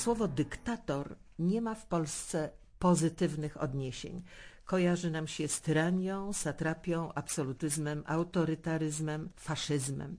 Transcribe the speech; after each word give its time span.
Słowo 0.00 0.28
dyktator 0.28 1.16
nie 1.38 1.60
ma 1.60 1.74
w 1.74 1.86
Polsce 1.86 2.50
pozytywnych 2.78 3.62
odniesień. 3.62 4.22
Kojarzy 4.64 5.10
nam 5.10 5.26
się 5.26 5.48
z 5.48 5.60
tyranią, 5.60 6.32
satrapią, 6.32 7.12
absolutyzmem, 7.14 8.02
autorytaryzmem, 8.06 9.30
faszyzmem. 9.36 10.16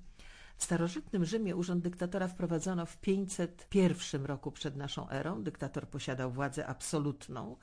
W 0.57 0.63
starożytnym 0.63 1.25
Rzymie 1.25 1.55
urząd 1.55 1.83
dyktatora 1.83 2.27
wprowadzono 2.27 2.85
w 2.85 2.97
501 2.97 4.25
roku 4.25 4.51
przed 4.51 4.75
naszą 4.75 5.09
erą. 5.09 5.43
Dyktator 5.43 5.87
posiadał 5.87 6.31
władzę 6.31 6.67
absolutną, 6.67 7.55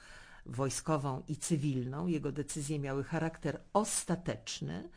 wojskową 0.47 1.23
i 1.29 1.37
cywilną. 1.37 2.07
Jego 2.07 2.33
decyzje 2.33 2.79
miały 2.79 3.05
charakter 3.05 3.61
ostateczny. 3.73 4.89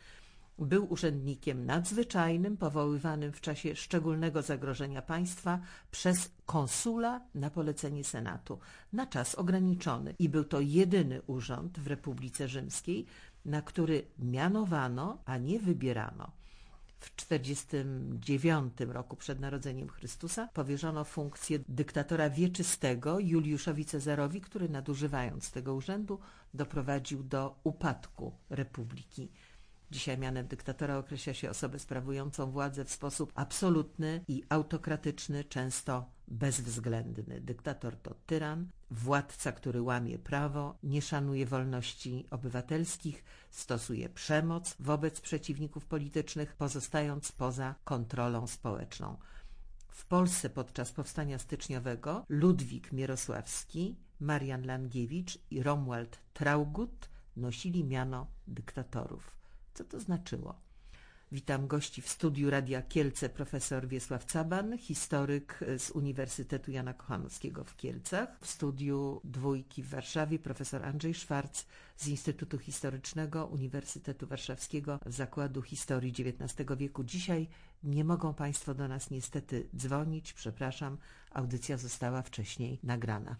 Był 0.62 0.92
urzędnikiem 0.92 1.66
nadzwyczajnym, 1.66 2.56
powoływanym 2.56 3.32
w 3.32 3.40
czasie 3.40 3.76
szczególnego 3.76 4.42
zagrożenia 4.42 5.02
państwa 5.02 5.60
przez 5.90 6.30
konsula 6.46 7.20
na 7.34 7.50
polecenie 7.50 8.04
Senatu, 8.04 8.58
na 8.92 9.06
czas 9.06 9.34
ograniczony. 9.34 10.14
I 10.18 10.28
był 10.28 10.44
to 10.44 10.60
jedyny 10.60 11.22
urząd 11.26 11.78
w 11.78 11.86
Republice 11.86 12.48
Rzymskiej, 12.48 13.06
na 13.44 13.62
który 13.62 14.06
mianowano, 14.18 15.18
a 15.24 15.38
nie 15.38 15.58
wybierano 15.58 16.32
w 17.02 17.16
49 17.16 18.74
roku 18.80 19.16
przed 19.16 19.40
narodzeniem 19.40 19.88
Chrystusa 19.88 20.48
powierzono 20.54 21.04
funkcję 21.04 21.58
dyktatora 21.68 22.30
wieczystego 22.30 23.18
Juliuszowi 23.18 23.84
Cezarowi, 23.84 24.40
który 24.40 24.68
nadużywając 24.68 25.50
tego 25.50 25.74
urzędu 25.74 26.18
doprowadził 26.54 27.22
do 27.22 27.60
upadku 27.64 28.32
republiki. 28.50 29.28
Dzisiaj 29.92 30.18
mianem 30.18 30.46
dyktatora 30.46 30.98
określa 30.98 31.34
się 31.34 31.50
osobę 31.50 31.78
sprawującą 31.78 32.50
władzę 32.50 32.84
w 32.84 32.90
sposób 32.90 33.32
absolutny 33.34 34.24
i 34.28 34.42
autokratyczny, 34.48 35.44
często 35.44 36.10
bezwzględny. 36.28 37.40
Dyktator 37.40 37.96
to 37.96 38.14
tyran, 38.26 38.68
władca, 38.90 39.52
który 39.52 39.82
łamie 39.82 40.18
prawo, 40.18 40.78
nie 40.82 41.02
szanuje 41.02 41.46
wolności 41.46 42.26
obywatelskich, 42.30 43.24
stosuje 43.50 44.08
przemoc 44.08 44.76
wobec 44.80 45.20
przeciwników 45.20 45.86
politycznych, 45.86 46.56
pozostając 46.56 47.32
poza 47.32 47.74
kontrolą 47.84 48.46
społeczną. 48.46 49.16
W 49.88 50.06
Polsce 50.06 50.50
podczas 50.50 50.92
powstania 50.92 51.38
styczniowego 51.38 52.24
Ludwik 52.28 52.92
Mierosławski, 52.92 53.96
Marian 54.20 54.62
Langiewicz 54.62 55.38
i 55.50 55.62
Romuald 55.62 56.18
Traugut 56.32 57.08
nosili 57.36 57.84
miano 57.84 58.26
dyktatorów. 58.46 59.41
Co 59.82 59.88
to 59.88 60.00
znaczyło? 60.00 60.54
Witam 61.32 61.66
gości 61.66 62.02
w 62.02 62.08
studiu 62.08 62.50
Radia 62.50 62.82
Kielce 62.82 63.28
profesor 63.28 63.88
Wiesław 63.88 64.24
Caban, 64.24 64.78
historyk 64.78 65.60
z 65.78 65.90
Uniwersytetu 65.90 66.70
Jana 66.70 66.94
Kochanowskiego 66.94 67.64
w 67.64 67.76
Kielcach. 67.76 68.38
W 68.40 68.46
studiu 68.46 69.20
dwójki 69.24 69.82
w 69.82 69.88
Warszawie 69.88 70.38
profesor 70.38 70.84
Andrzej 70.84 71.14
Szwarc 71.14 71.64
z 71.96 72.08
Instytutu 72.08 72.58
Historycznego 72.58 73.46
Uniwersytetu 73.46 74.26
Warszawskiego 74.26 74.98
Zakładu 75.06 75.62
Historii 75.62 76.12
XIX 76.12 76.68
wieku. 76.76 77.04
Dzisiaj 77.04 77.48
nie 77.82 78.04
mogą 78.04 78.34
Państwo 78.34 78.74
do 78.74 78.88
nas 78.88 79.10
niestety 79.10 79.68
dzwonić, 79.76 80.32
przepraszam, 80.32 80.98
audycja 81.30 81.76
została 81.76 82.22
wcześniej 82.22 82.78
nagrana. 82.82 83.36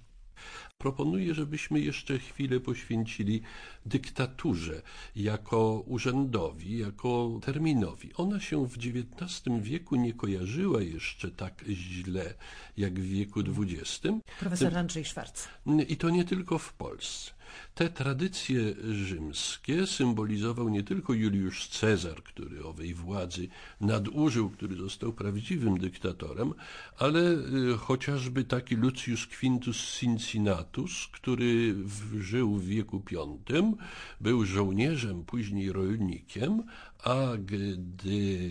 Proponuję, 0.78 1.34
żebyśmy 1.34 1.80
jeszcze 1.80 2.18
chwilę 2.18 2.60
poświęcili 2.60 3.42
dyktaturze 3.86 4.82
jako 5.16 5.82
urzędowi, 5.86 6.78
jako 6.78 7.40
terminowi. 7.42 8.10
Ona 8.14 8.40
się 8.40 8.66
w 8.66 8.74
XIX 8.74 9.42
wieku 9.60 9.96
nie 9.96 10.12
kojarzyła 10.12 10.82
jeszcze 10.82 11.30
tak 11.30 11.64
źle 11.68 12.34
jak 12.76 13.00
w 13.00 13.02
wieku 13.02 13.40
XX. 13.40 14.00
Profesor 14.40 14.78
Andrzej 14.78 15.04
Szwarc. 15.04 15.48
I 15.88 15.96
to 15.96 16.10
nie 16.10 16.24
tylko 16.24 16.58
w 16.58 16.72
Polsce. 16.72 17.41
Te 17.74 17.90
tradycje 17.90 18.74
rzymskie 18.90 19.86
symbolizował 19.86 20.68
nie 20.68 20.82
tylko 20.82 21.14
Juliusz 21.14 21.68
Cezar, 21.68 22.22
który 22.22 22.64
owej 22.64 22.94
władzy 22.94 23.48
nadużył, 23.80 24.50
który 24.50 24.76
został 24.76 25.12
prawdziwym 25.12 25.78
dyktatorem, 25.78 26.54
ale 26.98 27.20
y, 27.20 27.78
chociażby 27.78 28.44
taki 28.44 28.76
Lucius 28.76 29.26
Quintus 29.26 29.98
Cincinnatus, 29.98 31.08
który 31.12 31.74
żył 32.20 32.54
w 32.54 32.66
wieku 32.66 33.02
V, 33.10 33.72
był 34.20 34.44
żołnierzem, 34.44 35.24
później 35.24 35.72
rolnikiem, 35.72 36.62
a 37.02 37.36
gdy 37.36 38.50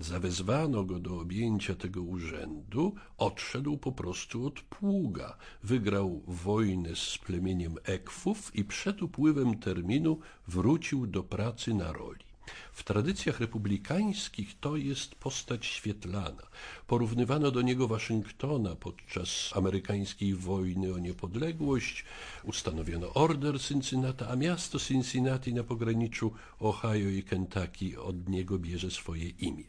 zawezwano 0.00 0.84
go 0.84 0.98
do 0.98 1.20
objęcia 1.20 1.74
tego 1.74 2.02
urzędu, 2.02 2.94
odszedł 3.18 3.76
po 3.76 3.92
prostu 3.92 4.46
od 4.46 4.60
pługa. 4.60 5.36
Wygrał 5.62 6.22
wojnę 6.26 6.96
z 6.96 7.18
plemieniem 7.18 7.74
Ekwów 7.84 8.56
i 8.56 8.64
przed 8.64 9.02
upływem 9.02 9.58
terminu 9.58 10.18
wrócił 10.48 11.06
do 11.06 11.22
pracy 11.22 11.74
na 11.74 11.92
roli. 11.92 12.31
W 12.72 12.84
tradycjach 12.84 13.40
republikańskich 13.40 14.60
to 14.60 14.76
jest 14.76 15.14
postać 15.14 15.66
świetlana. 15.66 16.42
Porównywano 16.86 17.50
do 17.50 17.62
niego 17.62 17.88
Waszyngtona 17.88 18.76
podczas 18.76 19.50
amerykańskiej 19.54 20.34
wojny 20.34 20.94
o 20.94 20.98
niepodległość. 20.98 22.04
Ustanowiono 22.44 23.14
order 23.14 23.60
Cincinnati, 23.60 24.24
a 24.24 24.36
miasto 24.36 24.78
Cincinnati 24.78 25.54
na 25.54 25.64
pograniczu 25.64 26.32
Ohio 26.60 27.08
i 27.08 27.22
Kentucky 27.22 28.00
od 28.00 28.28
niego 28.28 28.58
bierze 28.58 28.90
swoje 28.90 29.28
imię. 29.28 29.64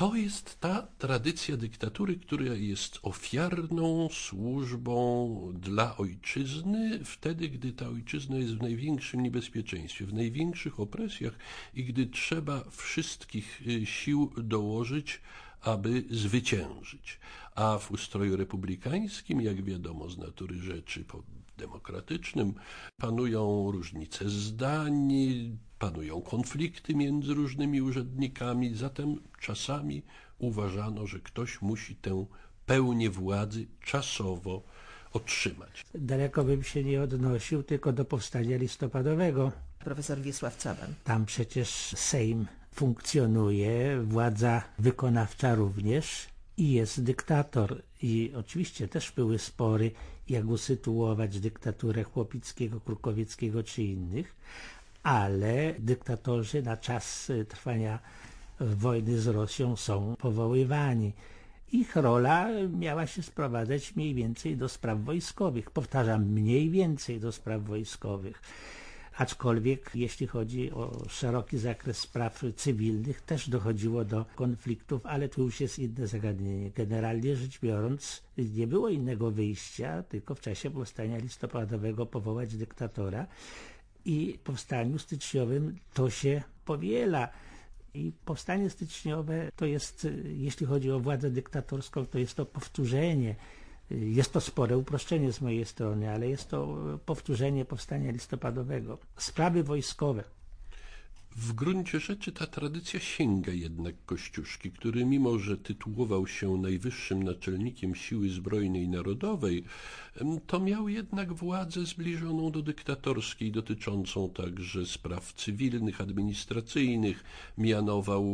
To 0.00 0.14
jest 0.14 0.60
ta 0.60 0.82
tradycja 0.98 1.56
dyktatury, 1.56 2.16
która 2.16 2.54
jest 2.54 2.98
ofiarną 3.02 4.08
służbą 4.08 5.52
dla 5.54 5.96
ojczyzny, 5.96 7.04
wtedy, 7.04 7.48
gdy 7.48 7.72
ta 7.72 7.88
ojczyzna 7.88 8.36
jest 8.36 8.54
w 8.54 8.62
największym 8.62 9.22
niebezpieczeństwie, 9.22 10.06
w 10.06 10.14
największych 10.14 10.80
opresjach 10.80 11.38
i 11.74 11.84
gdy 11.84 12.06
trzeba 12.06 12.64
wszystkich 12.70 13.62
y, 13.66 13.86
sił 13.86 14.32
dołożyć, 14.36 15.20
aby 15.60 16.04
zwyciężyć. 16.10 17.18
A 17.54 17.78
w 17.78 17.90
ustroju 17.90 18.36
republikańskim, 18.36 19.40
jak 19.40 19.64
wiadomo 19.64 20.10
z 20.10 20.18
natury 20.18 20.62
rzeczy, 20.62 21.04
demokratycznym 21.60 22.54
panują 22.96 23.70
różnice 23.72 24.28
zdań, 24.28 25.12
panują 25.78 26.20
konflikty 26.20 26.94
między 26.94 27.34
różnymi 27.34 27.82
urzędnikami, 27.82 28.74
zatem 28.74 29.16
czasami 29.40 30.02
uważano, 30.38 31.06
że 31.06 31.20
ktoś 31.20 31.62
musi 31.62 31.96
tę 31.96 32.26
pełnię 32.66 33.10
władzy 33.10 33.66
czasowo 33.84 34.62
otrzymać. 35.12 35.84
Daleko 35.94 36.44
bym 36.44 36.62
się 36.62 36.84
nie 36.84 37.02
odnosił 37.02 37.62
tylko 37.62 37.92
do 37.92 38.04
powstania 38.04 38.56
listopadowego. 38.56 39.52
Profesor 39.78 40.20
Wiesław 40.20 40.56
Caban. 40.56 40.94
Tam 41.04 41.26
przecież 41.26 41.68
Sejm 41.96 42.46
funkcjonuje, 42.72 44.00
władza 44.02 44.62
wykonawcza 44.78 45.54
również 45.54 46.28
i 46.56 46.72
jest 46.72 47.02
dyktator. 47.02 47.82
I 48.02 48.32
oczywiście 48.36 48.88
też 48.88 49.12
były 49.12 49.38
spory, 49.38 49.90
jak 50.30 50.46
usytuować 50.46 51.40
dyktaturę 51.40 52.02
Chłopickiego, 52.02 52.80
Krukowieckiego 52.80 53.62
czy 53.62 53.82
innych, 53.82 54.34
ale 55.02 55.74
dyktatorzy 55.78 56.62
na 56.62 56.76
czas 56.76 57.32
trwania 57.48 57.98
wojny 58.60 59.20
z 59.20 59.26
Rosją 59.26 59.76
są 59.76 60.14
powoływani. 60.18 61.12
Ich 61.72 61.96
rola 61.96 62.48
miała 62.78 63.06
się 63.06 63.22
sprowadzać 63.22 63.96
mniej 63.96 64.14
więcej 64.14 64.56
do 64.56 64.68
spraw 64.68 65.04
wojskowych. 65.04 65.70
Powtarzam, 65.70 66.24
mniej 66.24 66.70
więcej 66.70 67.20
do 67.20 67.32
spraw 67.32 67.62
wojskowych. 67.62 68.42
Aczkolwiek 69.20 69.90
jeśli 69.94 70.26
chodzi 70.26 70.72
o 70.72 71.04
szeroki 71.08 71.58
zakres 71.58 71.98
spraw 71.98 72.42
cywilnych, 72.56 73.20
też 73.20 73.50
dochodziło 73.50 74.04
do 74.04 74.24
konfliktów, 74.34 75.06
ale 75.06 75.28
to 75.28 75.42
już 75.42 75.60
jest 75.60 75.78
inne 75.78 76.06
zagadnienie. 76.06 76.70
Generalnie 76.70 77.36
rzecz 77.36 77.60
biorąc, 77.60 78.22
nie 78.38 78.66
było 78.66 78.88
innego 78.88 79.30
wyjścia, 79.30 80.02
tylko 80.02 80.34
w 80.34 80.40
czasie 80.40 80.70
powstania 80.70 81.18
listopadowego 81.18 82.06
powołać 82.06 82.56
dyktatora 82.56 83.26
i 84.04 84.38
powstaniu 84.44 84.98
styczniowym 84.98 85.76
to 85.94 86.10
się 86.10 86.42
powiela. 86.64 87.28
I 87.94 88.12
powstanie 88.24 88.70
styczniowe 88.70 89.48
to 89.56 89.66
jest, 89.66 90.08
jeśli 90.24 90.66
chodzi 90.66 90.90
o 90.90 91.00
władzę 91.00 91.30
dyktatorską, 91.30 92.06
to 92.06 92.18
jest 92.18 92.34
to 92.34 92.46
powtórzenie 92.46 93.34
jest 93.90 94.32
to 94.32 94.40
spore 94.40 94.78
uproszczenie 94.78 95.32
z 95.32 95.40
mojej 95.40 95.64
strony, 95.64 96.10
ale 96.10 96.28
jest 96.28 96.48
to 96.48 96.78
powtórzenie 97.06 97.64
powstania 97.64 98.10
listopadowego. 98.12 98.98
Sprawy 99.16 99.62
wojskowe. 99.62 100.24
W 101.36 101.52
gruncie 101.52 102.00
rzeczy 102.00 102.32
ta 102.32 102.46
tradycja 102.46 103.00
sięga 103.00 103.52
jednak 103.52 103.94
Kościuszki, 104.06 104.70
który 104.70 105.04
mimo, 105.04 105.38
że 105.38 105.56
tytułował 105.56 106.26
się 106.26 106.56
najwyższym 106.56 107.22
naczelnikiem 107.22 107.94
siły 107.94 108.28
zbrojnej 108.28 108.88
narodowej, 108.88 109.64
to 110.46 110.60
miał 110.60 110.88
jednak 110.88 111.32
władzę 111.32 111.86
zbliżoną 111.86 112.50
do 112.50 112.62
dyktatorskiej, 112.62 113.52
dotyczącą 113.52 114.30
także 114.30 114.86
spraw 114.86 115.32
cywilnych, 115.32 116.00
administracyjnych, 116.00 117.24
mianował 117.58 118.24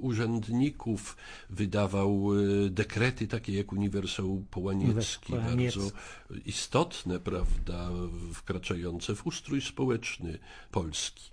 urzędników, 0.00 1.16
wydawał 1.50 2.30
e, 2.66 2.70
dekrety 2.70 3.26
takie 3.26 3.52
jak 3.52 3.72
Uniwersał 3.72 4.44
Połaniecki, 4.50 5.32
bardzo 5.32 5.90
istotne, 6.46 7.20
prawda, 7.20 7.90
wkraczające 8.34 9.14
w 9.14 9.26
ustrój 9.26 9.60
społeczny 9.60 10.38
Polski 10.70 11.30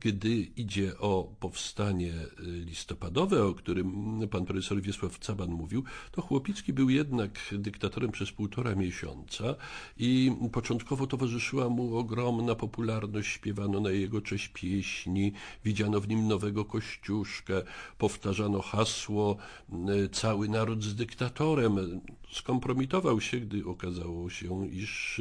gdy 0.00 0.36
idzie 0.36 0.98
o 0.98 1.34
powstanie 1.40 2.12
y, 2.12 2.42
listopadowe, 2.42 3.44
o 3.44 3.54
którym 3.54 4.20
pan 4.30 4.44
profesor 4.44 4.80
Wiesław 4.82 5.18
Caban 5.18 5.50
mówił, 5.50 5.84
to 6.12 6.22
Chłopicki 6.22 6.72
był 6.72 6.90
jednak 6.90 7.30
dyktatorem 7.52 8.10
przez 8.10 8.32
półtora 8.32 8.74
miesiąca 8.74 9.54
i 9.98 10.32
początkowo 10.52 11.06
towarzyszyła 11.06 11.68
mu 11.68 11.96
ogromna 11.96 12.54
popularność, 12.54 13.28
śpiewano 13.28 13.80
na 13.80 13.90
jego 13.90 14.20
cześć 14.20 14.48
pieśni, 14.48 15.32
widziano 15.64 16.00
w 16.00 16.08
nim 16.08 16.28
nowego 16.28 16.64
kościuszkę, 16.64 17.62
powtarzano 17.98 18.62
hasło 18.62 19.36
y, 20.04 20.08
cały 20.08 20.48
naród 20.48 20.84
z 20.84 20.94
dyktatorem. 20.94 22.00
Skompromitował 22.32 23.20
się, 23.20 23.40
gdy 23.40 23.66
okazało 23.66 24.30
się, 24.30 24.68
iż 24.68 25.20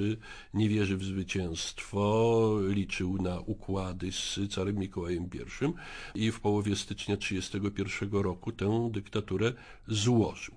nie 0.54 0.70
wierzy 0.70 0.98
w 0.98 1.04
zwycięstwo, 1.04 2.56
liczył 2.68 3.22
na 3.22 3.40
układy 3.40 4.12
z 4.12 4.40
carem 4.50 4.69
Mikołajem 4.74 5.30
I 6.16 6.22
i 6.26 6.32
w 6.32 6.40
połowie 6.40 6.76
stycznia 6.76 7.18
1931 7.18 8.22
roku 8.22 8.52
tę 8.52 8.90
dyktaturę 8.92 9.54
złożył. 9.88 10.56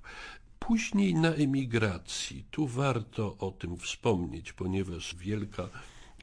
Później 0.59 1.14
na 1.14 1.35
emigracji, 1.35 2.44
tu 2.50 2.67
warto 2.67 3.37
o 3.38 3.50
tym 3.50 3.76
wspomnieć, 3.76 4.53
ponieważ 4.53 5.17
wielka 5.17 5.69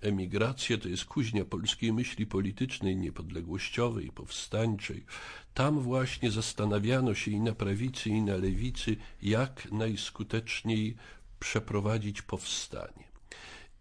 emigracja 0.02 0.78
to 0.78 0.90
jest 0.90 1.06
kuźnia 1.06 1.46
polskiej 1.46 1.94
myśli 1.94 2.26
politycznej, 2.26 2.96
niepodległościowej, 2.98 4.12
powstańczej. 4.12 5.06
Tam 5.54 5.80
właśnie 5.80 6.32
zastanawiano 6.32 7.14
się 7.14 7.32
i 7.32 7.40
na 7.40 7.54
prawicy, 7.54 8.10
i 8.10 8.22
na 8.22 8.36
lewicy, 8.36 8.96
jak 9.22 9.72
najskuteczniej 9.72 10.96
przeprowadzić 11.40 12.22
powstanie. 12.22 13.10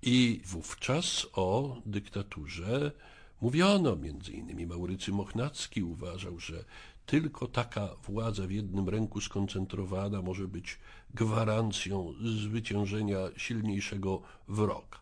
I 0.03 0.41
wówczas 0.45 1.27
o 1.33 1.77
dyktaturze 1.87 2.93
Mówiono, 3.41 3.97
między 3.97 4.33
innymi 4.33 4.67
Maurycy 4.67 5.13
Mochnacki 5.13 5.83
uważał, 5.83 6.39
że 6.39 6.65
tylko 7.07 7.47
taka 7.47 7.89
władza 8.07 8.47
w 8.47 8.51
jednym 8.51 8.89
ręku 8.89 9.21
skoncentrowana 9.21 10.23
może 10.23 10.49
być 10.49 10.79
gwarancją 11.15 12.15
zwyciężenia 12.43 13.19
silniejszego 13.37 14.23
wroga. 14.49 14.99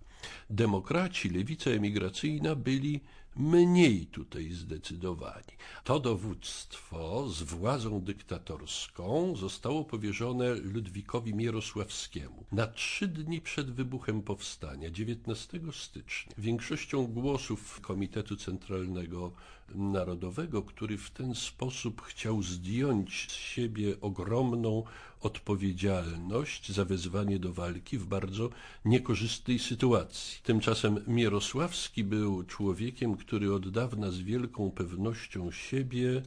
Demokraci, 0.51 1.31
lewica 1.31 1.71
emigracyjna 1.71 2.55
byli 2.55 3.01
mniej 3.37 4.07
tutaj 4.07 4.51
zdecydowani. 4.51 5.57
To 5.85 6.01
dowództwo 6.01 7.29
z 7.29 7.43
władzą 7.43 8.01
dyktatorską 8.01 9.37
zostało 9.37 9.85
powierzone 9.85 10.55
Ludwikowi 10.55 11.35
Mierosławskiemu 11.35 12.45
na 12.53 12.67
trzy 12.67 13.09
dni 13.09 13.41
przed 13.41 13.71
wybuchem 13.71 14.23
powstania, 14.23 14.91
19 14.91 15.61
stycznia. 15.73 16.33
Większością 16.39 17.07
głosów 17.07 17.81
Komitetu 17.81 18.37
Centralnego 18.37 19.33
Narodowego, 19.75 20.63
który 20.63 20.99
w 20.99 21.11
ten 21.11 21.35
sposób 21.35 22.03
chciał 22.03 22.43
zdjąć 22.43 23.27
z 23.31 23.35
siebie 23.35 24.01
ogromną 24.01 24.85
odpowiedzialność 25.21 26.73
za 26.73 26.85
wezwanie 26.85 27.39
do 27.39 27.53
walki 27.53 27.99
w 27.99 28.07
bardzo 28.07 28.51
niekorzystnej 28.85 29.59
sytuacji. 29.59 30.41
Tymczasem 30.43 31.01
Mierosławski 31.07 32.05
był 32.05 32.43
człowiekiem, 32.43 33.17
który 33.17 33.55
od 33.55 33.69
dawna 33.69 34.11
z 34.11 34.19
wielką 34.19 34.71
pewnością 34.71 35.51
siebie 35.51 36.23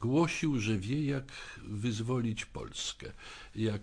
głosił, 0.00 0.58
że 0.58 0.78
wie, 0.78 1.04
jak 1.04 1.32
wyzwolić 1.64 2.44
Polskę, 2.44 3.12
jak 3.54 3.82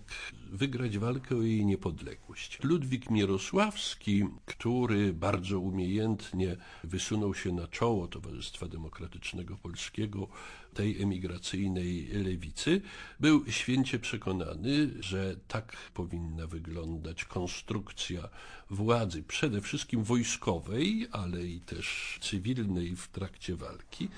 wygrać 0.50 0.98
walkę 0.98 1.36
o 1.36 1.42
jej 1.42 1.66
niepodległość. 1.66 2.58
Ludwik 2.62 3.10
Mierosławski, 3.10 4.24
który 4.46 5.12
bardzo 5.12 5.60
umiejętnie 5.60 6.56
wysunął 6.84 7.34
się 7.34 7.52
na 7.52 7.68
czoło 7.68 8.08
Towarzystwa 8.08 8.68
Demokratycznego 8.68 9.56
Polskiego, 9.56 10.28
tej 10.74 11.02
emigracyjnej 11.02 12.08
lewicy, 12.12 12.80
był 13.20 13.44
święcie 13.50 13.98
przekonany, 13.98 14.90
że 15.00 15.36
tak 15.48 15.76
powinna 15.94 16.46
wyglądać 16.46 17.24
konstrukcja 17.24 18.28
władzy, 18.70 19.22
przede 19.22 19.60
wszystkim 19.60 20.04
wojskowej, 20.04 21.08
ale 21.12 21.44
i 21.44 21.60
też 21.60 22.18
cywilnej 22.22 22.96
w 22.96 23.08
trakcie 23.08 23.56
walki. 23.56 24.08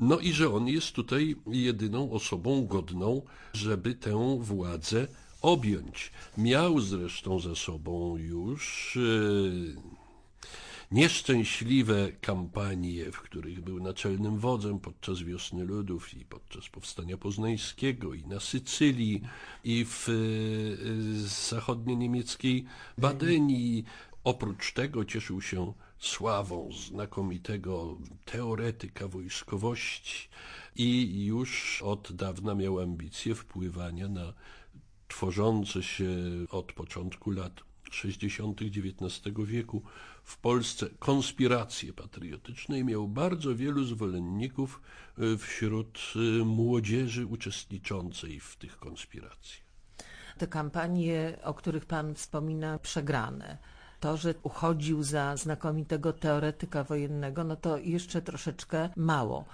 No 0.00 0.18
i 0.18 0.32
że 0.32 0.54
on 0.54 0.68
jest 0.68 0.92
tutaj 0.92 1.36
jedyną 1.46 2.12
osobą 2.12 2.66
godną, 2.66 3.22
żeby 3.54 3.94
tę 3.94 4.38
władzę 4.40 5.06
objąć. 5.40 6.12
Miał 6.38 6.80
zresztą 6.80 7.40
za 7.40 7.54
sobą 7.54 8.16
już 8.16 8.96
e, 8.96 10.00
nieszczęśliwe 10.90 12.12
kampanie, 12.20 13.12
w 13.12 13.20
których 13.20 13.60
był 13.60 13.80
naczelnym 13.80 14.38
wodzem 14.38 14.78
podczas 14.78 15.22
Wiosny 15.22 15.64
Ludów 15.64 16.14
i 16.14 16.24
podczas 16.24 16.68
Powstania 16.68 17.16
Poznańskiego 17.16 18.14
i 18.14 18.26
na 18.26 18.40
Sycylii 18.40 19.22
i 19.64 19.84
w 19.84 20.08
e, 20.08 20.12
zachodnio-niemieckiej 21.28 22.64
Badenii. 22.98 23.84
Oprócz 24.24 24.72
tego 24.72 25.04
cieszył 25.04 25.42
się 25.42 25.72
sławą 25.98 26.70
znakomitego 26.88 27.98
teoretyka 28.24 29.08
wojskowości 29.08 30.28
i 30.76 31.24
już 31.24 31.82
od 31.82 32.12
dawna 32.12 32.54
miał 32.54 32.80
ambicje 32.80 33.34
wpływania 33.34 34.08
na 34.08 34.32
tworzące 35.10 35.82
się 35.82 36.08
od 36.50 36.72
początku 36.72 37.30
lat 37.30 37.52
60. 37.90 38.60
XIX 38.62 39.36
wieku 39.44 39.82
w 40.24 40.38
Polsce 40.38 40.86
konspiracje 40.98 41.92
patriotyczne 41.92 42.78
i 42.78 42.84
miał 42.84 43.08
bardzo 43.08 43.56
wielu 43.56 43.84
zwolenników 43.84 44.80
e, 45.18 45.38
wśród 45.38 46.00
e, 46.16 46.44
młodzieży 46.44 47.26
uczestniczącej 47.26 48.40
w 48.40 48.56
tych 48.56 48.78
konspiracjach. 48.78 49.70
Te 50.38 50.46
kampanie, 50.46 51.38
o 51.42 51.54
których 51.54 51.86
Pan 51.86 52.14
wspomina, 52.14 52.78
przegrane 52.78 53.58
to, 54.00 54.16
że 54.16 54.34
uchodził 54.42 55.02
za 55.02 55.36
znakomitego 55.36 56.12
teoretyka 56.12 56.84
wojennego, 56.84 57.44
no 57.44 57.56
to 57.56 57.78
jeszcze 57.78 58.22
troszeczkę 58.22 58.88
mało. 58.96 59.44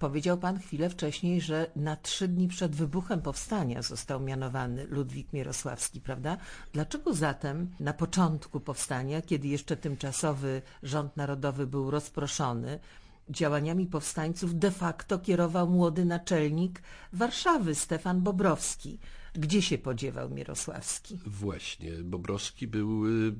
Powiedział 0.00 0.38
pan 0.38 0.58
chwilę 0.58 0.90
wcześniej, 0.90 1.40
że 1.40 1.70
na 1.76 1.96
trzy 1.96 2.28
dni 2.28 2.48
przed 2.48 2.76
wybuchem 2.76 3.22
powstania 3.22 3.82
został 3.82 4.20
mianowany 4.20 4.86
Ludwik 4.86 5.32
Mierosławski, 5.32 6.00
prawda? 6.00 6.36
Dlaczego 6.72 7.14
zatem 7.14 7.70
na 7.80 7.92
początku 7.92 8.60
powstania, 8.60 9.22
kiedy 9.22 9.48
jeszcze 9.48 9.76
tymczasowy 9.76 10.62
rząd 10.82 11.16
narodowy 11.16 11.66
był 11.66 11.90
rozproszony, 11.90 12.78
działaniami 13.30 13.86
powstańców 13.86 14.58
de 14.58 14.70
facto 14.70 15.18
kierował 15.18 15.68
młody 15.68 16.04
naczelnik 16.04 16.82
Warszawy, 17.12 17.74
Stefan 17.74 18.20
Bobrowski? 18.20 18.98
Gdzie 19.34 19.62
się 19.62 19.78
podziewał 19.78 20.30
Mierosławski? 20.30 21.18
Właśnie, 21.26 21.92
Bobrowski 21.92 22.66
był 22.66 23.06
y, 23.06 23.34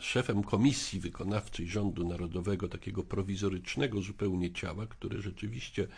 szefem 0.00 0.42
komisji 0.42 1.00
wykonawczej 1.00 1.68
rządu 1.68 2.08
narodowego, 2.08 2.68
takiego 2.68 3.04
prowizorycznego 3.04 4.00
zupełnie 4.00 4.52
ciała, 4.52 4.86
które 4.86 5.22
rzeczywiście 5.22 5.88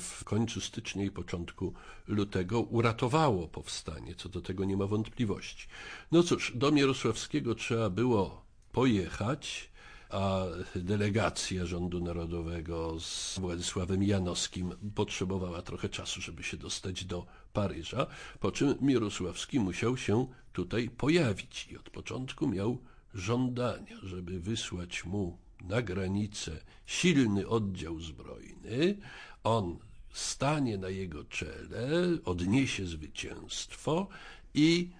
w 0.00 0.24
końcu 0.24 0.60
stycznia 0.60 1.04
i 1.04 1.10
początku 1.10 1.74
lutego 2.08 2.60
uratowało 2.60 3.48
powstanie. 3.48 4.14
Co 4.14 4.28
do 4.28 4.40
tego 4.40 4.64
nie 4.64 4.76
ma 4.76 4.86
wątpliwości. 4.86 5.68
No 6.12 6.22
cóż, 6.22 6.52
do 6.54 6.72
Mierosławskiego 6.72 7.54
trzeba 7.54 7.90
było 7.90 8.44
pojechać, 8.72 9.70
a 10.10 10.44
delegacja 10.74 11.66
rządu 11.66 12.00
narodowego 12.00 13.00
z 13.00 13.38
Władysławem 13.38 14.02
Janowskim 14.02 14.72
potrzebowała 14.94 15.62
trochę 15.62 15.88
czasu, 15.88 16.20
żeby 16.20 16.42
się 16.42 16.56
dostać 16.56 17.04
do 17.04 17.26
Paryża, 17.52 18.06
po 18.40 18.52
czym 18.52 18.74
Mirosławski 18.80 19.60
musiał 19.60 19.96
się 19.96 20.26
tutaj 20.52 20.88
pojawić 20.88 21.68
i 21.70 21.76
od 21.76 21.90
początku 21.90 22.48
miał 22.48 22.78
żądania, 23.14 23.96
żeby 24.02 24.40
wysłać 24.40 25.04
mu 25.04 25.38
na 25.60 25.82
granicę 25.82 26.60
silny 26.86 27.48
oddział 27.48 28.00
zbrojny, 28.00 28.96
on 29.44 29.78
stanie 30.12 30.78
na 30.78 30.88
jego 30.88 31.24
czele, 31.24 31.88
odniesie 32.24 32.86
zwycięstwo 32.86 34.08
i 34.54 34.90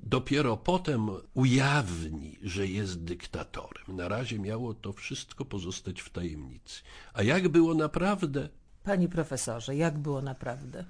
dopiero 0.00 0.56
potem 0.56 1.10
ujawni, 1.34 2.38
że 2.42 2.66
jest 2.66 3.04
dyktatorem. 3.04 3.96
Na 3.96 4.08
razie 4.08 4.38
miało 4.38 4.74
to 4.74 4.92
wszystko 4.92 5.44
pozostać 5.44 6.00
w 6.00 6.10
tajemnicy. 6.10 6.82
A 7.14 7.22
jak 7.22 7.48
było 7.48 7.74
naprawdę, 7.74 8.48
Panie 8.84 9.08
profesorze, 9.08 9.76
jak 9.76 9.98
było 9.98 10.22
naprawdę? 10.22 10.84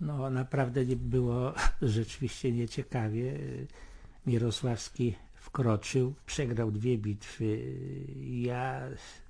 No 0.00 0.30
naprawdę 0.30 0.86
nie 0.86 0.96
było 0.96 1.54
rzeczywiście 1.82 2.52
nieciekawie. 2.52 3.38
Mirosławski 4.26 5.14
wkroczył, 5.54 6.14
przegrał 6.26 6.70
dwie 6.70 6.98
bitwy. 6.98 7.76
Ja 8.20 8.80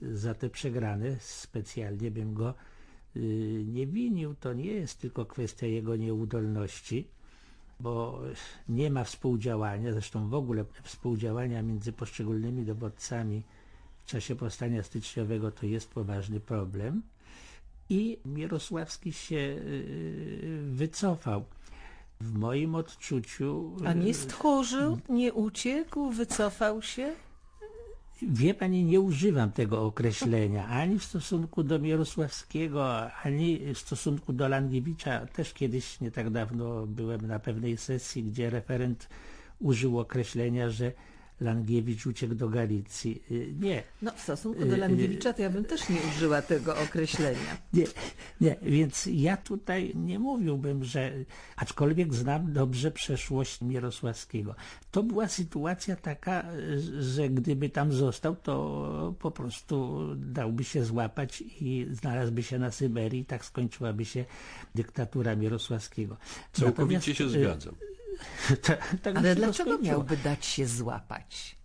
za 0.02 0.34
te 0.34 0.50
przegrane 0.50 1.16
specjalnie 1.20 2.10
bym 2.10 2.34
go 2.34 2.54
y, 3.16 3.64
nie 3.66 3.86
winił. 3.86 4.34
To 4.34 4.52
nie 4.52 4.72
jest 4.72 5.00
tylko 5.00 5.26
kwestia 5.26 5.66
jego 5.66 5.96
nieudolności, 5.96 7.08
bo 7.80 8.22
nie 8.68 8.90
ma 8.90 9.04
współdziałania, 9.04 9.92
zresztą 9.92 10.28
w 10.28 10.34
ogóle 10.34 10.64
współdziałania 10.82 11.62
między 11.62 11.92
poszczególnymi 11.92 12.64
dowódcami 12.64 13.42
w 14.04 14.06
czasie 14.06 14.36
powstania 14.36 14.82
styczniowego 14.82 15.50
to 15.50 15.66
jest 15.66 15.90
poważny 15.90 16.40
problem. 16.40 17.02
I 17.88 18.18
Mirosławski 18.24 19.12
się 19.12 19.36
y, 19.36 20.62
wycofał. 20.70 21.44
W 22.20 22.38
moim 22.38 22.74
odczuciu. 22.74 23.76
A 23.86 23.92
nie 23.92 24.14
stchórzył, 24.14 24.98
nie 25.08 25.32
uciekł, 25.32 26.10
wycofał 26.10 26.82
się? 26.82 27.12
Wie 28.22 28.54
pani, 28.54 28.84
nie 28.84 29.00
używam 29.00 29.52
tego 29.52 29.82
określenia 29.82 30.66
ani 30.68 30.98
w 30.98 31.04
stosunku 31.04 31.62
do 31.62 31.78
Mirosławskiego, 31.78 33.12
ani 33.12 33.74
w 33.74 33.78
stosunku 33.78 34.32
do 34.32 34.48
Langiewicza. 34.48 35.26
Też 35.26 35.54
kiedyś, 35.54 36.00
nie 36.00 36.10
tak 36.10 36.30
dawno, 36.30 36.86
byłem 36.86 37.26
na 37.26 37.38
pewnej 37.38 37.76
sesji, 37.76 38.22
gdzie 38.22 38.50
referent 38.50 39.08
użył 39.60 39.98
określenia, 39.98 40.70
że 40.70 40.92
Langiewicz 41.44 42.06
uciekł 42.06 42.34
do 42.34 42.48
Galicji. 42.48 43.22
Y, 43.30 43.54
nie. 43.60 43.82
No 44.02 44.12
w 44.12 44.20
stosunku 44.20 44.64
do 44.64 44.76
Langiewicza 44.76 45.32
to 45.32 45.42
ja 45.42 45.50
bym 45.50 45.64
też 45.64 45.88
nie 45.88 45.96
użyła 46.10 46.42
tego 46.42 46.76
określenia. 46.78 47.56
Nie, 47.72 47.84
nie, 48.40 48.56
więc 48.62 49.08
ja 49.12 49.36
tutaj 49.36 49.92
nie 49.94 50.18
mówiłbym, 50.18 50.84
że 50.84 51.12
aczkolwiek 51.56 52.14
znam 52.14 52.52
dobrze 52.52 52.90
przeszłość 52.90 53.60
Mirosławskiego. 53.60 54.54
To 54.90 55.02
była 55.02 55.28
sytuacja 55.28 55.96
taka, 55.96 56.44
że 56.98 57.28
gdyby 57.28 57.70
tam 57.70 57.92
został, 57.92 58.36
to 58.36 59.14
po 59.18 59.30
prostu 59.30 60.08
dałby 60.16 60.64
się 60.64 60.84
złapać 60.84 61.44
i 61.60 61.86
znalazłby 61.90 62.42
się 62.42 62.58
na 62.58 62.70
Syberii. 62.70 63.24
Tak 63.24 63.44
skończyłaby 63.44 64.04
się 64.04 64.24
dyktatura 64.74 65.36
Mirosławskiego. 65.36 66.16
Całkowicie 66.52 66.98
Natomiast, 66.98 67.18
się 67.18 67.28
zgadzam. 67.28 67.74
tak, 68.66 68.96
tak 69.02 69.16
Ale 69.16 69.34
dlaczego 69.34 69.78
miałby 69.78 70.16
dać 70.16 70.46
się 70.46 70.66
złapać? 70.66 71.56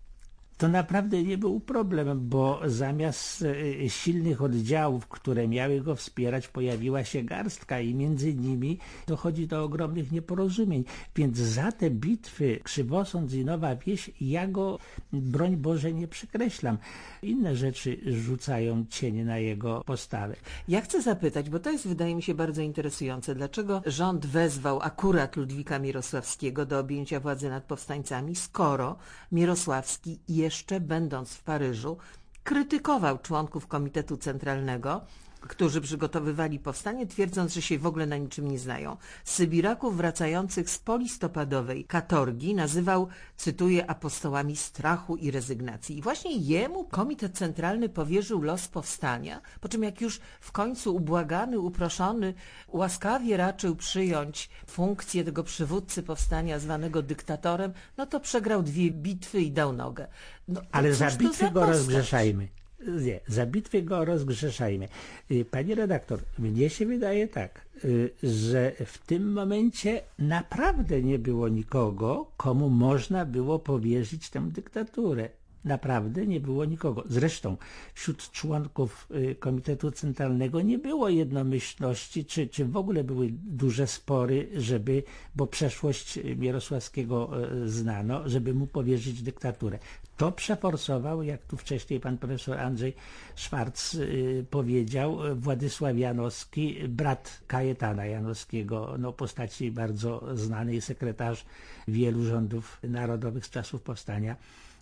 To 0.59 0.67
naprawdę 0.67 1.23
nie 1.23 1.37
był 1.37 1.59
problem, 1.59 2.29
bo 2.29 2.61
zamiast 2.65 3.45
e, 3.81 3.89
silnych 3.89 4.41
oddziałów, 4.41 5.07
które 5.07 5.47
miały 5.47 5.81
go 5.81 5.95
wspierać, 5.95 6.47
pojawiła 6.47 7.03
się 7.03 7.23
garstka 7.23 7.79
i 7.79 7.95
między 7.95 8.33
nimi 8.33 8.77
dochodzi 9.07 9.47
do 9.47 9.63
ogromnych 9.63 10.11
nieporozumień. 10.11 10.83
Więc 11.15 11.37
za 11.37 11.71
te 11.71 11.89
bitwy 11.89 12.59
Krzywosąd 12.63 13.33
i 13.33 13.45
Nowa 13.45 13.75
Wieś 13.75 14.11
ja 14.21 14.47
go, 14.47 14.79
broń 15.13 15.57
Boże, 15.57 15.93
nie 15.93 16.07
przekreślam. 16.07 16.77
Inne 17.23 17.55
rzeczy 17.55 17.97
rzucają 18.05 18.85
cienie 18.89 19.25
na 19.25 19.37
jego 19.37 19.83
postawę. 19.85 20.35
Ja 20.67 20.81
chcę 20.81 21.01
zapytać, 21.01 21.49
bo 21.49 21.59
to 21.59 21.71
jest 21.71 21.87
wydaje 21.87 22.15
mi 22.15 22.21
się 22.21 22.33
bardzo 22.33 22.61
interesujące, 22.61 23.35
dlaczego 23.35 23.81
rząd 23.85 24.25
wezwał 24.25 24.79
akurat 24.81 25.35
Ludwika 25.35 25.79
Mirosławskiego 25.79 26.65
do 26.65 26.79
objęcia 26.79 27.19
władzy 27.19 27.49
nad 27.49 27.63
powstańcami, 27.63 28.35
skoro 28.35 28.95
Mirosławski 29.31 30.19
jest 30.27 30.48
jeszcze 30.49 30.79
będąc 30.79 31.33
w 31.33 31.43
Paryżu, 31.43 31.97
krytykował 32.43 33.17
członków 33.17 33.67
Komitetu 33.67 34.17
Centralnego, 34.17 35.01
którzy 35.41 35.81
przygotowywali 35.81 36.59
powstanie, 36.59 37.07
twierdząc, 37.07 37.53
że 37.53 37.61
się 37.61 37.79
w 37.79 37.85
ogóle 37.85 38.05
na 38.05 38.17
niczym 38.17 38.47
nie 38.47 38.59
znają. 38.59 38.97
Sybiraków 39.23 39.97
wracających 39.97 40.69
z 40.69 40.79
polistopadowej 40.79 41.85
katorgi 41.85 42.55
nazywał, 42.55 43.07
cytuję, 43.37 43.89
apostołami 43.89 44.55
strachu 44.55 45.15
i 45.15 45.31
rezygnacji. 45.31 45.97
I 45.97 46.01
właśnie 46.01 46.35
jemu 46.35 46.83
Komitet 46.83 47.37
Centralny 47.37 47.89
powierzył 47.89 48.41
los 48.41 48.67
powstania, 48.67 49.41
po 49.61 49.69
czym 49.69 49.83
jak 49.83 50.01
już 50.01 50.19
w 50.39 50.51
końcu 50.51 50.95
ubłagany, 50.95 51.59
uproszony, 51.59 52.33
łaskawie 52.67 53.37
raczył 53.37 53.75
przyjąć 53.75 54.49
funkcję 54.67 55.23
tego 55.23 55.43
przywódcy 55.43 56.03
powstania 56.03 56.59
zwanego 56.59 57.01
dyktatorem, 57.01 57.73
no 57.97 58.05
to 58.05 58.19
przegrał 58.19 58.63
dwie 58.63 58.91
bitwy 58.91 59.41
i 59.41 59.51
dał 59.51 59.73
nogę. 59.73 60.07
No, 60.47 60.61
Ale 60.71 60.93
za 60.93 61.11
bitwy 61.11 61.51
go 61.51 61.65
rozgrzeszajmy. 61.65 62.58
Nie, 62.87 63.19
za 63.27 63.45
bitwy 63.45 63.83
go 63.83 64.05
rozgrzeszajmy. 64.05 64.87
Y, 65.31 65.45
Pani 65.45 65.75
redaktor, 65.75 66.19
mnie 66.39 66.69
się 66.69 66.85
wydaje 66.85 67.27
tak, 67.27 67.61
y, 67.85 68.09
że 68.23 68.71
w 68.85 68.97
tym 68.97 69.33
momencie 69.33 70.01
naprawdę 70.19 71.01
nie 71.01 71.19
było 71.19 71.47
nikogo, 71.47 72.31
komu 72.37 72.69
można 72.69 73.25
było 73.25 73.59
powierzyć 73.59 74.29
tę 74.29 74.41
dyktaturę. 74.41 75.29
Naprawdę 75.65 76.27
nie 76.27 76.39
było 76.39 76.65
nikogo. 76.65 77.03
Zresztą 77.09 77.57
wśród 77.93 78.31
członków 78.31 79.07
y, 79.11 79.35
Komitetu 79.35 79.91
Centralnego 79.91 80.61
nie 80.61 80.77
było 80.77 81.09
jednomyślności, 81.09 82.25
czy, 82.25 82.47
czy 82.47 82.65
w 82.65 82.77
ogóle 82.77 83.03
były 83.03 83.29
duże 83.31 83.87
spory, 83.87 84.49
żeby, 84.55 85.03
bo 85.35 85.47
przeszłość 85.47 86.19
Mirosławskiego 86.37 87.31
znano, 87.65 88.29
żeby 88.29 88.53
mu 88.53 88.67
powierzyć 88.67 89.21
dyktaturę. 89.21 89.79
To 90.17 90.31
przeforsował, 90.31 91.23
jak 91.23 91.45
tu 91.45 91.57
wcześniej 91.57 91.99
pan 91.99 92.17
profesor 92.17 92.57
Andrzej 92.57 92.93
Szwarc 93.35 93.93
y, 93.93 94.45
powiedział, 94.49 95.17
Władysław 95.35 95.97
Janowski, 95.97 96.87
brat 96.87 97.39
Kajetana 97.47 98.05
Janowskiego, 98.05 98.95
no 98.99 99.13
postaci 99.13 99.71
bardzo 99.71 100.37
znanej, 100.37 100.81
sekretarz 100.81 101.45
wielu 101.87 102.23
rządów 102.23 102.79
narodowych 102.83 103.45
z 103.45 103.49
czasów 103.49 103.81
powstania 103.81 104.35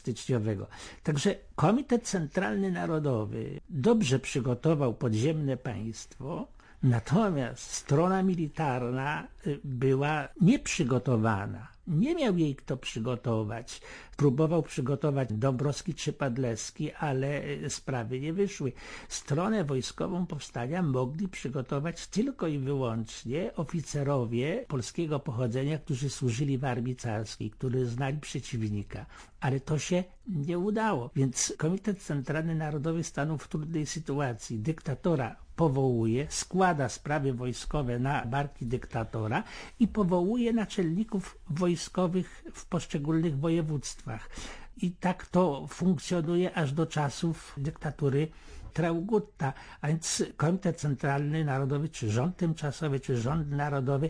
styczniowego. 0.08 0.68
Także 1.04 1.36
Komitet 1.56 2.04
Centralny 2.08 2.72
Narodowy 2.72 3.60
dobrze 3.70 4.20
przygotował 4.20 4.94
podziemne 4.94 5.58
państwo, 5.58 6.48
natomiast 6.84 7.64
strona 7.72 8.24
militarna 8.24 9.28
y, 9.48 9.60
była 9.64 10.28
nieprzygotowana. 10.42 11.77
Nie 11.88 12.16
miał 12.16 12.38
jej 12.38 12.56
kto 12.56 12.78
przygotować. 12.78 13.82
Próbował 14.18 14.64
przygotować 14.64 15.34
Dąbrowski 15.34 15.94
czy 15.94 16.14
Padleski, 16.14 16.94
ale 16.94 17.44
e, 17.44 17.70
sprawy 17.70 18.20
nie 18.20 18.34
wyszły. 18.34 18.72
Stronę 19.10 19.64
wojskową 19.64 20.26
powstania 20.26 20.82
mogli 20.84 21.28
przygotować 21.28 22.08
tylko 22.08 22.48
i 22.48 22.60
wyłącznie 22.60 23.56
oficerowie 23.56 24.66
polskiego 24.68 25.20
pochodzenia, 25.20 25.78
którzy 25.78 26.10
służyli 26.10 26.58
w 26.58 26.66
armii 26.66 26.96
carskiej, 26.96 27.52
którzy 27.52 27.86
znali 27.86 28.20
przeciwnika. 28.20 29.06
Ale 29.40 29.60
to 29.60 29.80
się 29.80 30.04
nie 30.28 30.60
udało. 30.60 31.10
Więc 31.16 31.54
Komitet 31.58 32.00
Centralny 32.00 32.56
Narodowy 32.56 33.04
stanął 33.04 33.38
w 33.38 33.48
trudnej 33.48 33.86
sytuacji. 33.86 34.60
Dyktatora 34.60 35.47
powołuje, 35.58 36.28
składa 36.30 36.90
sprawy 36.90 37.34
wojskowe 37.34 38.00
na 38.00 38.26
barki 38.26 38.66
dyktatora 38.66 39.44
i 39.80 39.88
powołuje 39.88 40.54
naczelników 40.54 41.38
wojskowych 41.50 42.44
w 42.54 42.66
poszczególnych 42.66 43.40
województwach. 43.40 44.30
I 44.78 44.92
tak 44.92 45.26
to 45.26 45.68
funkcjonuje 45.68 46.54
aż 46.58 46.72
do 46.72 46.86
czasów 46.86 47.54
dyktatury 47.58 48.28
Traugutta. 48.74 49.54
A 49.82 49.88
więc 49.88 50.24
Komitet 50.38 50.78
Centralny 50.78 51.46
Narodowy, 51.46 51.90
czy 51.90 52.12
rząd 52.12 52.38
tymczasowy, 52.38 53.00
czy 53.00 53.18
rząd 53.18 53.52
narodowy 53.52 54.10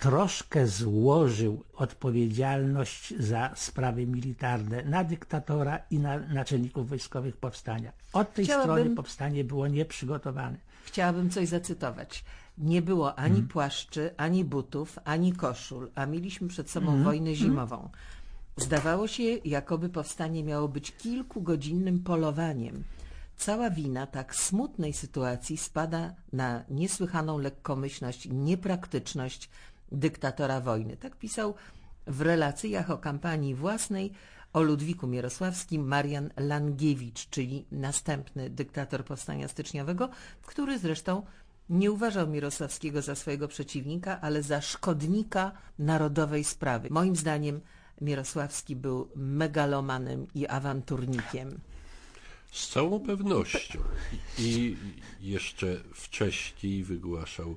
troszkę 0.00 0.66
złożył 0.66 1.64
odpowiedzialność 1.74 3.14
za 3.18 3.50
sprawy 3.56 4.06
militarne 4.06 4.84
na 4.84 5.04
dyktatora 5.04 5.78
i 5.90 5.98
na 5.98 6.18
naczelników 6.18 6.88
wojskowych 6.88 7.36
powstania. 7.36 7.92
Od 8.12 8.34
tej 8.34 8.44
Chciałabym... 8.44 8.76
strony 8.76 8.96
powstanie 8.96 9.44
było 9.44 9.68
nieprzygotowane. 9.68 10.56
Chciałabym 10.84 11.30
coś 11.30 11.48
zacytować. 11.48 12.24
Nie 12.58 12.82
było 12.82 13.18
ani 13.18 13.34
hmm. 13.34 13.48
płaszczy, 13.48 14.10
ani 14.16 14.44
butów, 14.44 14.98
ani 15.04 15.32
koszul, 15.32 15.90
a 15.94 16.06
mieliśmy 16.06 16.48
przed 16.48 16.70
sobą 16.70 16.86
hmm. 16.86 17.04
wojnę 17.04 17.30
mhm. 17.30 17.36
zimową. 17.36 17.88
Zdawało 18.56 19.08
się, 19.08 19.22
jakoby 19.22 19.88
powstanie 19.88 20.44
miało 20.44 20.68
być 20.68 20.92
kilkugodzinnym 20.92 22.00
polowaniem. 22.00 22.84
Cała 23.36 23.70
wina 23.70 24.06
tak 24.06 24.36
smutnej 24.36 24.92
sytuacji 24.92 25.56
spada 25.56 26.14
na 26.32 26.64
niesłychaną 26.70 27.38
lekkomyślność 27.38 28.28
niepraktyczność 28.30 29.50
dyktatora 29.92 30.60
wojny. 30.60 30.96
Tak 30.96 31.16
pisał 31.16 31.54
w 32.06 32.20
relacjach 32.20 32.90
o 32.90 32.98
kampanii 32.98 33.54
własnej 33.54 34.12
o 34.52 34.62
Ludwiku 34.62 35.06
Mierosławskim 35.06 35.88
Marian 35.88 36.30
Langiewicz, 36.36 37.28
czyli 37.28 37.66
następny 37.72 38.50
dyktator 38.50 39.04
powstania 39.04 39.48
styczniowego, 39.48 40.08
który 40.42 40.78
zresztą 40.78 41.22
nie 41.68 41.92
uważał 41.92 42.28
Mirosławskiego 42.28 43.02
za 43.02 43.14
swojego 43.14 43.48
przeciwnika, 43.48 44.20
ale 44.20 44.42
za 44.42 44.60
szkodnika 44.60 45.52
narodowej 45.78 46.44
sprawy. 46.44 46.88
Moim 46.90 47.16
zdaniem 47.16 47.60
Mirosławski 48.00 48.76
był 48.76 49.08
megalomanem 49.16 50.26
i 50.34 50.46
awanturnikiem. 50.46 51.60
Z 52.52 52.68
całą 52.68 53.00
pewnością. 53.00 53.78
I 54.38 54.76
jeszcze 55.20 55.76
wcześniej 55.94 56.84
wygłaszał 56.84 57.56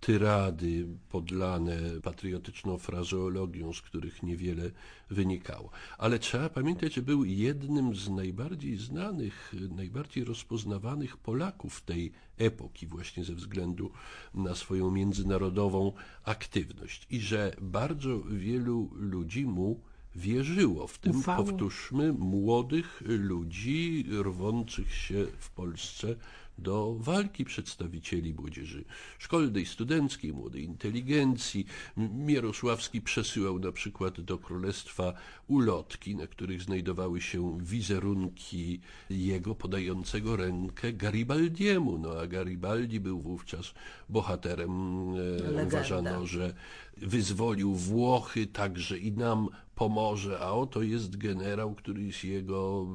tyrady 0.00 0.86
podlane 1.08 1.78
patriotyczną 2.02 2.78
frazeologią, 2.78 3.72
z 3.72 3.80
których 3.80 4.22
niewiele 4.22 4.70
wynikało. 5.10 5.70
Ale 5.98 6.18
trzeba 6.18 6.48
pamiętać, 6.48 6.94
że 6.94 7.02
był 7.02 7.24
jednym 7.24 7.96
z 7.96 8.08
najbardziej 8.08 8.76
znanych, 8.76 9.54
najbardziej 9.76 10.24
rozpoznawanych 10.24 11.16
Polaków 11.16 11.80
tej 11.80 12.12
epoki, 12.38 12.86
właśnie 12.86 13.24
ze 13.24 13.34
względu 13.34 13.90
na 14.34 14.54
swoją 14.54 14.90
międzynarodową 14.90 15.92
aktywność. 16.24 17.06
I 17.10 17.20
że 17.20 17.56
bardzo 17.60 18.20
wielu 18.20 18.90
ludzi 18.94 19.46
mu 19.46 19.80
wierzyło, 20.16 20.86
w 20.86 20.98
tym 20.98 21.16
Ufało. 21.16 21.44
powtórzmy 21.44 22.12
młodych 22.12 23.02
ludzi 23.06 24.06
rwących 24.22 24.94
się 24.94 25.26
w 25.38 25.50
Polsce 25.50 26.16
do 26.62 26.96
walki 26.98 27.44
przedstawicieli 27.44 28.34
młodzieży 28.34 28.84
szkolnej, 29.18 29.66
studenckiej, 29.66 30.32
młodej 30.32 30.64
inteligencji. 30.64 31.66
Mierosławski 31.96 33.00
przesyłał 33.00 33.58
na 33.58 33.72
przykład 33.72 34.20
do 34.20 34.38
królestwa 34.38 35.12
ulotki, 35.48 36.16
na 36.16 36.26
których 36.26 36.62
znajdowały 36.62 37.20
się 37.20 37.58
wizerunki 37.60 38.80
jego 39.10 39.54
podającego 39.54 40.36
rękę 40.36 40.92
Garibaldiemu. 40.92 41.98
No 41.98 42.10
a 42.20 42.26
Garibaldi 42.26 43.00
był 43.00 43.20
wówczas 43.20 43.74
bohaterem, 44.08 44.70
e, 45.14 45.16
Legenda. 45.16 45.62
uważano, 45.66 46.26
że 46.26 46.54
wyzwolił 46.96 47.74
Włochy, 47.74 48.46
także 48.46 48.98
i 48.98 49.12
nam 49.12 49.48
pomoże, 49.80 50.38
a 50.40 50.50
oto 50.52 50.82
jest 50.82 51.16
generał, 51.16 51.74
który 51.74 52.02
jest 52.02 52.24
jego 52.24 52.86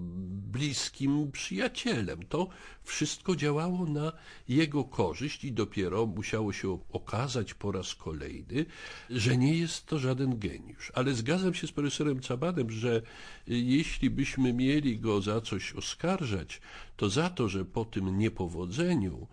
bliskim 0.54 1.32
przyjacielem. 1.32 2.24
To 2.30 2.48
wszystko 2.84 3.36
działało 3.36 3.86
na 3.86 4.12
jego 4.48 4.84
korzyść 4.84 5.44
i 5.44 5.52
dopiero 5.52 6.06
musiało 6.06 6.54
się 6.54 6.80
okazać 6.92 7.54
po 7.54 7.72
raz 7.72 7.96
kolejny, 7.96 8.66
że 9.10 9.38
nie 9.38 9.54
jest 9.58 9.86
to 9.86 10.00
żaden 10.00 10.40
geniusz. 10.40 10.92
Ale 10.96 11.14
zgadzam 11.14 11.54
się 11.54 11.68
z 11.68 11.72
profesorem 11.72 12.20
Cabanem, 12.20 12.72
że 12.72 13.02
jeśli 13.48 14.10
byśmy 14.10 14.54
mieli 14.54 15.00
go 15.00 15.22
za 15.22 15.42
coś 15.42 15.74
oskarżać, 15.74 16.62
to 16.98 17.10
za 17.10 17.30
to, 17.30 17.50
że 17.50 17.66
po 17.66 17.86
tym 17.86 18.18
niepowodzeniu 18.18 19.28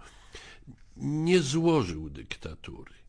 nie 0.97 1.43
złożył 1.43 2.11
dyktatury 2.11 3.02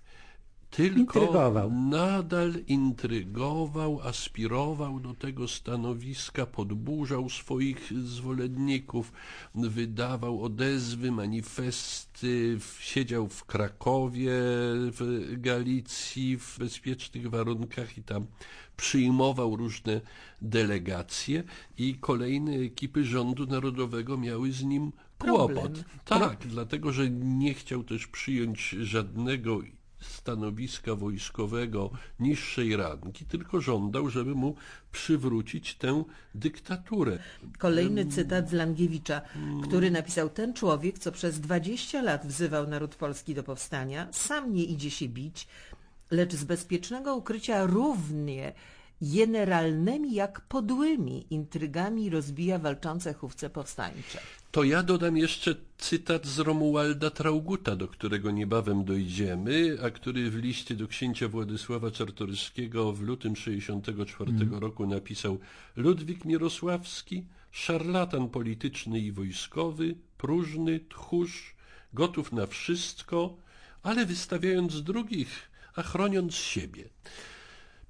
tylko 0.76 1.20
Intrygował. 1.20 1.72
nadal 1.72 2.54
intrygował, 2.68 4.02
aspirował 4.02 5.00
do 5.00 5.14
tego 5.14 5.48
stanowiska, 5.48 6.46
podburzał 6.46 7.30
swoich 7.30 7.94
zwolenników, 8.06 9.12
wydawał 9.56 10.44
odezwy, 10.44 11.12
manifesty, 11.12 12.58
siedział 12.80 13.28
w 13.28 13.46
Krakowie, 13.46 14.32
w 14.76 15.28
Galicji, 15.38 16.38
w 16.38 16.60
bezpiecznych 16.60 17.30
warunkach 17.30 17.98
i 17.98 18.04
tam 18.04 18.26
przyjmował 18.78 19.56
różne 19.56 20.02
delegacje 20.42 21.44
i 21.78 21.96
kolejne 21.96 22.52
ekipy 22.56 23.06
rządu 23.06 23.46
narodowego 23.46 24.18
miały 24.18 24.52
z 24.52 24.64
nim 24.64 24.92
Problem. 25.18 25.58
kłopot. 25.58 25.84
Tak, 26.06 26.48
dlatego 26.48 26.92
że 26.92 27.10
nie 27.10 27.54
chciał 27.54 27.84
też 27.84 28.08
przyjąć 28.08 28.70
żadnego 28.70 29.62
stanowiska 30.04 30.96
wojskowego 30.96 31.90
niższej 32.20 32.76
rangi, 32.76 33.26
tylko 33.26 33.62
żądał, 33.62 34.10
żeby 34.10 34.36
mu 34.36 34.56
przywrócić 34.92 35.76
tę 35.76 36.04
dyktaturę. 36.36 37.20
Kolejny 37.58 38.06
cytat 38.06 38.50
z 38.50 38.54
Langiewicza, 38.54 39.22
który 39.64 39.92
napisał 39.92 40.30
ten 40.30 40.54
człowiek, 40.54 41.00
co 41.00 41.12
przez 41.12 41.40
20 41.40 42.02
lat 42.02 42.28
wzywał 42.28 42.68
naród 42.68 42.96
polski 42.96 43.36
do 43.36 43.44
powstania, 43.44 44.08
sam 44.12 44.54
nie 44.54 44.64
idzie 44.64 44.92
się 44.92 45.10
bić, 45.10 45.48
lecz 46.12 46.34
z 46.36 46.44
bezpiecznego 46.44 47.16
ukrycia 47.16 47.66
równie 47.66 48.54
generalnymi 49.04 50.14
jak 50.14 50.42
podłymi 50.42 51.26
intrygami 51.30 52.10
rozbija 52.10 52.60
walczące 52.60 53.14
chówce 53.14 53.50
powstańcze. 53.50 54.20
To 54.52 54.64
ja 54.64 54.84
dodam 54.84 55.18
jeszcze 55.18 55.56
cytat 55.78 56.26
z 56.26 56.40
Romualda 56.40 57.10
Trauguta, 57.10 57.76
do 57.76 57.88
którego 57.88 58.32
niebawem 58.32 58.86
dojdziemy, 58.86 59.78
a 59.84 59.90
który 59.90 60.32
w 60.32 60.36
liście 60.36 60.76
do 60.76 60.88
księcia 60.88 61.28
Władysława 61.28 61.92
Czartoryskiego 61.92 62.94
w 62.94 63.02
lutym 63.02 63.36
64 63.36 64.32
roku 64.52 64.88
napisał 64.88 65.40
Ludwik 65.76 66.26
Mirosławski, 66.26 67.24
szarlatan 67.52 68.30
polityczny 68.30 69.00
i 69.00 69.12
wojskowy, 69.12 69.96
próżny, 70.18 70.80
tchórz, 70.90 71.56
gotów 71.94 72.32
na 72.32 72.48
wszystko, 72.48 73.38
ale 73.84 74.06
wystawiając 74.06 74.84
drugich, 74.84 75.52
a 75.76 75.84
chroniąc 75.84 76.36
siebie. 76.36 76.84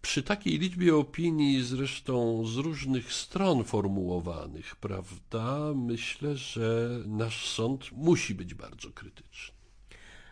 Przy 0.03 0.23
takiej 0.23 0.59
liczbie 0.59 0.95
opinii, 0.95 1.63
zresztą 1.63 2.45
z 2.45 2.57
różnych 2.57 3.13
stron 3.13 3.63
formułowanych, 3.63 4.75
prawda, 4.75 5.73
myślę, 5.75 6.35
że 6.35 6.89
nasz 7.05 7.49
sąd 7.49 7.91
musi 7.91 8.35
być 8.35 8.53
bardzo 8.53 8.91
krytyczny. 8.91 9.55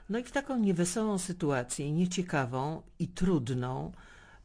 No 0.09 0.19
i 0.19 0.23
w 0.23 0.31
taką 0.31 0.59
niewesołą 0.59 1.17
sytuację, 1.17 1.91
nieciekawą 1.91 2.81
i 2.99 3.07
trudną, 3.07 3.91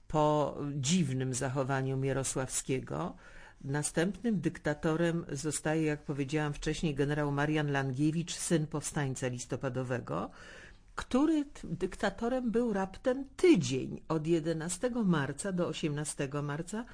po 0.08 0.58
dziwnym 0.74 1.34
zachowaniu 1.34 1.96
Mierosławskiego, 1.96 3.16
następnym 3.64 4.40
dyktatorem 4.40 5.24
zostaje, 5.32 5.82
jak 5.82 6.04
powiedziałam 6.04 6.52
wcześniej, 6.52 6.94
generał 6.94 7.32
Marian 7.32 7.72
Langiewicz, 7.72 8.34
syn 8.34 8.66
powstańca 8.66 9.28
listopadowego, 9.28 10.30
który 10.96 11.44
dyktatorem 11.64 12.50
był 12.50 12.72
raptem 12.72 13.24
tydzień 13.36 14.00
od 14.08 14.26
11 14.26 14.90
marca 15.04 15.52
do 15.52 15.68
18 15.68 16.28
marca 16.42 16.84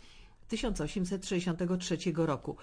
1863 0.49 1.97
roku. 2.17 2.57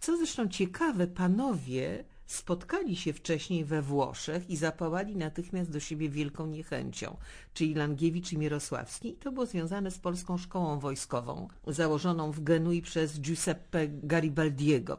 Co 0.00 0.16
zresztą 0.16 0.48
ciekawe, 0.48 1.06
panowie 1.06 2.04
spotkali 2.26 2.96
się 2.96 3.12
wcześniej 3.12 3.64
we 3.64 3.82
Włoszech 3.82 4.50
i 4.50 4.56
zapałali 4.56 5.16
natychmiast 5.16 5.70
do 5.70 5.80
siebie 5.80 6.08
wielką 6.08 6.46
niechęcią, 6.46 7.16
czyli 7.54 7.74
Langiewicz 7.74 8.32
i 8.32 8.38
Mirosławski. 8.38 9.12
To 9.12 9.32
było 9.32 9.46
związane 9.46 9.90
z 9.90 9.98
polską 9.98 10.38
szkołą 10.38 10.78
wojskową, 10.78 11.48
założoną 11.66 12.32
w 12.32 12.40
Genui 12.40 12.82
przez 12.82 13.20
Giuseppe 13.20 13.88
Garibaldiego. 13.88 14.98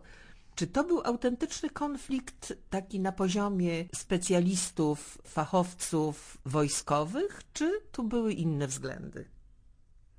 Czy 0.57 0.67
to 0.67 0.83
był 0.83 1.01
autentyczny 1.03 1.69
konflikt 1.69 2.53
taki 2.69 2.99
na 2.99 3.11
poziomie 3.11 3.85
specjalistów, 3.95 5.17
fachowców 5.23 6.37
wojskowych, 6.45 7.41
czy 7.53 7.81
tu 7.91 8.03
były 8.03 8.33
inne 8.33 8.67
względy? 8.67 9.25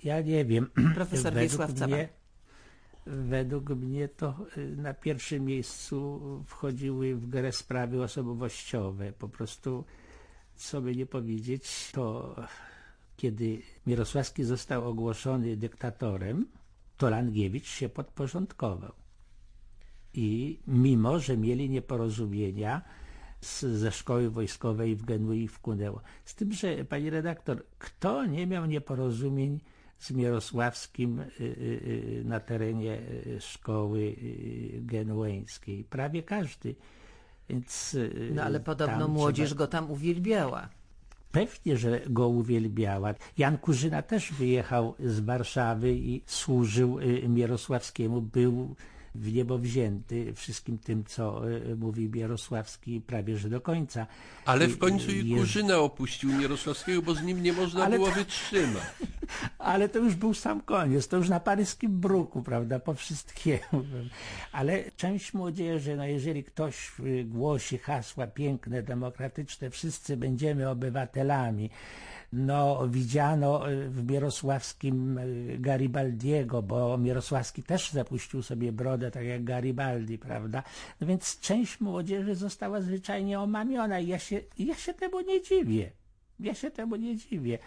Ja 0.03 0.21
nie 0.21 0.45
wiem. 0.45 0.69
Profesor 0.95 1.33
Wiesław 1.33 1.73
Caban. 1.73 1.89
mnie, 1.89 2.09
według 3.05 3.69
mnie 3.69 4.07
to 4.07 4.35
y, 4.57 4.75
na 4.77 4.93
pierwszym 4.93 5.45
miejscu 5.45 6.21
wchodziły 6.45 7.15
w 7.15 7.29
grę 7.29 7.51
sprawy 7.51 8.03
osobowościowe. 8.03 9.13
Po 9.13 9.29
prostu, 9.29 9.85
co 10.55 10.81
by 10.81 10.95
nie 10.95 11.05
powiedzieć, 11.05 11.91
to 11.93 12.35
kiedy 13.17 13.61
Mirosławski 13.87 14.43
został 14.43 14.87
ogłoszony 14.87 15.57
dyktatorem, 15.57 16.47
to 16.97 17.09
Langiewicz 17.09 17.67
się 17.67 17.89
podporządkował. 17.89 19.08
I 20.13 20.59
mimo, 20.67 21.19
że 21.19 21.37
mieli 21.37 21.69
nieporozumienia 21.69 22.81
z, 23.41 23.61
ze 23.61 23.91
szkoły 23.91 24.29
wojskowej 24.29 24.95
w 24.95 25.05
Genui 25.05 25.43
i 25.43 25.47
w 25.47 25.59
Cuneo. 25.59 26.01
Z 26.25 26.35
tym, 26.35 26.51
że 26.53 26.85
pani 26.85 27.09
redaktor, 27.09 27.63
kto 27.79 28.25
nie 28.25 28.47
miał 28.47 28.65
nieporozumień 28.65 29.59
z 29.97 30.11
Mirosławskim 30.11 31.19
y, 31.19 31.23
y, 31.39 31.43
y, 31.43 32.21
na 32.25 32.39
terenie 32.39 33.01
szkoły 33.39 34.15
genueńskiej? 34.79 35.83
Prawie 35.83 36.23
każdy. 36.23 36.75
Więc, 37.49 37.97
No 38.31 38.43
ale 38.43 38.59
podobno 38.59 39.07
młodzież 39.07 39.49
trzeba- 39.49 39.59
go 39.59 39.67
tam 39.67 39.91
uwielbiała. 39.91 40.69
Pewnie, 41.31 41.77
że 41.77 42.01
go 42.09 42.27
uwielbiała. 42.27 43.13
Jan 43.37 43.57
Kurzyna 43.57 44.01
też 44.01 44.31
wyjechał 44.33 44.95
z 44.99 45.19
Warszawy 45.19 45.93
i 45.93 46.21
służył 46.25 46.99
Mierosławskiemu. 47.27 48.21
Był 48.21 48.75
w 49.15 49.33
niebo 49.33 49.57
wzięty 49.57 50.33
wszystkim 50.33 50.77
tym, 50.77 51.03
co 51.03 51.49
y, 51.51 51.75
mówi 51.75 52.09
Mierosławski 52.09 53.01
prawie 53.01 53.37
że 53.37 53.49
do 53.49 53.61
końca. 53.61 54.07
Ale 54.45 54.67
w 54.67 54.77
końcu 54.77 55.11
i 55.11 55.29
jest- 55.29 55.39
Kurzyna 55.41 55.77
opuścił 55.77 56.29
Mirosławskiego, 56.33 57.01
bo 57.01 57.15
z 57.15 57.23
nim 57.23 57.43
nie 57.43 57.53
można 57.53 57.85
Ale 57.85 57.95
było 57.95 58.09
to- 58.09 58.15
wytrzymać. 58.15 58.83
Ale 59.59 59.89
to 59.89 59.99
już 59.99 60.15
był 60.15 60.33
sam 60.33 60.61
koniec, 60.61 61.07
to 61.07 61.17
już 61.17 61.29
na 61.29 61.39
paryskim 61.39 61.99
bruku, 61.99 62.43
prawda, 62.43 62.79
po 62.79 62.93
wszystkiemu. 62.93 63.59
Ale 64.51 64.91
część 64.97 65.33
młodzieży, 65.33 65.95
no 65.95 66.05
jeżeli 66.05 66.43
ktoś 66.43 66.91
y, 66.99 67.23
głosi 67.23 67.77
hasła 67.77 68.27
piękne, 68.27 68.83
demokratyczne, 68.83 69.69
wszyscy 69.69 70.17
będziemy 70.17 70.69
obywatelami, 70.69 71.69
no, 72.33 72.87
widziano 72.87 73.61
w 73.89 74.11
Mierosławskim 74.11 75.19
Garibaldiego, 75.59 76.61
bo 76.61 76.97
Mierosławski 76.97 77.63
też 77.63 77.91
zapuścił 77.91 78.41
sobie 78.41 78.71
brodę, 78.71 79.11
tak 79.11 79.25
jak 79.25 79.43
Garibaldi, 79.43 80.17
prawda? 80.17 80.63
No 81.01 81.07
więc 81.07 81.39
część 81.39 81.79
młodzieży 81.79 82.35
została 82.35 82.81
zwyczajnie 82.81 83.39
omamiona 83.39 83.99
i 83.99 84.07
ja 84.07 84.19
się, 84.19 84.41
ja 84.59 84.75
się 84.75 84.93
temu 84.93 85.21
nie 85.21 85.41
dziwię. 85.41 85.91
Ja 86.39 86.53
się 86.53 86.71
temu 86.71 86.95
nie 86.95 87.17
dziwię. 87.17 87.57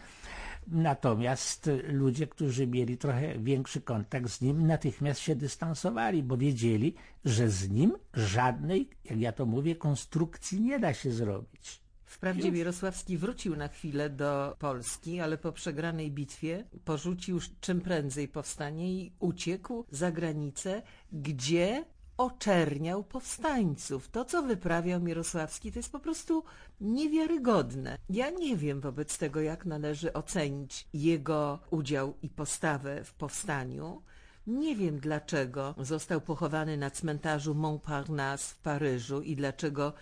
Natomiast 0.67 1.71
ludzie, 1.89 2.27
którzy 2.27 2.67
mieli 2.67 2.99
trochę 2.99 3.39
większy 3.39 3.81
kontakt 3.81 4.29
z 4.29 4.41
nim, 4.41 4.67
natychmiast 4.67 5.21
się 5.21 5.37
dystansowali, 5.37 6.23
bo 6.23 6.37
wiedzieli, 6.37 6.95
że 7.25 7.51
z 7.51 7.71
nim 7.71 7.93
żadnej, 8.15 8.89
jak 9.05 9.21
ja 9.21 9.33
to 9.33 9.47
mówię, 9.47 9.77
konstrukcji 9.77 10.61
nie 10.61 10.79
da 10.79 10.95
się 10.95 11.13
zrobić. 11.13 11.82
Wprawdzie 12.13 12.53
Mirosławski 12.53 13.19
wrócił 13.19 13.57
na 13.57 13.69
chwilę 13.69 14.11
do 14.11 14.57
Polski, 14.59 15.21
ale 15.21 15.39
po 15.39 15.53
przegranej 15.53 16.11
bitwie 16.11 16.65
porzucił 16.85 17.41
czym 17.61 17.81
prędzej 17.81 18.29
powstanie 18.29 18.93
i 18.93 19.13
uciekł 19.19 19.85
za 19.91 20.13
granicę, 20.13 20.83
gdzie 21.13 21.85
oczerniał 22.17 23.05
powstańców. 23.05 24.09
To, 24.09 24.25
co 24.25 24.43
wyprawiał 24.43 25.01
Mirosławski, 25.01 25.73
to 25.73 25.79
jest 25.79 25.93
po 25.93 26.01
prostu 26.01 26.45
niewiarygodne. 26.81 27.99
Ja 28.11 28.31
nie 28.31 28.57
wiem 28.57 28.81
wobec 28.81 29.19
tego, 29.19 29.41
jak 29.41 29.67
należy 29.67 30.13
ocenić 30.13 30.89
jego 30.95 31.59
udział 31.71 32.15
i 32.23 32.29
postawę 32.29 33.05
w 33.05 33.15
powstaniu. 33.15 34.03
Nie 34.47 34.77
wiem, 34.77 34.99
dlaczego 34.99 35.75
został 35.79 36.21
pochowany 36.21 36.77
na 36.77 36.91
cmentarzu 36.91 37.55
Montparnasse 37.55 38.55
w 38.55 38.59
Paryżu 38.59 39.23
i 39.23 39.37
dlaczego 39.37 39.93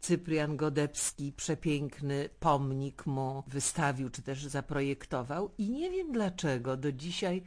Cyprian 0.00 0.56
Godebski 0.56 1.32
przepiękny 1.32 2.28
pomnik 2.40 3.06
mu 3.06 3.42
wystawił, 3.46 4.10
czy 4.10 4.22
też 4.22 4.44
zaprojektował. 4.46 5.50
I 5.58 5.70
nie 5.70 5.90
wiem, 5.90 6.12
dlaczego 6.12 6.76
do 6.76 6.92
dzisiaj 6.92 7.42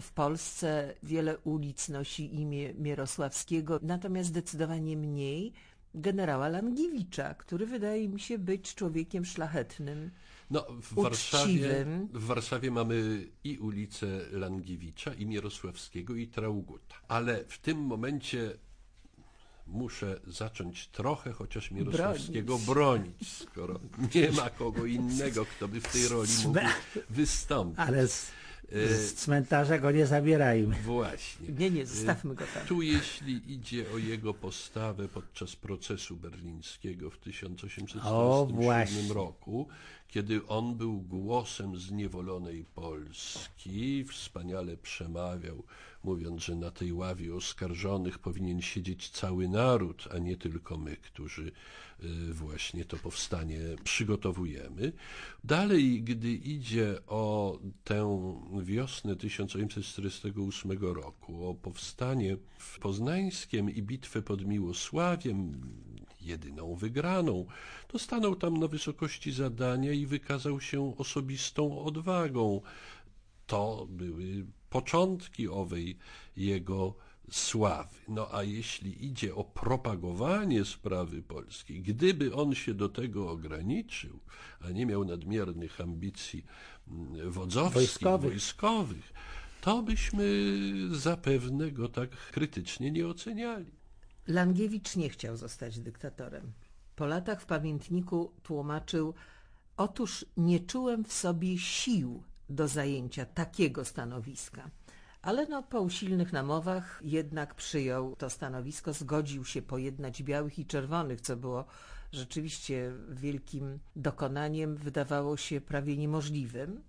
w 0.00 0.12
Polsce 0.12 0.94
wiele 1.02 1.38
ulic 1.38 1.88
nosi 1.88 2.34
imię 2.34 2.74
Mierosławskiego, 2.74 3.80
natomiast 3.82 4.28
zdecydowanie 4.28 4.96
mniej 4.96 5.52
generała 5.94 6.48
Langiewicza, 6.48 7.34
który 7.34 7.66
wydaje 7.66 8.08
mi 8.08 8.20
się 8.20 8.38
być 8.38 8.74
człowiekiem 8.74 9.24
szlachetnym. 9.24 10.10
No, 10.50 10.66
w 10.82 10.94
Warszawie, 10.94 11.86
w 12.12 12.26
Warszawie 12.26 12.70
mamy 12.70 13.26
i 13.44 13.58
ulicę 13.58 14.06
Langiewicza, 14.32 15.14
i 15.14 15.26
Mierosławskiego, 15.26 16.14
i 16.14 16.28
Trauguta. 16.28 16.96
Ale 17.08 17.44
w 17.44 17.58
tym 17.58 17.78
momencie 17.78 18.58
muszę 19.66 20.20
zacząć 20.26 20.88
trochę 20.88 21.32
chociaż 21.32 21.70
Mierosławskiego 21.70 22.58
bronić. 22.58 22.66
bronić, 22.66 23.32
skoro 23.32 23.80
nie 24.14 24.32
ma 24.32 24.50
kogo 24.50 24.86
innego, 24.86 25.46
kto 25.46 25.68
by 25.68 25.80
w 25.80 25.92
tej 25.92 26.08
roli 26.08 26.30
mógł 26.44 26.58
wystąpić. 27.10 27.78
Ale 27.78 28.08
z 28.08 29.14
cmentarza 29.14 29.78
go 29.78 29.90
nie 29.90 30.06
zabierajmy. 30.06 30.76
Właśnie. 30.82 31.48
Nie, 31.48 31.70
nie, 31.70 31.86
zostawmy 31.86 32.34
go 32.34 32.44
tam. 32.54 32.66
Tu 32.66 32.82
jeśli 32.82 33.52
idzie 33.52 33.84
o 33.94 33.98
jego 33.98 34.34
postawę 34.34 35.08
podczas 35.08 35.56
procesu 35.56 36.16
berlińskiego 36.16 37.10
w 37.10 37.18
1847 37.18 39.12
roku, 39.12 39.68
kiedy 40.08 40.46
on 40.46 40.74
był 40.74 41.00
głosem 41.00 41.78
zniewolonej 41.78 42.64
Polski, 42.64 44.04
wspaniale 44.04 44.76
przemawiał, 44.76 45.62
mówiąc, 46.04 46.42
że 46.42 46.54
na 46.54 46.70
tej 46.70 46.92
ławie 46.92 47.34
oskarżonych 47.34 48.18
powinien 48.18 48.62
siedzieć 48.62 49.10
cały 49.10 49.48
naród, 49.48 50.08
a 50.14 50.18
nie 50.18 50.36
tylko 50.36 50.76
my, 50.76 50.96
którzy 50.96 51.52
y, 52.04 52.32
właśnie 52.32 52.84
to 52.84 52.96
powstanie 52.96 53.60
przygotowujemy. 53.84 54.92
Dalej, 55.44 56.02
gdy 56.02 56.32
idzie 56.32 56.98
o 57.06 57.58
tę 57.84 58.32
wiosnę 58.62 59.16
1848 59.16 60.78
roku, 60.80 61.48
o 61.48 61.54
powstanie 61.54 62.36
w 62.58 62.78
Poznańskiem 62.78 63.70
i 63.70 63.82
bitwę 63.82 64.22
pod 64.22 64.46
Miłosławiem, 64.46 65.60
jedyną 66.20 66.74
wygraną, 66.74 67.46
to 67.88 67.98
stanął 67.98 68.36
tam 68.36 68.56
na 68.56 68.68
wysokości 68.68 69.32
zadania 69.32 69.92
i 69.92 70.06
wykazał 70.06 70.60
się 70.60 70.96
osobistą 70.96 71.84
odwagą. 71.84 72.60
To 73.46 73.86
były 73.90 74.46
początki 74.72 75.48
owej 75.48 75.98
jego 76.36 76.94
sławy. 77.30 77.96
No 78.08 78.28
a 78.32 78.42
jeśli 78.42 79.06
idzie 79.06 79.34
o 79.34 79.44
propagowanie 79.44 80.64
sprawy 80.64 81.22
polskiej, 81.22 81.82
gdyby 81.82 82.34
on 82.34 82.54
się 82.54 82.74
do 82.74 82.88
tego 82.88 83.30
ograniczył, 83.30 84.20
a 84.60 84.70
nie 84.70 84.86
miał 84.86 85.04
nadmiernych 85.04 85.80
ambicji 85.80 86.44
mm, 86.88 87.30
wodzowskich, 87.30 87.74
wojskowych, 87.74 88.30
wojskowych 88.30 89.12
to 89.60 89.82
byśmy 89.82 90.24
zapewne 90.90 91.70
go 91.70 91.88
tak 91.88 92.10
krytycznie 92.10 92.90
nie 92.90 93.06
oceniali. 93.06 93.72
Langiewicz 94.26 94.96
nie 94.96 95.08
chciał 95.08 95.36
zostać 95.36 95.78
dyktatorem. 95.78 96.52
Po 96.96 97.06
latach 97.06 97.42
w 97.42 97.46
pamiętniku 97.46 98.32
tłumaczył: 98.42 99.14
Otóż 99.76 100.26
nie 100.36 100.60
czułem 100.60 101.04
w 101.04 101.12
sobie 101.12 101.58
sił 101.58 102.22
do 102.52 102.68
zajęcia 102.68 103.24
takiego 103.26 103.84
stanowiska. 103.84 104.70
Ale 105.22 105.46
no, 105.46 105.62
po 105.62 105.80
usilnych 105.80 106.32
namowach 106.32 107.00
jednak 107.04 107.54
przyjął 107.54 108.16
to 108.16 108.30
stanowisko, 108.30 108.92
zgodził 108.92 109.44
się 109.44 109.62
pojednać 109.62 110.22
białych 110.22 110.58
i 110.58 110.66
czerwonych, 110.66 111.20
co 111.20 111.36
było 111.36 111.64
rzeczywiście 112.12 112.92
wielkim 113.10 113.78
dokonaniem, 113.96 114.76
wydawało 114.76 115.36
się 115.36 115.60
prawie 115.60 115.96
niemożliwym. 115.96 116.82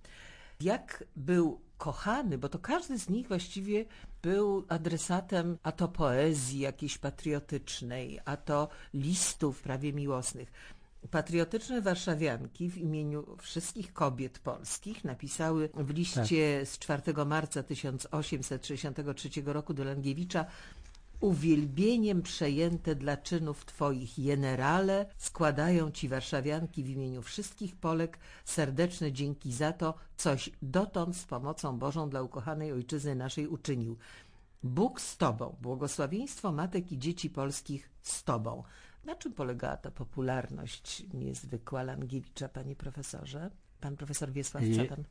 Jak 0.61 1.03
był 1.15 1.61
kochany, 1.77 2.37
bo 2.37 2.49
to 2.49 2.59
każdy 2.59 2.99
z 2.99 3.09
nich 3.09 3.27
właściwie 3.27 3.85
był 4.21 4.65
adresatem 4.69 5.57
a 5.63 5.71
to 5.71 5.87
poezji 5.87 6.59
jakiejś 6.59 6.97
patriotycznej, 6.97 8.19
a 8.25 8.37
to 8.37 8.69
listów 8.93 9.61
prawie 9.61 9.93
miłosnych. 9.93 10.51
Patriotyczne 11.11 11.81
warszawianki 11.81 12.69
w 12.69 12.77
imieniu 12.77 13.37
wszystkich 13.37 13.93
kobiet 13.93 14.39
polskich 14.39 15.03
napisały 15.03 15.69
w 15.73 15.89
liście 15.89 16.59
tak. 16.59 16.67
z 16.67 16.79
4 16.79 17.25
marca 17.25 17.63
1863 17.63 19.29
roku 19.45 19.73
do 19.73 19.83
Langiewicza 19.83 20.45
uwielbieniem 21.23 22.21
przejęte 22.21 22.95
dla 22.95 23.17
czynów 23.17 23.65
Twoich 23.65 24.25
generale 24.25 25.05
składają 25.17 25.91
Ci 25.91 26.09
warszawianki 26.09 26.83
w 26.83 26.89
imieniu 26.89 27.21
wszystkich 27.21 27.75
Polek 27.75 28.19
serdeczne 28.45 29.11
dzięki 29.11 29.53
za 29.53 29.73
to, 29.73 29.93
coś 30.17 30.49
dotąd 30.61 31.17
z 31.17 31.25
pomocą 31.25 31.79
Bożą 31.79 32.09
dla 32.09 32.21
ukochanej 32.21 32.71
ojczyzny 32.71 33.15
naszej 33.15 33.47
uczynił. 33.47 33.97
Bóg 34.63 35.01
z 35.01 35.17
Tobą, 35.17 35.55
błogosławieństwo 35.61 36.51
matek 36.51 36.91
i 36.91 36.97
dzieci 36.97 37.29
polskich 37.29 37.89
z 38.01 38.23
Tobą. 38.23 38.63
Na 39.05 39.15
czym 39.15 39.33
polegała 39.33 39.77
ta 39.77 39.91
popularność 39.91 41.05
niezwykła 41.13 41.83
Langiewicza, 41.83 42.49
panie 42.49 42.75
profesorze? 42.75 43.49
Pan 43.81 43.97
profesor 43.97 44.31
Wiesław 44.31 44.63
Czatan. 44.75 45.03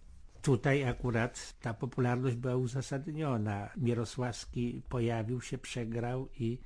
Tutaj 0.42 0.84
akurat 0.84 1.54
ta 1.60 1.74
popularność 1.74 2.36
była 2.36 2.56
uzasadniona. 2.56 3.70
Mierosławski 3.76 4.82
pojawił 4.88 5.40
się, 5.40 5.58
przegrał 5.58 6.28
i 6.38 6.58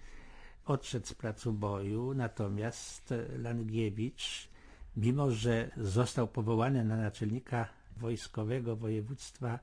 odszedł 0.66 1.06
z 1.06 1.14
placu 1.14 1.52
boju, 1.52 2.14
natomiast 2.14 3.14
Langiewicz, 3.38 4.48
mimo 4.96 5.30
że 5.30 5.70
został 5.76 6.28
powołany 6.28 6.84
na 6.84 6.96
naczelnika 6.96 7.68
wojskowego 7.96 8.76
województwa 8.76 9.58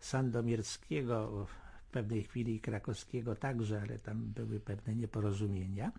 sandomierskiego, 0.00 1.46
w 1.46 1.90
pewnej 1.90 2.22
chwili 2.22 2.60
krakowskiego 2.60 3.36
także, 3.36 3.82
ale 3.82 3.98
tam 3.98 4.18
były 4.18 4.60
pewne 4.60 4.94
nieporozumienia, 4.94 5.92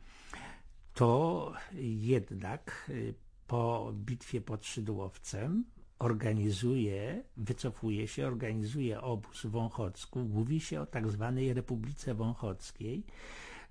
to 0.94 1.54
jednak 1.76 2.86
y, 2.90 3.14
po 3.48 3.92
bitwie 3.94 4.42
pod 4.42 4.66
Szydłowcem 4.66 5.66
organizuje, 6.00 7.24
wycofuje 7.38 8.08
się, 8.08 8.28
organizuje 8.28 9.02
obóz 9.02 9.42
w 9.42 9.50
Wąchocku, 9.50 10.20
mówi 10.20 10.60
się 10.60 10.82
o 10.82 10.86
tak 10.86 11.12
zwanej 11.12 11.54
Republice 11.54 12.14
Wąchockiej, 12.14 13.04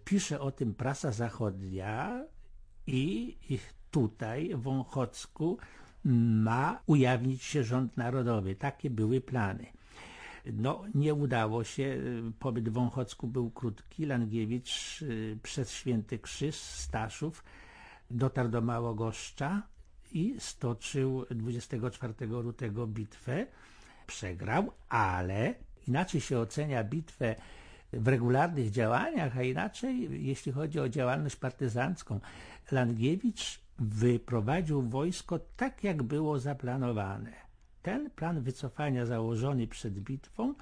pisze 0.04 0.40
o 0.40 0.50
tym 0.50 0.74
prasa 0.74 1.12
zachodnia 1.12 2.24
i 2.86 3.36
tutaj 3.90 4.54
w 4.54 4.62
Wąchocku 4.62 5.58
ma 6.04 6.82
ujawnić 6.86 7.42
się 7.42 7.64
rząd 7.64 7.96
narodowy. 7.96 8.54
Takie 8.54 8.90
były 8.90 9.20
plany. 9.20 9.66
No, 10.52 10.84
nie 10.94 11.14
udało 11.14 11.64
się. 11.64 12.02
Pobyt 12.38 12.68
w 12.68 12.72
Wąchocku 12.72 13.26
był 13.26 13.50
krótki. 13.50 14.06
Langiewicz 14.06 15.02
y, 15.02 15.38
przez 15.42 15.70
Święty 15.70 16.18
Krzyż, 16.18 16.54
Staszów, 16.54 17.44
dotarł 18.10 18.48
do 18.48 18.60
Małogoszcza 18.60 19.62
i 20.12 20.36
stoczył 20.38 21.26
24 21.30 22.14
lutego 22.26 22.86
bitwę. 22.86 23.46
Przegrał, 24.06 24.72
ale 24.88 25.54
inaczej 25.88 26.20
się 26.20 26.38
ocenia 26.38 26.84
bitwę 26.84 27.36
w 27.92 28.08
regularnych 28.08 28.70
działaniach, 28.70 29.36
a 29.36 29.42
inaczej 29.42 30.24
jeśli 30.26 30.52
chodzi 30.52 30.80
o 30.80 30.88
działalność 30.88 31.36
partyzancką. 31.36 32.20
Langiewicz 32.70 33.60
wyprowadził 33.78 34.82
wojsko 34.82 35.38
tak, 35.56 35.84
jak 35.84 36.02
było 36.02 36.38
zaplanowane 36.38 37.51
ten 37.82 38.10
plan 38.10 38.40
wycofania 38.40 39.06
założony 39.06 39.66
przed 39.66 40.00
bitwą 40.00 40.54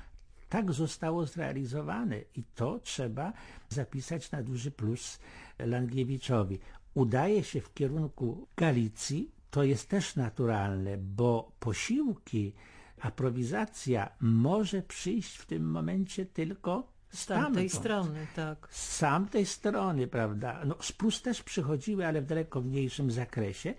tak 0.48 0.72
zostało 0.72 1.26
zrealizowane 1.26 2.20
i 2.34 2.44
to 2.54 2.78
trzeba 2.78 3.32
zapisać 3.68 4.30
na 4.30 4.42
duży 4.42 4.70
plus 4.70 5.18
Langiewiczowi. 5.58 6.58
Udaje 6.94 7.44
się 7.44 7.60
w 7.60 7.74
kierunku 7.74 8.48
Galicji, 8.56 9.30
to 9.50 9.64
jest 9.64 9.88
też 9.88 10.16
naturalne, 10.16 10.98
bo 10.98 11.52
posiłki, 11.60 12.52
aprowizacja 13.00 14.10
może 14.20 14.82
przyjść 14.82 15.36
w 15.36 15.46
tym 15.46 15.70
momencie 15.70 16.26
tylko 16.26 16.92
z 17.10 17.26
tamtej 17.26 17.68
strony, 17.68 18.26
tak. 18.36 18.68
Z 18.70 18.98
tamtej 18.98 19.46
strony, 19.46 20.06
prawda. 20.06 20.62
No, 20.64 20.76
z 20.80 20.92
Prus 20.92 21.22
też 21.22 21.42
przychodziły, 21.42 22.06
ale 22.06 22.22
w 22.22 22.26
daleko 22.26 22.60
mniejszym 22.60 23.10
zakresie. 23.10 23.74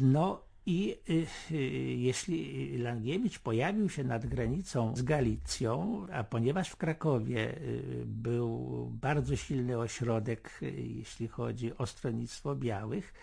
No 0.00 0.49
i 0.66 0.96
y, 1.10 1.26
y, 1.50 1.56
jeśli 1.96 2.78
Langiewicz 2.78 3.38
pojawił 3.38 3.88
się 3.88 4.04
nad 4.04 4.26
granicą 4.26 4.96
z 4.96 5.02
Galicją, 5.02 6.06
a 6.12 6.24
ponieważ 6.24 6.68
w 6.68 6.76
Krakowie 6.76 7.58
y, 7.58 8.02
był 8.06 8.86
bardzo 8.92 9.36
silny 9.36 9.78
ośrodek, 9.78 10.60
jeśli 10.76 11.28
chodzi 11.28 11.78
o 11.78 11.86
stronnictwo 11.86 12.56
białych, 12.56 13.14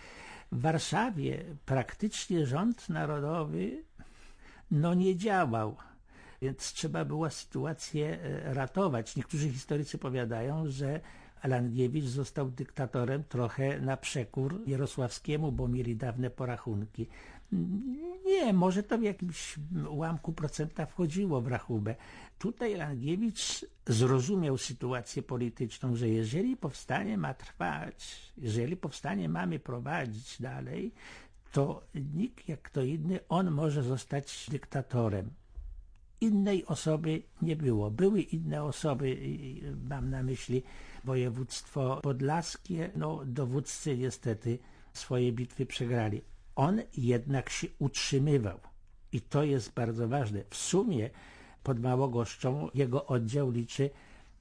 w 0.52 0.62
Warszawie 0.62 1.43
praktycznie 1.65 2.45
rząd 2.45 2.89
narodowy 2.89 3.84
no 4.71 4.93
nie 4.93 5.15
działał 5.15 5.76
więc 6.41 6.73
trzeba 6.73 7.06
było 7.06 7.30
sytuację 7.30 8.19
ratować. 8.43 9.15
Niektórzy 9.15 9.50
historycy 9.50 9.97
powiadają, 9.97 10.67
że 10.67 11.02
Langiewicz 11.43 12.06
został 12.06 12.52
dyktatorem 12.52 13.23
trochę 13.23 13.82
na 13.82 13.97
przekór 13.97 14.62
Jarosławskiemu, 14.67 15.52
bo 15.52 15.67
mieli 15.67 15.95
dawne 15.95 16.30
porachunki. 16.30 17.08
Nie, 18.26 18.54
może 18.54 18.84
to 18.84 18.97
w 18.97 19.04
jakimś 19.04 19.56
ułamku 19.89 20.34
procenta 20.34 20.86
wchodziło 20.86 21.41
w 21.41 21.47
rachubę. 21.47 21.95
Tutaj 22.39 22.76
Langiewicz 22.76 23.65
zrozumiał 23.86 24.58
sytuację 24.58 25.23
polityczną, 25.23 25.95
że 25.95 26.10
jeżeli 26.10 26.58
powstanie 26.58 27.17
ma 27.17 27.34
trwać, 27.34 28.32
jeżeli 28.38 28.78
powstanie 28.78 29.30
mamy 29.30 29.60
prowadzić 29.60 30.41
dalej, 30.41 30.91
to 31.52 31.84
nikt 32.13 32.50
jak 32.50 32.62
kto 32.62 32.84
inny, 32.84 33.19
on 33.30 33.52
może 33.52 33.84
zostać 33.84 34.47
dyktatorem 34.52 35.30
innej 36.21 36.65
osoby 36.65 37.21
nie 37.41 37.56
było. 37.56 37.91
Były 37.91 38.21
inne 38.21 38.63
osoby, 38.63 39.17
mam 39.89 40.10
na 40.10 40.23
myśli 40.23 40.63
województwo 41.03 41.99
podlaskie, 42.03 42.89
no 42.95 43.21
dowódcy 43.25 43.97
niestety 43.97 44.60
swoje 44.93 45.31
bitwy 45.31 45.65
przegrali. 45.65 46.21
On 46.55 46.81
jednak 46.97 47.49
się 47.49 47.67
utrzymywał 47.79 48.60
i 49.12 49.21
to 49.21 49.43
jest 49.43 49.73
bardzo 49.73 50.07
ważne. 50.07 50.43
W 50.49 50.55
sumie 50.55 51.10
pod 51.63 51.79
Małogoszczą 51.79 52.69
jego 52.73 53.05
oddział 53.05 53.51
liczy 53.51 53.89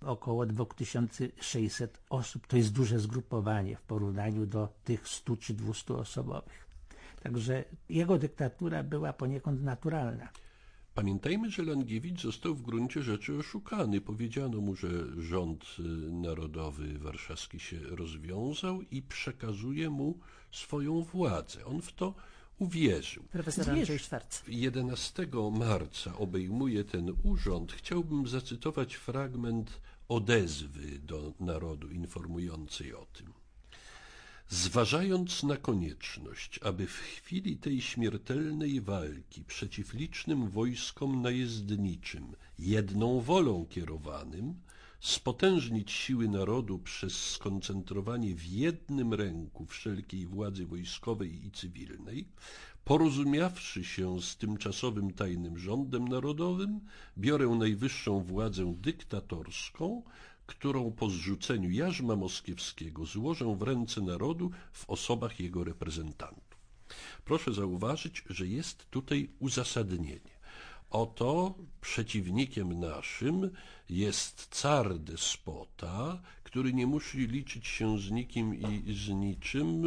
około 0.01 0.47
2600 0.47 2.01
osób. 2.11 2.47
To 2.47 2.57
jest 2.57 2.73
duże 2.73 2.99
zgrupowanie 2.99 3.77
w 3.77 3.83
porównaniu 3.83 4.47
do 4.47 4.69
tych 4.85 5.09
100 5.09 5.37
czy 5.37 5.55
200 5.55 5.95
osobowych. 5.95 6.67
Także 7.23 7.65
jego 7.89 8.19
dyktatura 8.19 8.83
była 8.83 9.13
poniekąd 9.13 9.63
naturalna. 9.63 10.29
Pamiętajmy, 10.97 11.51
że 11.51 11.63
Langiewicz 11.63 12.23
został 12.23 12.55
w 12.55 12.63
gruncie 12.63 13.03
rzeczy 13.03 13.35
oszukany. 13.35 14.01
Powiedziano 14.01 14.61
mu, 14.61 14.75
że 14.75 14.89
rząd 15.23 15.65
y, 15.79 15.83
narodowy 16.13 16.99
warszawski 16.99 17.61
się 17.61 17.81
rozwiązał 17.81 18.83
i 18.83 19.03
przekazuje 19.03 19.91
mu 19.91 20.19
swoją 20.53 21.03
władzę. 21.03 21.65
On 21.65 21.83
w 21.83 21.93
to 21.93 22.15
uwierzył. 22.59 23.23
Profesor 23.23 23.71
Andrzej 23.71 23.99
Szwarc. 23.99 24.43
11 24.49 25.29
marca 25.53 26.19
obejmuje 26.19 26.85
ten 26.85 27.17
urząd. 27.23 27.73
Chciałbym 27.73 28.27
zacytować 28.27 28.95
fragment 28.95 29.81
odezwy 30.09 30.99
do 30.99 31.33
narodu 31.41 31.91
informującej 31.91 32.95
o 32.95 33.07
tym. 33.13 33.46
Zważając 34.49 35.43
na 35.43 35.57
konieczność, 35.57 36.61
aby 36.63 36.87
w 36.87 36.93
chwili 36.93 37.57
tej 37.57 37.81
śmiertelnej 37.81 38.81
walki 38.81 39.45
przeciw 39.45 39.95
licznym 39.95 40.49
wojskom 40.49 41.23
najezdniczym, 41.23 42.37
jedną 42.59 43.21
wolą 43.21 43.67
kierowanym, 43.71 44.55
spotężnić 45.01 45.93
siły 45.93 46.29
narodu 46.29 46.79
przez 46.79 47.31
skoncentrowanie 47.31 48.35
w 48.35 48.45
jednym 48.45 49.15
ręku 49.15 49.67
wszelkiej 49.67 50.27
władzy 50.27 50.67
wojskowej 50.67 51.47
i 51.47 51.51
cywilnej, 51.51 52.29
porozumiawszy 52.85 53.85
się 53.85 54.23
z 54.23 54.37
tymczasowym 54.37 55.13
tajnym 55.13 55.59
rządem 55.59 56.09
narodowym, 56.09 56.81
biorę 57.19 57.47
najwyższą 57.49 58.21
władzę 58.21 58.75
dyktatorską, 58.81 60.03
którą 60.47 60.93
po 60.93 61.11
zrzuceniu 61.11 61.71
jarzma 61.71 62.17
moskiewskiego 62.17 63.05
złożę 63.05 63.57
w 63.59 63.63
ręce 63.63 64.01
narodu 64.01 64.51
w 64.73 64.91
osobach 64.91 65.41
jego 65.41 65.65
reprezentantów. 65.65 66.57
Proszę 67.25 67.53
zauważyć, 67.53 68.25
że 68.31 68.47
jest 68.47 68.91
tutaj 68.91 69.29
uzasadnienie. 69.39 70.37
Oto 70.91 71.55
przeciwnikiem 71.81 72.81
naszym 72.81 73.51
jest 73.89 74.49
car 74.51 74.99
despota, 74.99 76.23
który 76.45 76.73
nie 76.73 76.87
musi 76.87 77.19
liczyć 77.19 77.67
się 77.67 77.99
z 77.99 78.11
nikim 78.11 78.55
i 78.55 78.95
z 78.95 79.09
niczym, 79.09 79.83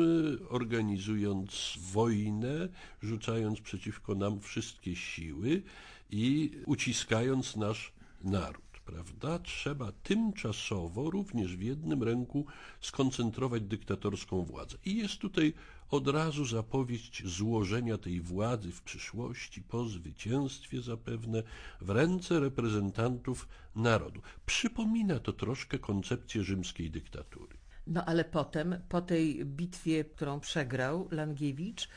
organizując 0.50 1.78
wojnę, 1.91 2.69
rzucając 3.02 3.62
przeciwko 3.62 4.15
nam 4.15 4.39
wszystkie 4.39 4.95
siły 4.95 5.62
i 6.10 6.52
uciskając 6.65 7.56
nasz 7.56 7.91
naród 8.24 8.68
prawda, 8.89 9.39
trzeba 9.39 9.91
tymczasowo 9.91 11.10
również 11.10 11.58
w 11.58 11.62
jednym 11.62 12.04
ręku 12.04 12.45
skoncentrować 12.82 13.63
dyktatorską 13.63 14.43
władzę. 14.43 14.78
I 14.86 14.97
jest 14.97 15.17
tutaj 15.17 15.54
od 15.89 16.08
razu 16.08 16.45
zapowiedź 16.45 17.23
złożenia 17.25 17.97
tej 17.97 18.21
władzy 18.21 18.71
w 18.71 18.82
przyszłości, 18.82 19.62
po 19.62 19.86
zwycięstwie 19.86 20.82
zapewne, 20.82 21.43
w 21.82 21.89
ręce 21.89 22.39
reprezentantów 22.39 23.47
narodu. 23.75 24.21
Przypomina 24.45 25.19
to 25.19 25.34
troszkę 25.34 25.80
koncepcję 25.80 26.43
rzymskiej 26.43 26.91
dyktatury. 26.91 27.58
No 27.88 28.06
ale 28.06 28.25
potem, 28.25 28.75
po 28.89 29.02
tej 29.02 29.45
bitwie, 29.45 30.04
którą 30.04 30.39
przegrał 30.39 31.08
Langiewicz, 31.12 31.89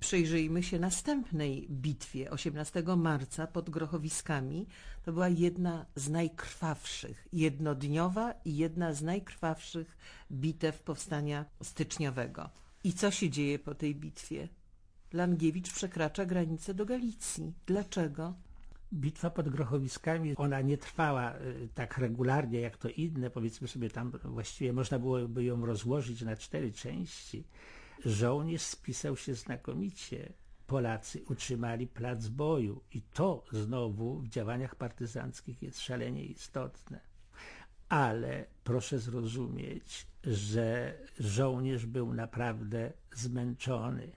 Przyjrzyjmy 0.00 0.62
się 0.62 0.78
następnej 0.78 1.66
bitwie 1.70 2.30
18 2.30 2.82
marca 2.96 3.46
pod 3.46 3.70
Grochowiskami. 3.70 4.66
To 5.04 5.12
była 5.12 5.28
jedna 5.28 5.86
z 5.94 6.08
najkrwawszych, 6.08 7.28
jednodniowa 7.32 8.34
i 8.44 8.56
jedna 8.56 8.92
z 8.92 9.02
najkrwawszych 9.02 9.96
bitew 10.32 10.82
powstania 10.82 11.44
styczniowego. 11.62 12.50
I 12.84 12.92
co 12.92 13.10
się 13.10 13.30
dzieje 13.30 13.58
po 13.58 13.74
tej 13.74 13.94
bitwie? 13.94 14.48
Langiewicz 15.12 15.72
przekracza 15.72 16.26
granicę 16.26 16.74
do 16.74 16.86
Galicji. 16.86 17.52
Dlaczego? 17.66 18.34
Bitwa 18.92 19.30
pod 19.30 19.48
Grochowiskami, 19.48 20.36
ona 20.36 20.60
nie 20.60 20.78
trwała 20.78 21.34
y, 21.34 21.68
tak 21.74 21.98
regularnie 21.98 22.60
jak 22.60 22.76
to 22.76 22.88
inne, 22.88 23.30
powiedzmy 23.30 23.68
sobie 23.68 23.90
tam 23.90 24.12
właściwie 24.24 24.72
można 24.72 24.98
byłoby 24.98 25.44
ją 25.44 25.66
rozłożyć 25.66 26.22
na 26.22 26.36
cztery 26.36 26.72
części. 26.72 27.44
Żołnierz 28.04 28.62
spisał 28.62 29.16
się 29.16 29.34
znakomicie. 29.34 30.32
Polacy 30.66 31.22
utrzymali 31.28 31.86
plac 31.86 32.28
boju 32.28 32.80
i 32.92 33.02
to 33.02 33.44
znowu 33.52 34.20
w 34.20 34.28
działaniach 34.28 34.74
partyzanckich 34.74 35.62
jest 35.62 35.80
szalenie 35.80 36.24
istotne. 36.24 37.00
Ale 37.88 38.46
proszę 38.64 38.98
zrozumieć, 38.98 40.06
że 40.24 40.98
żołnierz 41.18 41.86
był 41.86 42.14
naprawdę 42.14 42.92
zmęczony, 43.14 44.12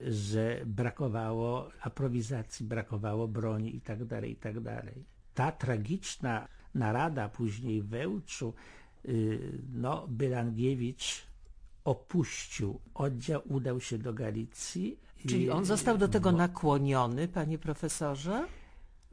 że 0.00 0.62
brakowało 0.66 1.70
aprowizacji, 1.80 2.66
brakowało 2.66 3.28
broni 3.28 3.74
itd., 3.74 4.06
tak 4.06 4.28
itd. 4.28 4.82
Tak 4.84 4.94
Ta 5.34 5.52
tragiczna 5.52 6.48
narada 6.74 7.28
później 7.28 7.82
w 7.82 7.88
Wełczu, 7.88 8.54
y, 9.04 9.62
no, 9.72 10.06
Bylangiewicz 10.08 11.27
opuścił 11.88 12.80
oddział, 12.94 13.42
udał 13.44 13.80
się 13.80 13.98
do 13.98 14.12
Galicji. 14.14 15.00
Czyli 15.28 15.50
on 15.50 15.64
został 15.64 15.98
do 15.98 16.08
tego 16.08 16.32
nakłoniony, 16.32 17.28
panie 17.28 17.58
profesorze? 17.58 18.46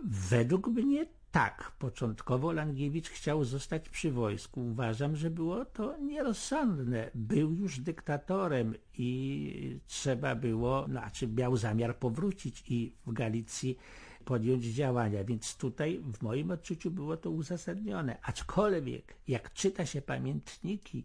Według 0.04 0.68
mnie 0.68 1.06
tak. 1.32 1.72
Początkowo 1.80 2.52
Langiewicz 2.52 3.10
chciał 3.10 3.44
zostać 3.44 3.90
przy 3.90 4.12
wojsku. 4.12 4.68
Uważam, 4.68 5.16
że 5.16 5.30
było 5.30 5.66
to 5.66 5.98
nierozsądne. 5.98 7.12
Był 7.16 7.54
już 7.54 7.80
dyktatorem 7.80 8.76
i 8.98 9.80
trzeba 9.88 10.36
było, 10.36 10.86
znaczy 10.88 11.28
miał 11.28 11.58
zamiar 11.58 11.98
powrócić 11.98 12.64
i 12.70 12.94
w 13.08 13.14
Galicji 13.14 13.78
podjąć 14.26 14.64
działania, 14.64 15.24
więc 15.24 15.56
tutaj 15.56 16.02
w 16.14 16.22
moim 16.22 16.52
odczuciu 16.52 16.92
było 16.92 17.18
to 17.18 17.30
uzasadnione. 17.30 18.18
Aczkolwiek 18.22 19.16
jak 19.28 19.54
czyta 19.54 19.86
się 19.86 20.02
pamiętniki 20.02 21.04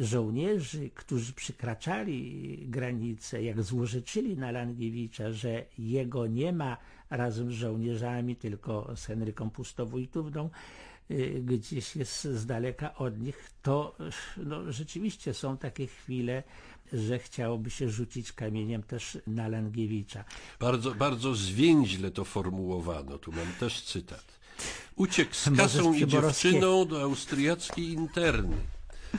żołnierzy, 0.00 0.90
którzy 0.94 1.32
przykraczali 1.32 2.58
granice, 2.68 3.42
jak 3.42 3.62
złożyczyli 3.62 4.36
na 4.36 4.50
Langiewicza, 4.50 5.32
że 5.32 5.64
jego 5.78 6.26
nie 6.26 6.52
ma 6.52 6.76
razem 7.10 7.52
z 7.52 7.54
żołnierzami, 7.54 8.36
tylko 8.36 8.96
z 8.96 9.06
Henryką 9.06 9.50
Pustowójtówną, 9.50 10.50
y, 11.10 11.42
gdzieś 11.44 11.96
jest 11.96 12.24
z 12.24 12.46
daleka 12.46 12.94
od 12.94 13.20
nich, 13.20 13.50
to 13.62 13.96
no, 14.36 14.72
rzeczywiście 14.72 15.34
są 15.34 15.56
takie 15.56 15.86
chwile, 15.86 16.42
że 16.92 17.18
chciałoby 17.18 17.70
się 17.70 17.88
rzucić 17.88 18.32
kamieniem 18.32 18.82
też 18.82 19.18
na 19.26 19.48
Langiewicza. 19.48 20.24
Bardzo, 20.60 20.94
bardzo 20.94 21.34
zwięźle 21.34 22.10
to 22.10 22.24
formułowano. 22.24 23.18
Tu 23.18 23.32
mam 23.32 23.52
też 23.60 23.82
cytat. 23.82 24.24
Uciekł 24.96 25.34
z 25.34 25.56
kasą 25.56 25.92
i 25.92 26.06
dziewczyną 26.06 26.86
do 26.86 27.02
austriackiej 27.02 27.88
interny. 27.88 28.56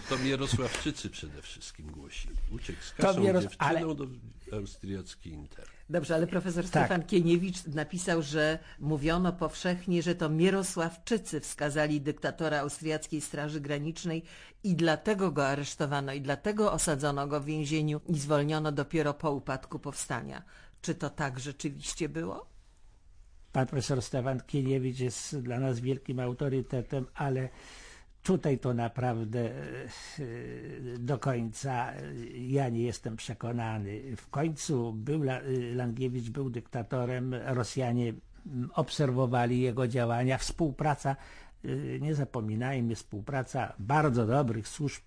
To 0.09 0.17
Mierosławczycy 0.17 1.09
przede 1.09 1.41
wszystkim 1.41 1.91
głosili. 1.91 2.35
Uciekł 2.51 2.81
z 2.81 2.91
kasą 2.91 3.23
dziewczyną 3.23 3.49
ale... 3.57 3.95
do 3.95 4.07
austriackiej 4.57 5.33
interny. 5.33 5.73
Dobrze, 5.89 6.15
ale 6.15 6.27
profesor 6.27 6.63
tak. 6.63 6.85
Stefan 6.85 7.03
Kieniewicz 7.03 7.65
napisał, 7.65 8.21
że 8.21 8.59
mówiono 8.79 9.33
powszechnie, 9.33 10.03
że 10.03 10.15
to 10.15 10.29
Mierosławczycy 10.29 11.39
wskazali 11.39 12.01
dyktatora 12.01 12.59
austriackiej 12.59 13.21
Straży 13.21 13.61
Granicznej 13.61 14.23
i 14.63 14.75
dlatego 14.75 15.31
go 15.31 15.47
aresztowano 15.47 16.13
i 16.13 16.21
dlatego 16.21 16.71
osadzono 16.71 17.27
go 17.27 17.41
w 17.41 17.45
więzieniu 17.45 18.01
i 18.07 18.19
zwolniono 18.19 18.71
dopiero 18.71 19.13
po 19.13 19.31
upadku 19.31 19.79
powstania. 19.79 20.43
Czy 20.81 20.95
to 20.95 21.09
tak 21.09 21.39
rzeczywiście 21.39 22.09
było? 22.09 22.53
Pan 23.51 23.67
profesor 23.67 24.01
Stefan 24.01 24.41
Kieniewicz 24.41 24.99
jest 24.99 25.39
dla 25.39 25.59
nas 25.59 25.79
wielkim 25.79 26.19
autorytetem, 26.19 27.05
ale 27.15 27.49
tutaj 28.23 28.59
to 28.59 28.73
naprawdę 28.73 29.39
e, 29.39 29.53
do 30.99 31.19
końca 31.19 31.93
ja 32.35 32.69
nie 32.69 32.83
jestem 32.83 33.15
przekonany. 33.15 34.15
W 34.17 34.29
końcu 34.29 34.93
był 34.93 35.21
Langiewicz 35.75 36.29
był 36.29 36.49
dyktatorem, 36.49 37.35
Rosjanie 37.45 38.13
obserwowali 38.73 39.61
jego 39.61 39.87
działania, 39.87 40.37
współpraca, 40.37 41.15
e, 41.65 41.99
nie 41.99 42.15
zapominajmy, 42.15 42.95
współpraca 42.95 43.73
bardzo 43.79 44.25
dobrych 44.25 44.67
służb 44.67 45.03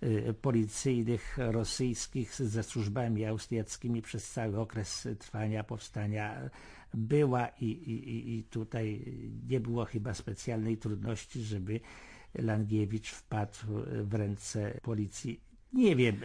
e, 0.00 0.32
policyjnych 0.32 1.38
rosyjskich 1.38 2.34
ze 2.34 2.62
służbami 2.62 3.26
austriackimi 3.26 4.02
przez 4.02 4.30
cały 4.30 4.60
okres 4.60 5.08
trwania 5.18 5.64
powstania 5.64 6.50
była 6.94 7.48
i, 7.48 7.64
i, 7.66 8.38
i 8.38 8.44
tutaj 8.44 9.04
nie 9.48 9.60
było 9.60 9.84
chyba 9.84 10.14
specjalnej 10.14 10.76
trudności, 10.76 11.42
żeby 11.42 11.80
Langiewicz 12.34 13.10
wpadł 13.10 13.58
w 14.02 14.14
ręce 14.14 14.80
policji. 14.82 15.40
Nie 15.72 15.96
wiem, 15.96 16.20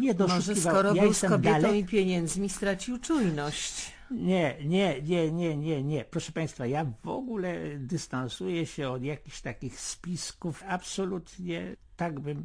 nie 0.00 0.14
doszukiwał. 0.14 0.36
Może 0.36 0.56
skoro 0.56 0.94
ja 0.94 1.02
był 1.02 1.14
z 1.14 1.20
kobietą 1.20 1.60
dalej... 1.60 1.80
i 1.80 1.84
pieniędzmi 1.84 2.48
stracił 2.48 2.98
czujność. 2.98 3.92
Nie, 4.10 4.56
nie, 4.64 5.02
nie, 5.02 5.32
nie, 5.32 5.56
nie, 5.56 5.82
nie. 5.82 6.04
Proszę 6.04 6.32
Państwa, 6.32 6.66
ja 6.66 6.86
w 7.04 7.08
ogóle 7.08 7.78
dystansuję 7.78 8.66
się 8.66 8.88
od 8.88 9.02
jakichś 9.02 9.40
takich 9.40 9.80
spisków. 9.80 10.62
Absolutnie 10.68 11.76
tak 11.96 12.20
bym 12.20 12.44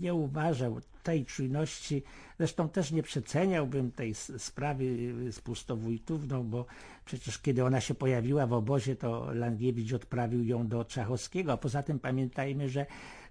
nie 0.00 0.14
uważał 0.14 0.80
tej 1.02 1.26
czujności. 1.26 2.02
Zresztą 2.38 2.68
też 2.68 2.92
nie 2.92 3.02
przeceniałbym 3.02 3.92
tej 3.92 4.14
sprawy 4.14 4.84
z 5.32 5.40
Pustowójtówną, 5.40 6.44
bo 6.44 6.66
przecież 7.04 7.38
kiedy 7.38 7.64
ona 7.64 7.80
się 7.80 7.94
pojawiła 7.94 8.46
w 8.46 8.52
obozie, 8.52 8.96
to 8.96 9.34
Langiewicz 9.34 9.92
odprawił 9.92 10.44
ją 10.44 10.68
do 10.68 10.84
Czachowskiego. 10.84 11.52
A 11.52 11.56
poza 11.56 11.82
tym 11.82 11.98
pamiętajmy, 11.98 12.68
że 12.68 12.86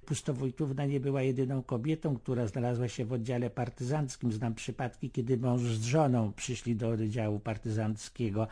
Pustowójtówna 0.06 0.86
nie 0.86 1.00
była 1.00 1.22
jedyną 1.22 1.64
kobietą, 1.64 2.16
która 2.16 2.48
znalazła 2.48 2.88
się 2.88 3.06
w 3.06 3.14
oddziale 3.14 3.50
partyzanckim. 3.50 4.32
Znam 4.32 4.56
przypadki, 4.56 5.10
kiedy 5.10 5.38
mąż 5.38 5.62
z 5.62 5.84
żoną 5.84 6.34
przyszli 6.34 6.76
do 6.76 6.90
oddziału 6.90 7.40
partyzanckiego. 7.40 8.48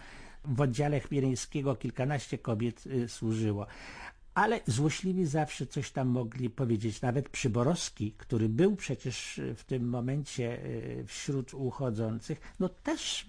W 0.46 0.62
oddziale 0.62 1.00
Chmieleńskiego 1.00 1.76
kilkanaście 1.76 2.38
kobiet 2.38 2.86
y, 2.86 3.08
służyło 3.08 3.68
ale 4.38 4.60
złośliwi 4.68 5.26
zawsze 5.26 5.68
coś 5.68 5.92
tam 5.92 6.08
mogli 6.08 6.50
powiedzieć. 6.50 7.02
Nawet 7.02 7.30
Przyborowski, 7.30 8.12
który 8.18 8.50
był 8.50 8.76
przecież 8.76 9.42
w 9.56 9.64
tym 9.64 9.90
momencie 9.90 10.60
e, 11.00 11.04
wśród 11.04 11.54
uchodzących, 11.54 12.42
no 12.60 12.70
też 12.70 13.26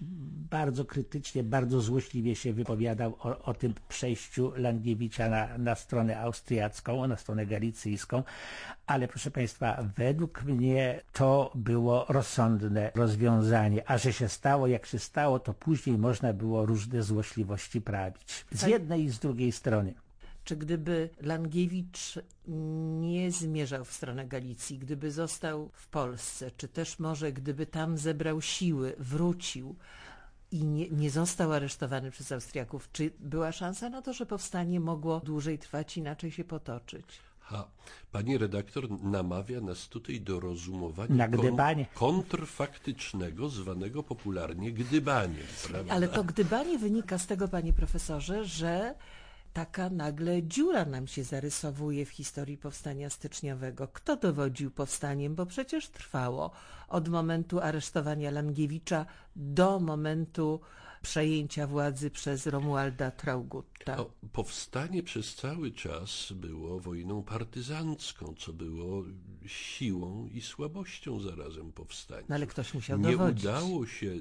bardzo 0.49 0.85
krytycznie, 0.85 1.43
bardzo 1.43 1.81
złośliwie 1.81 2.35
się 2.35 2.53
wypowiadał 2.53 3.15
o, 3.19 3.43
o 3.43 3.53
tym 3.53 3.73
przejściu 3.87 4.51
Langiewicza 4.55 5.29
na, 5.29 5.57
na 5.57 5.75
stronę 5.75 6.19
austriacką, 6.19 7.07
na 7.07 7.17
stronę 7.17 7.45
galicyjską, 7.45 8.23
ale 8.85 9.07
proszę 9.07 9.31
Państwa, 9.31 9.83
według 9.97 10.43
mnie 10.43 11.01
to 11.13 11.51
było 11.55 12.05
rozsądne 12.09 12.91
rozwiązanie, 12.95 13.89
a 13.89 13.97
że 13.97 14.13
się 14.13 14.29
stało 14.29 14.67
jak 14.67 14.85
się 14.85 14.99
stało, 14.99 15.39
to 15.39 15.53
później 15.53 15.97
można 15.97 16.33
było 16.33 16.65
różne 16.65 17.03
złośliwości 17.03 17.81
prawić. 17.81 18.45
Z 18.51 18.61
tak. 18.61 18.69
jednej 18.69 19.03
i 19.03 19.09
z 19.09 19.19
drugiej 19.19 19.51
strony 19.51 19.93
czy 20.49 20.57
gdyby 20.57 21.09
Langiewicz 21.21 22.19
nie 22.99 23.31
zmierzał 23.31 23.85
w 23.85 23.93
stronę 23.93 24.27
Galicji, 24.27 24.79
gdyby 24.79 25.11
został 25.11 25.69
w 25.73 25.87
Polsce, 25.87 26.51
czy 26.51 26.67
też 26.67 26.99
może 26.99 27.31
gdyby 27.31 27.65
tam 27.65 27.97
zebrał 27.97 28.41
siły, 28.41 28.95
wrócił 28.99 29.75
i 30.51 30.63
nie, 30.63 30.89
nie 30.89 31.09
został 31.09 31.53
aresztowany 31.53 32.11
przez 32.11 32.31
Austriaków, 32.31 32.89
czy 32.91 33.11
była 33.19 33.51
szansa 33.51 33.89
na 33.89 34.01
to, 34.01 34.13
że 34.13 34.25
powstanie 34.25 34.79
mogło 34.79 35.19
dłużej 35.19 35.59
trwać, 35.59 35.97
inaczej 35.97 36.31
się 36.31 36.43
potoczyć? 36.43 37.05
Ha, 37.39 37.67
pani 38.11 38.37
redaktor 38.37 38.91
namawia 39.03 39.61
nas 39.61 39.87
tutaj 39.87 40.21
do 40.21 40.39
rozumowania. 40.39 41.27
Kon 41.27 41.83
kontrfaktycznego, 41.93 43.49
zwanego 43.49 44.03
popularnie 44.03 44.71
gdybaniem. 44.71 45.47
Prawda? 45.67 45.93
Ale 45.93 46.07
to 46.07 46.23
gdybanie 46.23 46.79
wynika 46.79 47.17
z 47.17 47.27
tego, 47.27 47.47
panie 47.47 47.73
profesorze, 47.73 48.45
że 48.45 48.95
taka 49.59 49.89
nagle 49.89 50.43
dziura 50.43 50.85
nam 50.85 51.07
się 51.07 51.23
zarysowuje 51.23 52.05
w 52.05 52.09
historii 52.09 52.57
powstania 52.57 53.09
styczniowego. 53.09 53.87
Kto 53.87 54.15
dowodził 54.15 54.71
powstaniem, 54.71 55.35
bo 55.35 55.45
przecież 55.45 55.87
trwało 55.87 56.51
od 56.87 57.07
momentu 57.07 57.59
aresztowania 57.59 58.31
Langiewicza 58.31 59.05
do 59.35 59.79
momentu 59.79 60.59
przejęcia 61.01 61.67
władzy 61.67 62.09
przez 62.09 62.47
Romualda 62.47 63.11
Traugutta. 63.11 64.05
Powstanie 64.33 65.03
przez 65.03 65.35
cały 65.35 65.71
czas 65.71 66.33
było 66.35 66.79
wojną 66.79 67.23
partyzancką, 67.23 68.35
co 68.37 68.53
było 68.53 69.03
siłą 69.45 70.27
i 70.33 70.41
słabością 70.41 71.19
zarazem 71.19 71.71
powstania. 71.71 72.25
No 72.29 72.35
ale 72.35 72.47
ktoś 72.47 72.73
musiał 72.73 72.99
nie 72.99 73.11
dowodzić. 73.11 73.43
Nie 73.43 73.49
udało 73.49 73.85
się 73.85 74.15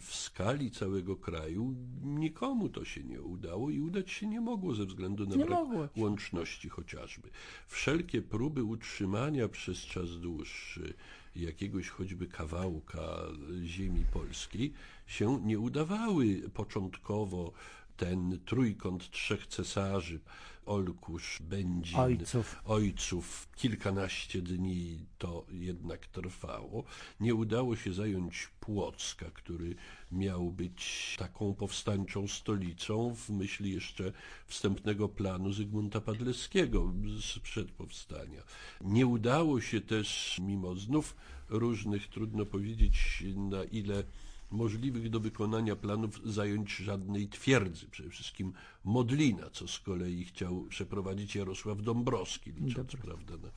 w 0.00 0.14
skali 0.14 0.70
całego 0.70 1.16
kraju, 1.16 1.74
nikomu 2.02 2.68
to 2.68 2.84
się 2.84 3.04
nie 3.04 3.22
udało 3.22 3.70
i 3.70 3.80
udać 3.80 4.10
się 4.10 4.26
nie 4.26 4.40
mogło 4.40 4.74
ze 4.74 4.86
względu 4.86 5.26
na 5.26 5.36
nie 5.36 5.44
brak 5.44 5.58
mogło. 5.58 5.88
łączności 5.96 6.68
chociażby. 6.68 7.30
Wszelkie 7.66 8.22
próby 8.22 8.64
utrzymania 8.64 9.48
przez 9.48 9.78
czas 9.78 10.20
dłuższy 10.20 10.94
jakiegoś 11.36 11.88
choćby 11.88 12.26
kawałka 12.26 13.18
ziemi 13.64 14.04
polskiej 14.12 14.72
się 15.06 15.40
nie 15.44 15.58
udawały. 15.58 16.42
Początkowo 16.54 17.52
ten 18.00 18.40
trójkąt 18.46 19.10
trzech 19.10 19.46
cesarzy, 19.46 20.20
Olkusz, 20.66 21.38
Będzin, 21.42 21.98
ojców. 21.98 22.62
ojców, 22.64 23.48
kilkanaście 23.56 24.42
dni 24.42 25.06
to 25.18 25.46
jednak 25.50 26.06
trwało. 26.06 26.84
Nie 27.20 27.34
udało 27.34 27.76
się 27.76 27.92
zająć 27.92 28.48
Płocka, 28.60 29.30
który 29.30 29.74
miał 30.12 30.50
być 30.50 31.16
taką 31.18 31.54
powstańczą 31.54 32.28
stolicą 32.28 33.14
w 33.14 33.30
myśli 33.30 33.72
jeszcze 33.72 34.12
wstępnego 34.46 35.08
planu 35.08 35.52
Zygmunta 35.52 36.00
Padleskiego 36.00 36.92
sprzed 37.20 37.70
powstania. 37.70 38.42
Nie 38.80 39.06
udało 39.06 39.60
się 39.60 39.80
też, 39.80 40.38
mimo 40.42 40.74
znów 40.74 41.16
różnych, 41.48 42.08
trudno 42.08 42.46
powiedzieć 42.46 43.24
na 43.36 43.64
ile 43.64 44.04
możliwych 44.50 45.10
do 45.10 45.20
wykonania 45.20 45.76
planów 45.76 46.20
zająć 46.24 46.76
żadnej 46.76 47.28
twierdzy, 47.28 47.86
przede 47.90 48.10
wszystkim 48.10 48.52
Modlina, 48.84 49.50
co 49.50 49.68
z 49.68 49.78
kolei 49.78 50.24
chciał 50.24 50.64
przeprowadzić 50.68 51.34
Jarosław 51.34 51.82
Dąbrowski, 51.82 52.52
licząc 52.52 52.96
prawda, 52.96 53.34
na 53.36 53.50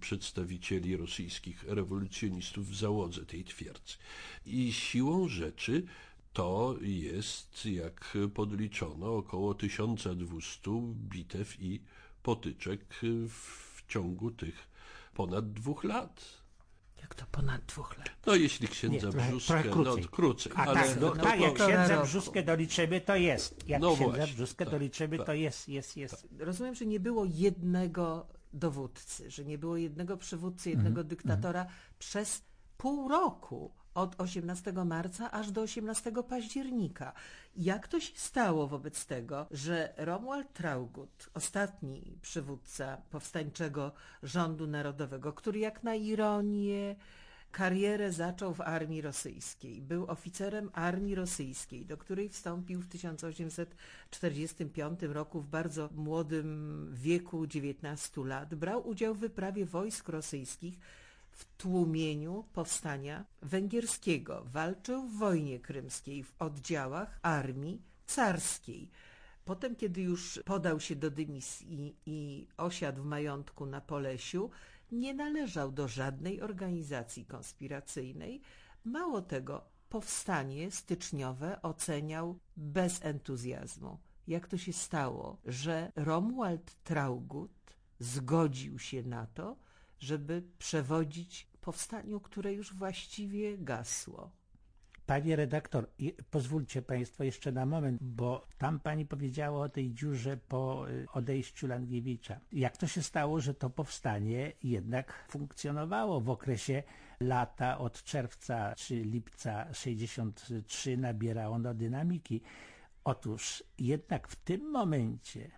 przedstawicieli 0.00 0.96
rosyjskich 0.96 1.64
rewolucjonistów 1.64 2.68
w 2.68 2.76
załodze 2.76 3.26
tej 3.26 3.44
twierdzy. 3.44 3.96
I 4.46 4.72
siłą 4.72 5.28
rzeczy 5.28 5.86
to 6.32 6.76
jest, 6.80 7.66
jak 7.66 8.18
podliczono, 8.34 9.16
około 9.16 9.54
1200 9.54 10.70
bitew 10.94 11.62
i 11.62 11.80
potyczek 12.22 12.94
w 13.28 13.82
ciągu 13.88 14.30
tych 14.30 14.68
ponad 15.14 15.52
dwóch 15.52 15.84
lat. 15.84 16.47
Jak 17.00 17.14
to 17.14 17.24
ponad 17.30 17.64
dwóch 17.64 17.98
lat? 17.98 18.08
No 18.26 18.34
jeśli 18.34 18.68
księdza 18.68 19.06
Nie, 19.06 19.12
trochę- 19.12 19.28
Brzuskę, 19.28 19.54
trochę 19.54 19.70
krócej. 19.70 20.02
no 20.02 20.08
krócej, 20.08 20.52
A 20.56 20.64
ale 20.66 20.74
tak, 20.74 21.00
no, 21.00 21.14
no, 21.14 21.22
tak, 21.22 21.40
jak 21.40 21.50
półtora 21.50 21.84
księdza. 21.86 22.02
Brzuskę 22.02 22.42
doliczymy, 22.42 23.00
to 23.00 23.16
jest. 23.16 23.68
Jak 23.68 23.80
No 23.82 23.94
księdza 23.94 24.16
właśnie, 24.16 24.34
Brzuskę 24.34 24.64
tak, 24.64 24.74
doliczymy, 24.74 25.16
tak. 25.16 25.26
to 25.26 25.32
jest, 25.32 25.68
jest, 25.68 25.96
jest. 25.96 26.28
Rozumiem, 26.38 26.74
że 26.74 26.86
nie 26.86 27.00
było 27.00 27.24
jednego 27.24 28.26
dowódcy, 28.52 29.30
że 29.30 29.44
nie 29.44 29.58
było 29.58 29.76
jednego 29.76 30.16
przywódcy, 30.16 30.70
jednego 30.70 31.04
dyktatora 31.04 31.66
przez 31.98 32.42
pół 32.76 33.08
roku. 33.08 33.70
Od 33.98 34.20
18 34.20 34.72
marca 34.72 35.30
aż 35.30 35.50
do 35.50 35.60
18 35.60 36.12
października. 36.28 37.12
Jak 37.56 37.88
to 37.88 38.00
się 38.00 38.12
stało 38.16 38.66
wobec 38.66 39.06
tego, 39.06 39.46
że 39.50 39.94
Romuald 39.96 40.52
Traugott, 40.52 41.30
ostatni 41.34 42.18
przywódca 42.22 42.96
powstańczego 43.10 43.92
rządu 44.22 44.66
narodowego, 44.66 45.32
który 45.32 45.58
jak 45.58 45.82
na 45.82 45.94
ironię 45.94 46.96
karierę 47.52 48.12
zaczął 48.12 48.54
w 48.54 48.60
armii 48.60 49.00
rosyjskiej. 49.00 49.82
Był 49.82 50.06
oficerem 50.06 50.70
armii 50.72 51.14
rosyjskiej, 51.14 51.86
do 51.86 51.96
której 51.96 52.28
wstąpił 52.28 52.80
w 52.80 52.88
1845 52.88 55.02
roku 55.02 55.40
w 55.40 55.46
bardzo 55.46 55.88
młodym 55.94 56.90
wieku 56.94 57.46
19 57.46 58.24
lat. 58.24 58.54
Brał 58.54 58.88
udział 58.88 59.14
w 59.14 59.18
wyprawie 59.18 59.66
wojsk 59.66 60.08
rosyjskich 60.08 60.78
w 61.38 61.44
tłumieniu 61.56 62.44
powstania 62.52 63.24
węgierskiego. 63.42 64.44
Walczył 64.46 65.08
w 65.08 65.18
wojnie 65.18 65.60
krymskiej 65.60 66.24
w 66.24 66.34
oddziałach 66.38 67.18
armii 67.22 67.82
carskiej. 68.06 68.90
Potem, 69.44 69.76
kiedy 69.76 70.02
już 70.02 70.40
podał 70.44 70.80
się 70.80 70.96
do 70.96 71.10
dymisji 71.10 71.96
i 72.06 72.46
osiadł 72.56 73.02
w 73.02 73.06
majątku 73.06 73.66
na 73.66 73.80
Polesiu, 73.80 74.50
nie 74.92 75.14
należał 75.14 75.72
do 75.72 75.88
żadnej 75.88 76.40
organizacji 76.40 77.24
konspiracyjnej. 77.24 78.40
Mało 78.84 79.22
tego, 79.22 79.64
powstanie 79.88 80.70
styczniowe 80.70 81.62
oceniał 81.62 82.38
bez 82.56 83.04
entuzjazmu. 83.04 83.98
Jak 84.26 84.48
to 84.48 84.58
się 84.58 84.72
stało, 84.72 85.38
że 85.44 85.92
Romuald 85.96 86.74
Traugott 86.84 87.76
zgodził 87.98 88.78
się 88.78 89.02
na 89.02 89.26
to, 89.26 89.56
żeby 89.98 90.42
przewodzić 90.58 91.46
powstaniu, 91.60 92.20
które 92.20 92.52
już 92.52 92.74
właściwie 92.74 93.58
gasło? 93.58 94.30
Panie 95.06 95.36
redaktor, 95.36 95.90
pozwólcie 96.30 96.82
Państwo 96.82 97.24
jeszcze 97.24 97.52
na 97.52 97.66
moment, 97.66 98.02
bo 98.02 98.46
tam 98.58 98.80
Pani 98.80 99.06
powiedziała 99.06 99.60
o 99.60 99.68
tej 99.68 99.94
dziurze 99.94 100.36
po 100.36 100.90
y, 100.90 101.06
odejściu 101.12 101.66
Langiewicza. 101.66 102.40
Jak 102.52 102.76
to 102.76 102.86
się 102.86 103.02
stało, 103.02 103.40
że 103.40 103.54
to 103.54 103.70
powstanie 103.70 104.52
jednak 104.62 105.26
funkcjonowało 105.30 106.20
w 106.20 106.30
okresie 106.30 106.82
lata 107.20 107.78
od 107.78 108.02
czerwca 108.02 108.74
czy 108.76 108.94
lipca 108.94 109.74
63 109.74 110.96
nabierało 110.96 111.54
ono 111.54 111.74
dynamiki? 111.74 112.40
Otóż 113.04 113.64
jednak 113.78 114.28
w 114.28 114.36
tym 114.36 114.70
momencie 114.70 115.50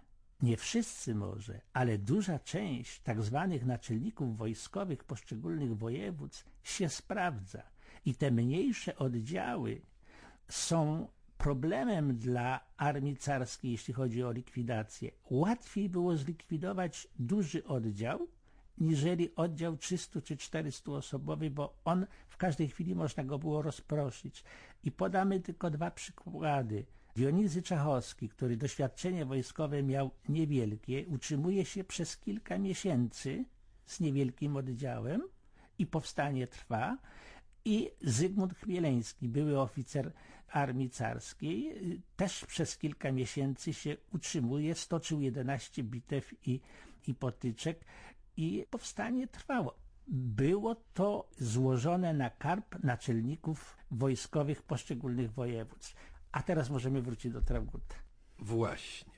nie 0.43 0.57
wszyscy 0.57 1.15
może, 1.15 1.61
ale 1.73 1.99
duża 1.99 2.39
część 2.39 3.01
tak 3.01 3.23
zwanych 3.23 3.67
naczelników 3.67 4.37
wojskowych 4.37 5.05
poszczególnych 5.05 5.77
województw 5.77 6.45
się 6.63 6.89
sprawdza. 6.89 7.63
I 8.05 8.15
te 8.15 8.31
mniejsze 8.31 8.97
oddziały 8.97 9.81
są 10.49 11.09
problemem 11.39 12.17
dla 12.17 12.61
armii 12.77 13.17
carskiej, 13.17 13.73
jeśli 13.73 13.95
chodzi 13.95 14.25
o 14.25 14.33
likwidację. 14.33 15.11
Łatwiej 15.31 15.89
było 15.89 16.17
zlikwidować 16.17 17.09
duży 17.19 17.65
oddział, 17.65 18.29
niżeli 18.79 19.35
oddział 19.35 19.77
300 19.77 20.21
czy 20.21 20.37
400 20.37 20.93
osobowy, 20.93 21.51
bo 21.51 21.75
on 21.85 22.07
w 22.29 22.37
każdej 22.37 22.69
chwili 22.69 22.95
można 22.95 23.25
go 23.25 23.39
było 23.39 23.63
rozproszyć. 23.63 24.45
I 24.85 24.93
podamy 24.93 25.41
tylko 25.41 25.71
dwa 25.71 25.91
przykłady. 25.91 26.87
Dionizy 27.17 27.63
Czachowski, 27.63 28.29
który 28.29 28.57
doświadczenie 28.57 29.25
wojskowe 29.25 29.83
miał 29.83 30.11
niewielkie, 30.29 31.07
utrzymuje 31.07 31.65
się 31.65 31.85
przez 31.85 32.17
kilka 32.17 32.59
miesięcy 32.59 33.45
z 33.87 34.01
niewielkim 34.01 34.57
oddziałem 34.57 35.23
i 35.79 35.87
powstanie 35.87 36.47
trwa. 36.47 36.99
I 37.65 37.91
Zygmunt 38.01 38.55
Chmieleński, 38.55 39.29
były 39.29 39.61
oficer 39.61 40.13
armii 40.49 40.91
carskiej, 40.91 41.75
też 42.17 42.45
przez 42.45 42.79
kilka 42.79 43.13
miesięcy 43.13 43.75
się 43.75 43.97
utrzymuje, 44.13 44.75
stoczył 44.75 45.21
11 45.21 45.83
bitew 45.83 46.35
i, 46.47 46.61
i 47.07 47.15
potyczek 47.15 47.85
i 48.37 48.67
powstanie 48.71 49.27
trwało. 49.27 49.75
Było 50.09 50.75
to 50.95 51.29
złożone 51.39 52.15
na 52.15 52.31
karp 52.31 52.83
naczelników 52.83 53.77
wojskowych 53.91 54.63
poszczególnych 54.63 55.33
województw. 55.33 55.95
A 56.33 56.43
teraz 56.43 56.71
możemy 56.71 57.03
wrócić 57.03 57.33
do 57.33 57.43
Traugutta. 57.43 57.95
Właśnie. 58.39 59.13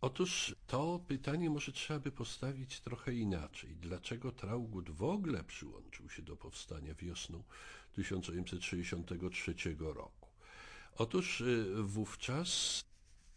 Otóż 0.00 0.56
to 0.66 1.00
pytanie 1.08 1.50
może 1.50 1.72
trzeba 1.72 2.00
by 2.00 2.12
postawić 2.12 2.80
trochę 2.80 3.14
inaczej. 3.14 3.76
Dlaczego 3.76 4.32
Traugott 4.32 4.90
w 4.90 5.02
ogóle 5.02 5.44
przyłączył 5.44 6.10
się 6.10 6.22
do 6.22 6.36
powstania 6.36 6.94
wiosną 6.94 7.42
1863 7.92 9.54
roku? 9.78 10.28
Otóż 10.94 11.40
y, 11.40 11.82
wówczas 11.82 12.80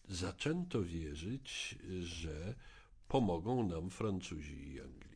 zaczęto 0.09 0.83
wierzyć, 0.83 1.75
że 1.99 2.55
pomogą 3.07 3.67
nam 3.67 3.89
Francuzi 3.89 4.73
i 4.73 4.81
Anglicy. 4.81 5.10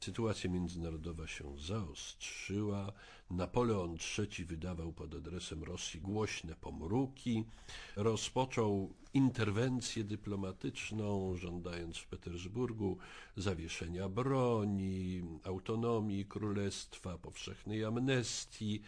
Sytuacja 0.00 0.50
międzynarodowa 0.50 1.26
się 1.26 1.58
zaostrzyła. 1.58 2.92
Napoleon 3.30 3.96
III 4.18 4.44
wydawał 4.44 4.92
pod 4.92 5.14
adresem 5.14 5.64
Rosji 5.64 6.00
głośne 6.00 6.54
pomruki. 6.54 7.44
Rozpoczął 7.96 8.94
interwencję 9.14 10.04
dyplomatyczną, 10.04 11.36
żądając 11.36 11.96
w 11.96 12.06
Petersburgu 12.06 12.98
zawieszenia 13.36 14.08
broni, 14.08 15.22
autonomii 15.44 16.26
królestwa, 16.26 17.18
powszechnej 17.18 17.84
amnestii. 17.84 18.82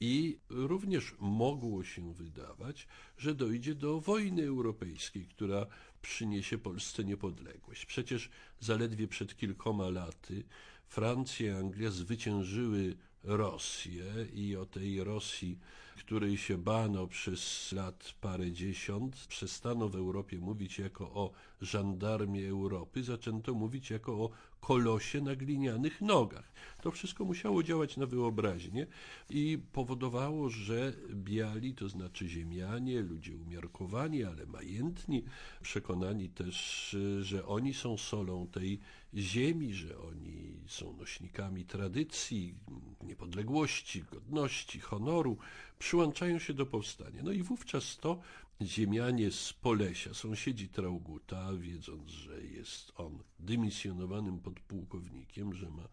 I 0.00 0.38
również 0.48 1.14
mogło 1.18 1.84
się 1.84 2.14
wydawać, 2.14 2.88
że 3.18 3.34
dojdzie 3.34 3.74
do 3.74 4.00
wojny 4.00 4.42
europejskiej, 4.42 5.26
która 5.26 5.66
przyniesie 6.08 6.58
Polsce 6.58 7.04
niepodległość. 7.04 7.86
Przecież 7.86 8.30
zaledwie 8.60 9.08
przed 9.08 9.36
kilkoma 9.36 9.90
laty 9.90 10.44
Francja 10.86 11.46
i 11.46 11.50
Anglia 11.50 11.90
zwyciężyły 11.90 12.96
Rosję 13.26 14.04
i 14.34 14.56
o 14.56 14.66
tej 14.66 15.04
Rosji, 15.04 15.58
której 15.98 16.36
się 16.36 16.58
bano 16.58 17.06
przez 17.06 17.72
lat 17.72 18.14
parę 18.20 18.52
dziesiąt, 18.52 19.16
przestano 19.28 19.88
w 19.88 19.96
Europie 19.96 20.38
mówić 20.38 20.78
jako 20.78 21.04
o 21.04 21.32
żandarmie 21.60 22.48
Europy, 22.48 23.02
zaczęto 23.02 23.54
mówić 23.54 23.90
jako 23.90 24.12
o 24.12 24.30
kolosie 24.60 25.20
na 25.20 25.36
glinianych 25.36 26.00
nogach. 26.00 26.52
To 26.82 26.90
wszystko 26.90 27.24
musiało 27.24 27.62
działać 27.62 27.96
na 27.96 28.06
wyobraźnię 28.06 28.86
i 29.30 29.58
powodowało, 29.72 30.50
że 30.50 30.92
biali, 31.10 31.74
to 31.74 31.88
znaczy 31.88 32.28
ziemianie, 32.28 33.00
ludzie 33.00 33.36
umiarkowani, 33.36 34.24
ale 34.24 34.46
majętni, 34.46 35.24
przekonani 35.62 36.28
też, 36.28 36.96
że 37.20 37.46
oni 37.46 37.74
są 37.74 37.96
solą 37.96 38.46
tej 38.46 38.80
ziemi, 39.16 39.74
że 39.74 39.98
oni 39.98 40.60
są 40.66 40.96
nośnikami 40.96 41.64
tradycji, 41.64 42.54
niepodległości, 43.02 44.02
godności, 44.02 44.80
honoru, 44.80 45.36
przyłączają 45.78 46.38
się 46.38 46.54
do 46.54 46.66
powstania. 46.66 47.22
No 47.22 47.32
i 47.32 47.42
wówczas 47.42 47.96
to 47.96 48.20
ziemianie 48.62 49.30
z 49.30 49.52
Polesia, 49.52 50.14
sąsiedzi 50.14 50.68
Trauguta, 50.68 51.52
wiedząc, 51.52 52.10
że 52.10 52.42
jest 52.42 52.92
on 52.96 53.18
dymisjonowanym 53.38 54.38
podpułkownikiem, 54.38 55.54
że 55.54 55.70
ma 55.70 55.88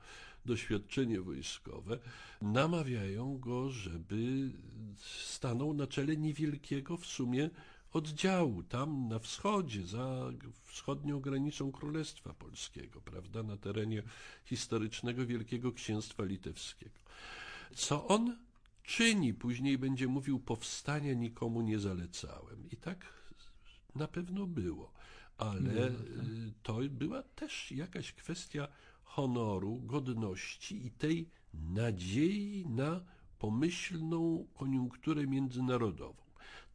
doświadczenie 0.45 1.21
wojskowe, 1.21 1.99
namawiają 2.41 3.39
go, 3.39 3.69
żeby 3.69 4.51
stanął 5.25 5.73
na 5.73 5.87
czele 5.87 6.17
niewielkiego 6.17 6.97
w 6.97 7.05
sumie 7.05 7.49
oddziału 7.93 8.63
tam 8.63 9.07
na 9.07 9.19
wschodzie, 9.19 9.85
za 9.85 10.31
wschodnią 10.63 11.19
granicą 11.19 11.71
Królestwa 11.71 12.33
Polskiego, 12.33 13.01
prawda, 13.01 13.43
na 13.43 13.57
terenie 13.57 14.03
historycznego 14.45 15.25
Wielkiego 15.25 15.71
Księstwa 15.71 16.23
Litewskiego. 16.23 16.99
Co 17.75 18.07
on 18.07 18.37
czyni, 18.83 19.33
później 19.33 19.77
będzie 19.77 20.07
mówił, 20.07 20.39
powstania 20.39 21.13
nikomu 21.13 21.61
nie 21.61 21.79
zalecałem. 21.79 22.69
I 22.71 22.77
tak 22.77 23.05
na 23.95 24.07
pewno 24.07 24.47
było, 24.47 24.93
ale 25.37 25.91
to 26.63 26.79
była 26.89 27.23
też 27.23 27.71
jakaś 27.71 28.13
kwestia 28.13 28.67
honoru, 29.03 29.79
godności 29.79 30.85
i 30.85 30.91
tej 30.91 31.29
nadziei 31.53 32.65
na 32.69 33.05
pomyślną 33.39 34.47
koniunkturę 34.53 35.27
międzynarodową. 35.27 36.22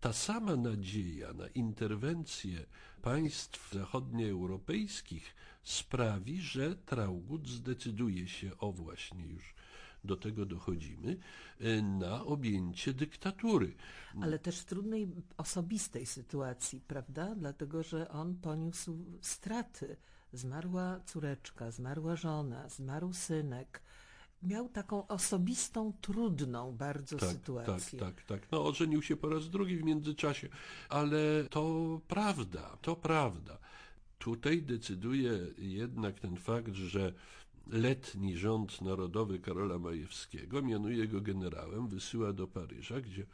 Ta 0.01 0.12
sama 0.12 0.57
nadzieja 0.57 1.32
na 1.32 1.49
interwencję 1.49 2.66
państw 3.03 3.72
zachodnioeuropejskich 3.72 5.34
sprawi, 5.62 6.40
że 6.40 6.76
Traugott 6.76 7.49
zdecyduje 7.49 8.28
się 8.28 8.59
o 8.59 8.72
właśnie 8.72 9.26
już 9.26 9.55
do 10.05 10.16
tego 10.16 10.46
dochodzimy, 10.46 11.16
na 11.82 12.24
objęcie 12.24 12.94
dyktatury. 12.94 13.74
Ale 14.22 14.38
też 14.38 14.61
w 14.61 14.64
trudnej 14.64 15.09
osobistej 15.36 16.07
sytuacji, 16.07 16.80
prawda? 16.80 17.34
Dlatego, 17.34 17.82
że 17.82 18.09
on 18.09 18.36
poniósł 18.36 19.05
straty. 19.20 19.96
Zmarła 20.32 21.01
córeczka, 21.07 21.70
zmarła 21.70 22.16
żona, 22.16 22.68
zmarł 22.68 23.12
synek 23.12 23.82
miał 24.43 24.68
taką 24.68 25.07
osobistą, 25.07 25.93
trudną 26.01 26.72
bardzo 26.72 27.16
tak, 27.16 27.28
sytuację. 27.28 27.99
Tak, 27.99 28.14
tak, 28.14 28.24
tak. 28.24 28.53
No, 28.53 28.64
ożenił 28.64 29.03
się 29.03 29.16
po 29.16 29.28
raz 29.28 29.51
drugi 29.51 29.76
w 29.76 29.84
międzyczasie, 29.84 30.49
ale 30.89 31.45
to 31.51 32.01
prawda, 32.09 32.78
to 32.82 32.97
prawda. 32.97 33.59
Tutaj 34.18 34.62
decyduje 34.62 35.47
jednak 35.59 36.20
ten 36.20 36.36
fakt, 36.36 36.74
że 36.74 37.12
letni 37.66 38.36
rząd 38.36 38.82
narodowy 38.82 39.39
Karola 39.39 39.78
Majewskiego 39.78 40.62
mianuje 40.62 41.09
go 41.09 41.20
generałem, 41.20 41.89
wysyła 41.89 42.32
do 42.32 42.47
Paryża, 42.47 43.01
gdzie 43.01 43.22
e, 43.22 43.26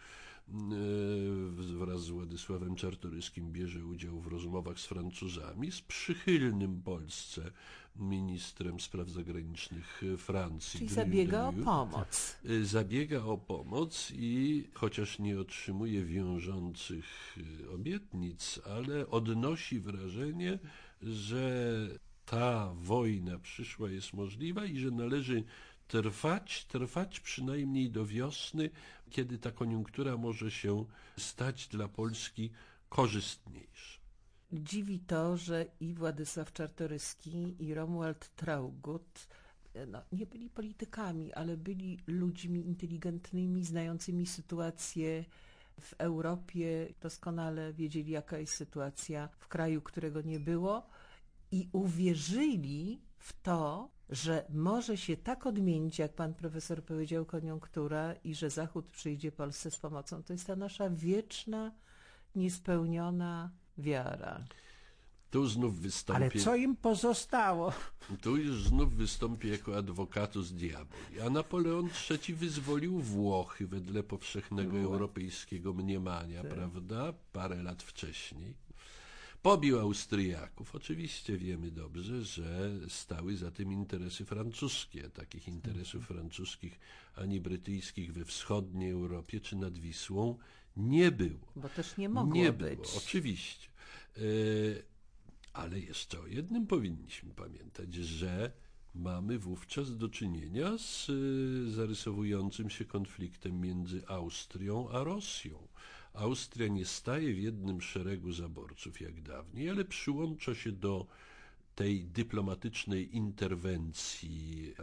wraz 1.78 2.00
z 2.00 2.08
Władysławem 2.08 2.74
Czartoryskim 2.74 3.52
bierze 3.52 3.84
udział 3.84 4.20
w 4.20 4.26
rozmowach 4.26 4.78
z 4.80 4.86
Francuzami, 4.86 5.72
z 5.72 5.80
przychylnym 5.80 6.82
Polsce 6.82 7.52
ministrem 7.96 8.80
spraw 8.80 9.08
zagranicznych 9.08 10.02
Francji. 10.18 10.78
Czyli 10.78 10.90
zabiega 10.90 11.48
o 11.48 11.52
pomoc. 11.52 12.36
E, 12.44 12.64
zabiega 12.64 13.24
o 13.24 13.38
pomoc 13.38 14.12
i 14.14 14.64
chociaż 14.74 15.18
nie 15.18 15.40
otrzymuje 15.40 16.04
wiążących 16.04 17.36
e, 17.64 17.70
obietnic, 17.70 18.60
ale 18.76 19.06
odnosi 19.08 19.80
wrażenie, 19.80 20.58
że 21.02 21.88
ta 22.26 22.74
wojna 22.74 23.38
przyszła 23.38 23.90
jest 23.90 24.12
możliwa 24.12 24.64
i 24.64 24.78
że 24.78 24.90
należy 24.90 25.44
trwać, 25.88 26.64
trwać 26.64 27.20
przynajmniej 27.20 27.90
do 27.90 28.06
wiosny, 28.06 28.70
kiedy 29.10 29.38
ta 29.38 29.50
koniunktura 29.50 30.16
może 30.16 30.50
się 30.50 30.84
stać 31.18 31.68
dla 31.68 31.88
Polski 31.88 32.50
korzystniejsza. 32.88 34.03
Dziwi 34.54 35.00
to, 35.00 35.36
że 35.36 35.66
i 35.80 35.94
Władysław 35.94 36.52
Czartoryski, 36.52 37.56
i 37.58 37.74
Romuald 37.74 38.28
Traugut 38.36 39.28
no, 39.86 40.02
nie 40.12 40.26
byli 40.26 40.50
politykami, 40.50 41.32
ale 41.32 41.56
byli 41.56 41.98
ludźmi 42.06 42.66
inteligentnymi, 42.66 43.64
znającymi 43.64 44.26
sytuację 44.26 45.24
w 45.80 45.94
Europie, 45.98 46.94
doskonale 47.00 47.72
wiedzieli, 47.72 48.12
jaka 48.12 48.38
jest 48.38 48.54
sytuacja 48.54 49.28
w 49.38 49.48
kraju, 49.48 49.82
którego 49.82 50.22
nie 50.22 50.40
było 50.40 50.86
i 51.50 51.68
uwierzyli 51.72 53.00
w 53.18 53.42
to, 53.42 53.90
że 54.10 54.44
może 54.48 54.96
się 54.96 55.16
tak 55.16 55.46
odmienić, 55.46 55.98
jak 55.98 56.14
pan 56.14 56.34
profesor 56.34 56.84
powiedział, 56.84 57.24
koniunktura 57.24 58.14
i 58.24 58.34
że 58.34 58.50
Zachód 58.50 58.86
przyjdzie 58.86 59.32
Polsce 59.32 59.70
z 59.70 59.76
pomocą. 59.76 60.22
To 60.22 60.32
jest 60.32 60.46
ta 60.46 60.56
nasza 60.56 60.90
wieczna, 60.90 61.72
niespełniona 62.34 63.50
wiara. 63.78 64.44
Tu 65.30 65.46
znów. 65.46 65.74
Ale 66.08 66.30
co 66.30 66.56
im 66.56 66.76
pozostało? 66.76 67.72
Tu 68.22 68.36
już 68.36 68.62
znów 68.62 68.94
wystąpi 68.96 69.48
jako 69.48 69.76
adwokatus 69.76 70.52
diaboli. 70.52 71.20
A 71.26 71.30
Napoleon 71.30 71.88
III 72.10 72.34
wyzwolił 72.34 73.00
Włochy 73.00 73.66
wedle 73.66 74.02
powszechnego 74.02 74.78
europejskiego 74.78 75.72
mniemania, 75.72 76.42
tak. 76.42 76.54
prawda? 76.54 77.12
Parę 77.32 77.62
lat 77.62 77.82
wcześniej. 77.82 78.54
Pobił 79.42 79.78
Austriaków. 79.78 80.74
Oczywiście 80.74 81.36
wiemy 81.36 81.70
dobrze, 81.70 82.22
że 82.22 82.70
stały 82.88 83.36
za 83.36 83.50
tym 83.50 83.72
interesy 83.72 84.24
francuskie. 84.24 85.10
Takich 85.10 85.48
interesów 85.48 86.00
mhm. 86.00 86.18
francuskich 86.18 86.80
ani 87.16 87.40
brytyjskich 87.40 88.12
we 88.12 88.24
wschodniej 88.24 88.90
Europie 88.90 89.40
czy 89.40 89.56
nad 89.56 89.78
Wisłą 89.78 90.38
nie 90.76 91.12
było. 91.12 91.52
Bo 91.56 91.68
też 91.68 91.96
nie 91.96 92.08
mogło 92.08 92.34
nie 92.34 92.52
być. 92.52 92.80
Było, 92.80 92.96
oczywiście. 92.96 93.68
E, 94.16 94.20
ale 95.52 95.80
jeszcze 95.80 96.20
o 96.20 96.26
jednym 96.26 96.66
powinniśmy 96.66 97.34
pamiętać, 97.34 97.94
że 97.94 98.52
mamy 98.94 99.38
wówczas 99.38 99.96
do 99.96 100.08
czynienia 100.08 100.78
z 100.78 101.10
e, 101.10 101.70
zarysowującym 101.70 102.70
się 102.70 102.84
konfliktem 102.84 103.60
między 103.60 104.06
Austrią 104.06 104.88
a 104.88 105.04
Rosją. 105.04 105.68
Austria 106.14 106.68
nie 106.68 106.84
staje 106.84 107.34
w 107.34 107.38
jednym 107.38 107.80
szeregu 107.80 108.32
zaborców 108.32 109.00
jak 109.00 109.22
dawniej, 109.22 109.70
ale 109.70 109.84
przyłącza 109.84 110.54
się 110.54 110.72
do 110.72 111.06
tej 111.74 112.04
dyplomatycznej 112.04 113.16
interwencji 113.16 114.74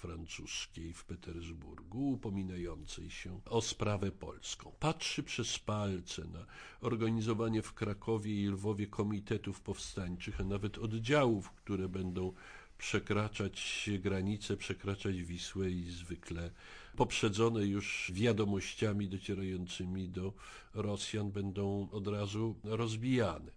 angielsko-francuskiej 0.00 0.92
w 0.92 1.04
Petersburgu, 1.04 2.10
upominającej 2.10 3.10
się 3.10 3.40
o 3.44 3.62
sprawę 3.62 4.10
polską. 4.10 4.72
Patrzy 4.80 5.22
przez 5.22 5.58
palce 5.58 6.24
na 6.24 6.46
organizowanie 6.80 7.62
w 7.62 7.74
Krakowie 7.74 8.42
i 8.44 8.48
Lwowie 8.48 8.86
komitetów 8.86 9.60
powstańczych, 9.60 10.40
a 10.40 10.44
nawet 10.44 10.78
oddziałów, 10.78 11.50
które 11.50 11.88
będą 11.88 12.32
przekraczać 12.78 13.90
granice, 13.98 14.56
przekraczać 14.56 15.22
Wisłę 15.22 15.70
i 15.70 15.90
zwykle 15.90 16.50
poprzedzone 16.96 17.66
już 17.66 18.12
wiadomościami 18.14 19.08
docierającymi 19.08 20.08
do 20.08 20.32
Rosjan 20.74 21.30
będą 21.30 21.88
od 21.92 22.06
razu 22.06 22.54
rozbijane. 22.64 23.50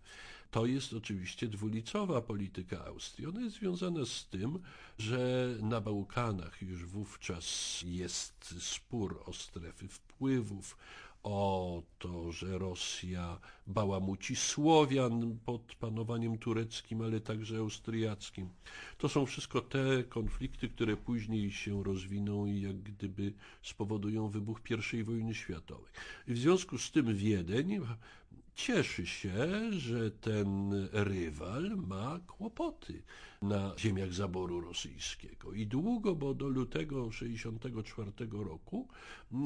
To 0.53 0.65
jest 0.65 0.93
oczywiście 0.93 1.47
dwulicowa 1.47 2.21
polityka 2.21 2.85
Austrii. 2.85 3.27
Ona 3.27 3.41
jest 3.41 3.55
związana 3.55 4.05
z 4.05 4.27
tym, 4.27 4.59
że 4.97 5.49
na 5.61 5.81
Bałkanach 5.81 6.61
już 6.61 6.85
wówczas 6.85 7.81
jest 7.87 8.55
spór 8.59 9.23
o 9.25 9.33
strefy 9.33 9.87
wpływów, 9.87 10.77
o 11.23 11.83
to, 11.99 12.31
że 12.31 12.57
Rosja 12.57 13.39
bałamuci 13.67 14.35
Słowian 14.35 15.37
pod 15.45 15.75
panowaniem 15.75 16.37
tureckim, 16.37 17.01
ale 17.01 17.19
także 17.19 17.57
austriackim. 17.57 18.49
To 18.97 19.09
są 19.09 19.25
wszystko 19.25 19.61
te 19.61 20.03
konflikty, 20.03 20.69
które 20.69 20.97
później 20.97 21.51
się 21.51 21.83
rozwiną 21.83 22.45
i 22.45 22.61
jak 22.61 22.81
gdyby 22.81 23.33
spowodują 23.61 24.29
wybuch 24.29 24.59
I 24.93 25.03
wojny 25.03 25.35
światowej. 25.35 25.91
I 26.27 26.33
w 26.33 26.37
związku 26.37 26.77
z 26.77 26.91
tym 26.91 27.15
Wiedeń 27.15 27.79
cieszy 28.55 29.07
się, 29.07 29.71
że 29.71 30.11
ten 30.11 30.71
rywal 30.91 31.77
ma 31.87 32.19
kłopoty 32.27 33.03
na 33.41 33.73
ziemiach 33.77 34.13
zaboru 34.13 34.61
rosyjskiego. 34.61 35.53
I 35.53 35.67
długo, 35.67 36.15
bo 36.15 36.33
do 36.33 36.47
lutego 36.47 37.09
1964 37.09 38.11
roku 38.31 38.87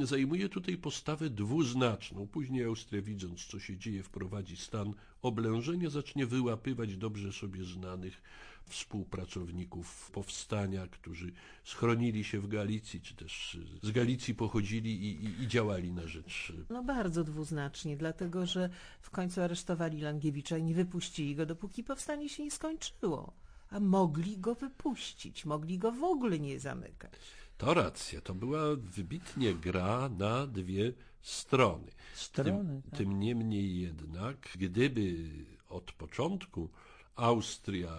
zajmuje 0.04 0.50
tutaj 0.50 0.78
postawę 0.78 1.30
dwuznaczną. 1.30 2.28
Później 2.28 2.64
Austria, 2.64 3.02
widząc 3.02 3.46
co 3.46 3.60
się 3.60 3.78
dzieje, 3.78 4.04
wprowadzi 4.04 4.58
stan 4.58 4.94
oblężenia, 5.22 5.90
zacznie 5.90 6.26
wyłapywać 6.26 6.98
dobrze 6.98 7.34
sobie 7.34 7.64
znanych 7.64 8.22
współpracowników 8.68 10.12
powstania, 10.12 10.88
którzy 10.88 11.32
schronili 11.64 12.24
się 12.24 12.40
w 12.40 12.48
Galicji, 12.48 13.02
czy 13.02 13.16
też 13.16 13.58
z 13.84 13.92
Galicji 13.92 14.36
pochodzili 14.36 15.06
i, 15.06 15.26
i, 15.26 15.44
i 15.44 15.48
działali 15.48 15.92
na 15.92 16.08
rzecz. 16.08 16.54
No 16.70 16.84
bardzo 16.84 17.24
dwuznacznie, 17.24 17.98
dlatego 17.98 18.46
że 18.46 18.70
w 19.02 19.10
końcu 19.10 19.42
aresztowali 19.42 20.02
Langiewicza 20.02 20.58
i 20.58 20.64
nie 20.64 20.74
wypuścili 20.74 21.36
go, 21.36 21.46
dopóki 21.46 21.84
powstanie 21.84 22.30
się 22.30 22.44
nie 22.44 22.52
skończyło. 22.52 23.34
A 23.70 23.80
mogli 23.80 24.38
go 24.38 24.56
wypuścić, 24.56 25.46
mogli 25.46 25.78
go 25.78 25.92
w 25.92 26.04
ogóle 26.04 26.40
nie 26.40 26.60
zamykać. 26.60 27.12
To 27.58 27.74
racja, 27.74 28.22
to 28.22 28.34
była 28.34 28.76
wybitnie 28.76 29.54
gra 29.54 30.10
na 30.10 30.48
dwie 30.48 30.94
strony. 31.22 31.92
Strony. 32.14 32.52
Tym, 32.52 32.82
tak. 32.82 33.00
tym 33.00 33.20
niemniej 33.20 33.80
jednak, 33.80 34.50
gdyby 34.56 35.30
od 35.70 35.92
początku 35.92 36.70
Austria 37.16 37.92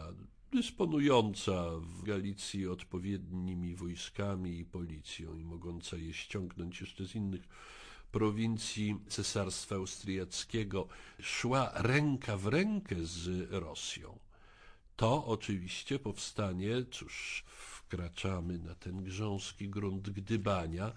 dysponująca 0.52 1.70
w 1.80 2.02
Galicji 2.02 2.68
odpowiednimi 2.68 3.74
wojskami 3.74 4.58
i 4.58 4.64
policją 4.64 5.36
i 5.36 5.44
mogąca 5.44 5.96
je 5.96 6.12
ściągnąć 6.12 6.80
jeszcze 6.80 7.06
z 7.06 7.14
innych 7.14 7.42
prowincji 8.12 9.00
Cesarstwa 9.08 9.74
Austriackiego, 9.74 10.88
szła 11.20 11.72
ręka 11.74 12.36
w 12.36 12.46
rękę 12.46 12.96
z 13.00 13.50
Rosją, 13.50 14.18
to 14.96 15.26
oczywiście 15.26 15.98
powstanie, 15.98 16.84
cóż, 16.90 17.44
wkraczamy 17.46 18.58
na 18.58 18.74
ten 18.74 19.04
grząski 19.04 19.68
grunt 19.68 20.10
gdybania, 20.10 20.92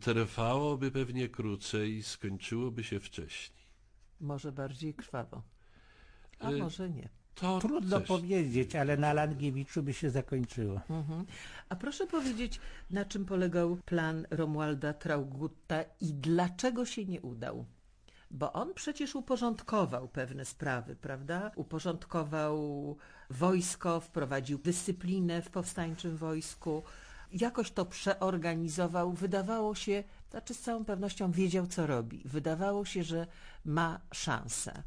trwałoby 0.00 0.90
pewnie 0.90 1.28
krócej 1.28 1.94
i 1.94 2.02
skończyłoby 2.02 2.84
się 2.84 3.00
wcześniej. 3.00 3.64
Może 4.20 4.52
bardziej 4.52 4.94
krwawo, 4.94 5.42
a 6.38 6.50
y 6.50 6.58
może 6.58 6.90
nie. 6.90 7.23
To 7.34 7.58
Trudno 7.58 7.98
coś. 7.98 8.08
powiedzieć, 8.08 8.76
ale 8.76 8.96
na 8.96 9.12
Langiewiczu 9.12 9.82
by 9.82 9.92
się 9.92 10.10
zakończyło. 10.10 10.80
Mhm. 10.90 11.24
A 11.68 11.76
proszę 11.76 12.06
powiedzieć, 12.06 12.60
na 12.90 13.04
czym 13.04 13.24
polegał 13.24 13.76
plan 13.76 14.26
Romualda 14.30 14.92
Traugutta 14.92 15.82
i 16.00 16.14
dlaczego 16.14 16.86
się 16.86 17.04
nie 17.04 17.20
udał? 17.20 17.64
Bo 18.30 18.52
on 18.52 18.74
przecież 18.74 19.14
uporządkował 19.14 20.08
pewne 20.08 20.44
sprawy, 20.44 20.96
prawda? 20.96 21.50
Uporządkował 21.56 22.96
wojsko, 23.30 24.00
wprowadził 24.00 24.58
dyscyplinę 24.58 25.42
w 25.42 25.50
powstańczym 25.50 26.16
wojsku 26.16 26.82
jakoś 27.32 27.70
to 27.70 27.84
przeorganizował. 27.84 29.12
Wydawało 29.12 29.74
się, 29.74 30.04
znaczy 30.30 30.54
z 30.54 30.60
całą 30.60 30.84
pewnością 30.84 31.32
wiedział, 31.32 31.66
co 31.66 31.86
robi. 31.86 32.22
Wydawało 32.24 32.84
się, 32.84 33.04
że 33.04 33.26
ma 33.64 34.00
szansę. 34.12 34.82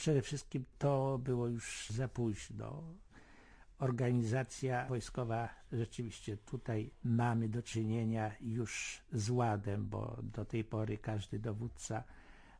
Przede 0.00 0.22
wszystkim 0.22 0.64
to 0.78 1.18
było 1.18 1.48
już 1.48 1.86
za 1.90 2.08
późno. 2.08 2.82
Organizacja 3.78 4.86
wojskowa 4.86 5.48
rzeczywiście 5.72 6.36
tutaj 6.36 6.90
mamy 7.04 7.48
do 7.48 7.62
czynienia 7.62 8.32
już 8.40 9.02
z 9.12 9.30
ładem, 9.30 9.88
bo 9.88 10.18
do 10.22 10.44
tej 10.44 10.64
pory 10.64 10.98
każdy 10.98 11.38
dowódca 11.38 12.04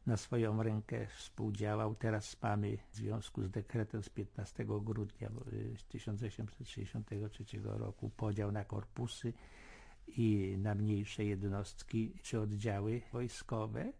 na 0.06 0.16
swoją 0.16 0.62
rękę 0.62 1.06
współdziałał. 1.06 1.94
Teraz 1.94 2.36
mamy 2.42 2.76
w 2.76 2.96
związku 2.96 3.42
z 3.42 3.50
dekretem 3.50 4.02
z 4.02 4.08
15 4.08 4.64
grudnia 4.64 5.30
1863 5.88 7.44
roku 7.64 8.10
podział 8.10 8.52
na 8.52 8.64
korpusy 8.64 9.32
i 10.08 10.56
na 10.58 10.74
mniejsze 10.74 11.24
jednostki 11.24 12.14
czy 12.22 12.40
oddziały 12.40 13.02
wojskowe. 13.12 13.92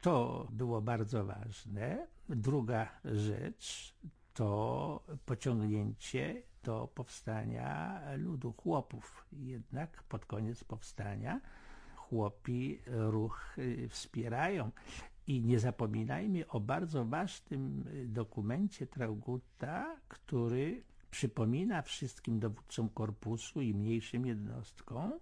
To 0.00 0.46
było 0.50 0.82
bardzo 0.82 1.24
ważne. 1.24 2.06
Druga 2.36 2.88
rzecz 3.04 3.94
to 4.34 5.02
pociągnięcie 5.26 6.42
do 6.62 6.88
powstania 6.94 8.00
ludu 8.16 8.52
chłopów. 8.52 9.26
Jednak 9.32 10.02
pod 10.02 10.26
koniec 10.26 10.64
powstania 10.64 11.40
chłopi 11.96 12.78
ruch 12.86 13.58
y, 13.58 13.88
wspierają. 13.88 14.70
I 15.26 15.42
nie 15.42 15.58
zapominajmy 15.58 16.48
o 16.48 16.60
bardzo 16.60 17.04
ważnym 17.04 17.84
dokumencie 18.06 18.86
Traugutta, 18.86 19.96
który 20.08 20.82
przypomina 21.10 21.82
wszystkim 21.82 22.40
dowódcom 22.40 22.88
korpusu 22.88 23.60
i 23.60 23.74
mniejszym 23.74 24.26
jednostkom, 24.26 25.12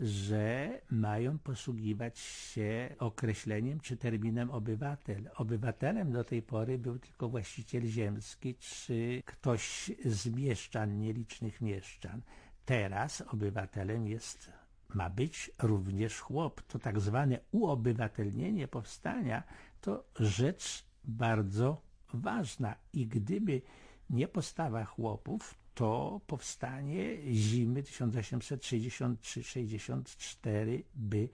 że 0.00 0.80
mają 0.90 1.38
posługiwać 1.38 2.18
się 2.18 2.94
określeniem 2.98 3.80
czy 3.80 3.96
terminem 3.96 4.50
obywatel. 4.50 5.30
Obywatelem 5.36 6.12
do 6.12 6.24
tej 6.24 6.42
pory 6.42 6.78
był 6.78 6.98
tylko 6.98 7.28
właściciel 7.28 7.86
ziemski 7.86 8.54
czy 8.54 9.22
ktoś 9.26 9.90
z 10.04 10.26
mieszczan, 10.26 10.98
nielicznych 10.98 11.60
mieszczan. 11.60 12.22
Teraz 12.64 13.20
obywatelem 13.20 14.06
jest 14.06 14.50
ma 14.94 15.10
być 15.10 15.50
również 15.62 16.20
chłop. 16.20 16.62
To 16.62 16.78
tak 16.78 17.00
zwane 17.00 17.38
uobywatelnienie 17.50 18.68
powstania 18.68 19.42
to 19.80 20.04
rzecz 20.18 20.84
bardzo 21.04 21.82
ważna 22.14 22.74
i 22.92 23.06
gdyby 23.06 23.62
nie 24.10 24.28
postawa 24.28 24.84
chłopów, 24.84 25.54
to 25.78 26.20
powstanie 26.26 27.32
zimy 27.32 27.82
1863-64 27.82 30.82
by 30.94 31.28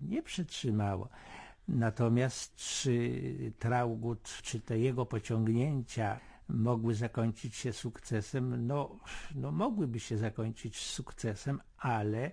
nie 0.00 0.22
przetrzymało. 0.22 1.08
Natomiast 1.68 2.56
czy 2.56 3.12
Traugut, 3.58 4.40
czy 4.42 4.60
te 4.60 4.78
jego 4.78 5.06
pociągnięcia 5.06 6.20
mogły 6.48 6.94
zakończyć 6.94 7.56
się 7.56 7.72
sukcesem? 7.72 8.66
No, 8.66 8.98
no 9.34 9.52
mogłyby 9.52 10.00
się 10.00 10.18
zakończyć 10.18 10.76
sukcesem, 10.76 11.60
ale 11.78 12.30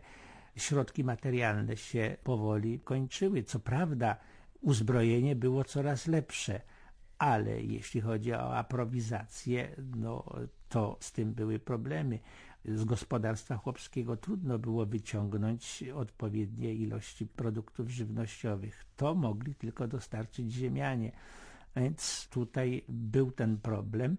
środki 0.55 1.03
materialne 1.03 1.77
się 1.77 2.17
powoli 2.23 2.79
kończyły. 2.79 3.43
Co 3.43 3.59
prawda 3.59 4.17
uzbrojenie 4.61 5.35
było 5.35 5.63
coraz 5.63 6.07
lepsze, 6.07 6.61
ale 7.17 7.61
jeśli 7.61 8.01
chodzi 8.01 8.33
o 8.33 8.57
aprowizację, 8.57 9.75
no 9.95 10.25
to 10.69 10.97
z 10.99 11.11
tym 11.11 11.33
były 11.33 11.59
problemy. 11.59 12.19
Z 12.65 12.83
gospodarstwa 12.83 13.57
chłopskiego 13.57 14.17
trudno 14.17 14.59
było 14.59 14.85
wyciągnąć 14.85 15.83
odpowiednie 15.95 16.73
ilości 16.73 17.25
produktów 17.25 17.89
żywnościowych. 17.89 18.85
To 18.95 19.15
mogli 19.15 19.55
tylko 19.55 19.87
dostarczyć 19.87 20.51
ziemianie. 20.51 21.11
Więc 21.75 22.27
tutaj 22.31 22.83
był 22.89 23.31
ten 23.31 23.57
problem 23.57 24.17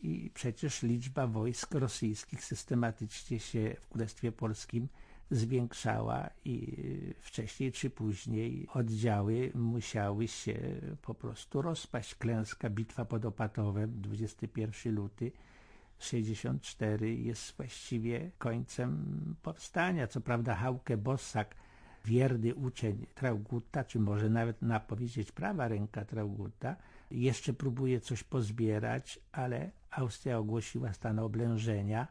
i 0.00 0.30
przecież 0.34 0.82
liczba 0.82 1.26
wojsk 1.26 1.74
rosyjskich 1.74 2.44
systematycznie 2.44 3.40
się 3.40 3.76
w 3.80 3.88
Królestwie 3.88 4.32
Polskim 4.32 4.88
zwiększała 5.30 6.30
i 6.44 6.76
wcześniej 7.20 7.72
czy 7.72 7.90
później 7.90 8.68
oddziały 8.74 9.52
musiały 9.54 10.28
się 10.28 10.80
po 11.02 11.14
prostu 11.14 11.62
rozpaść. 11.62 12.14
Klęska, 12.14 12.70
bitwa 12.70 13.04
pod 13.04 13.24
Opatowem, 13.24 14.00
21 14.00 14.94
luty 14.94 15.32
64 16.04 17.14
jest 17.14 17.56
właściwie 17.56 18.30
końcem 18.38 19.04
powstania. 19.42 20.06
Co 20.06 20.20
prawda 20.20 20.54
Hauke 20.54 20.96
Bossak, 20.96 21.54
wierny 22.04 22.54
uczeń 22.54 23.06
Traugutta, 23.14 23.84
czy 23.84 24.00
może 24.00 24.30
nawet 24.30 24.62
na 24.62 24.80
powiedzieć 24.80 25.32
prawa 25.32 25.68
ręka 25.68 26.04
Traugutta, 26.04 26.76
jeszcze 27.10 27.52
próbuje 27.52 28.00
coś 28.00 28.22
pozbierać, 28.22 29.20
ale 29.32 29.70
Austria 29.90 30.38
ogłosiła 30.38 30.92
stan 30.92 31.18
oblężenia 31.18 32.06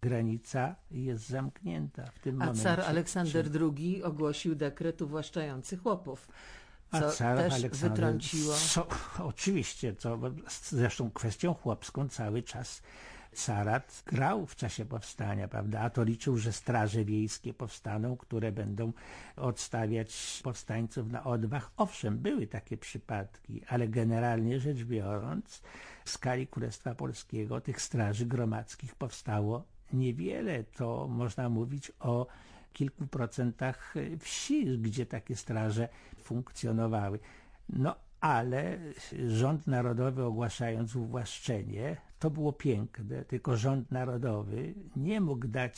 granica 0.00 0.76
jest 0.90 1.28
zamknięta 1.28 2.10
w 2.10 2.18
tym 2.18 2.42
A 2.42 2.44
momencie. 2.44 2.62
car 2.62 2.80
Aleksander 2.80 3.46
II 3.60 4.02
ogłosił 4.02 4.54
dekret 4.54 5.02
uwłaszczający 5.02 5.76
chłopów. 5.76 6.28
Co 6.90 7.08
A 7.08 7.10
car 7.10 7.38
też 7.38 7.52
Aleksander, 7.52 7.90
wytrąciło. 7.90 8.54
Co, 8.54 8.86
oczywiście, 9.18 9.92
to 9.92 10.18
zresztą 10.62 11.10
kwestią 11.10 11.54
chłopską 11.54 12.08
cały 12.08 12.42
czas 12.42 12.82
Sarat 13.32 14.02
grał 14.06 14.46
w 14.46 14.56
czasie 14.56 14.84
powstania, 14.84 15.48
prawda? 15.48 15.80
A 15.80 15.90
to 15.90 16.04
liczył, 16.04 16.36
że 16.36 16.52
straże 16.52 17.04
wiejskie 17.04 17.54
powstaną, 17.54 18.16
które 18.16 18.52
będą 18.52 18.92
odstawiać 19.36 20.40
powstańców 20.44 21.10
na 21.12 21.24
odwach. 21.24 21.70
Owszem, 21.76 22.18
były 22.18 22.46
takie 22.46 22.76
przypadki, 22.76 23.62
ale 23.68 23.88
generalnie 23.88 24.60
rzecz 24.60 24.84
biorąc, 24.84 25.62
w 26.04 26.10
skali 26.10 26.46
Królestwa 26.46 26.94
Polskiego 26.94 27.60
tych 27.60 27.82
straży 27.82 28.26
gromadzkich 28.26 28.94
powstało 28.94 29.64
niewiele, 29.92 30.64
to 30.64 31.08
można 31.08 31.48
mówić 31.48 31.92
o 32.00 32.26
kilku 32.78 33.06
procentach 33.06 33.94
wsi, 34.18 34.78
gdzie 34.78 35.06
takie 35.06 35.36
straże 35.36 35.88
funkcjonowały. 36.22 37.18
No 37.68 37.94
ale 38.20 38.78
rząd 39.26 39.66
narodowy 39.66 40.24
ogłaszając 40.24 40.96
uwłaszczenie, 40.96 41.96
to 42.18 42.30
było 42.30 42.52
piękne, 42.52 43.24
tylko 43.24 43.56
rząd 43.56 43.90
narodowy 43.90 44.74
nie 44.96 45.20
mógł 45.20 45.48
dać 45.48 45.76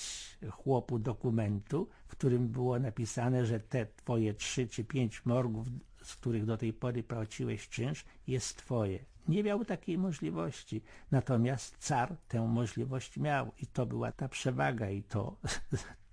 chłopu 0.51 0.99
dokumentu, 0.99 1.89
w 2.07 2.13
którym 2.13 2.49
było 2.49 2.79
napisane, 2.79 3.47
że 3.47 3.61
te 3.61 3.87
twoje 3.87 4.35
trzy 4.35 4.69
czy 4.69 4.85
pięć 4.85 5.27
morgów, 5.27 5.67
z 6.03 6.17
których 6.17 6.45
do 6.45 6.57
tej 6.57 6.73
pory 6.73 7.03
płaciłeś 7.03 7.69
czynsz, 7.69 8.05
jest 8.27 8.57
twoje. 8.57 8.99
Nie 9.29 9.45
miał 9.45 9.65
takiej 9.65 9.99
możliwości. 9.99 10.83
Natomiast 11.11 11.77
car 11.79 12.17
tę 12.29 12.49
możliwość 12.49 13.17
miał 13.17 13.53
i 13.63 13.67
to 13.67 13.87
była 13.87 14.13
ta 14.13 14.29
przewaga 14.29 14.91
i 14.91 15.03
to, 15.03 15.37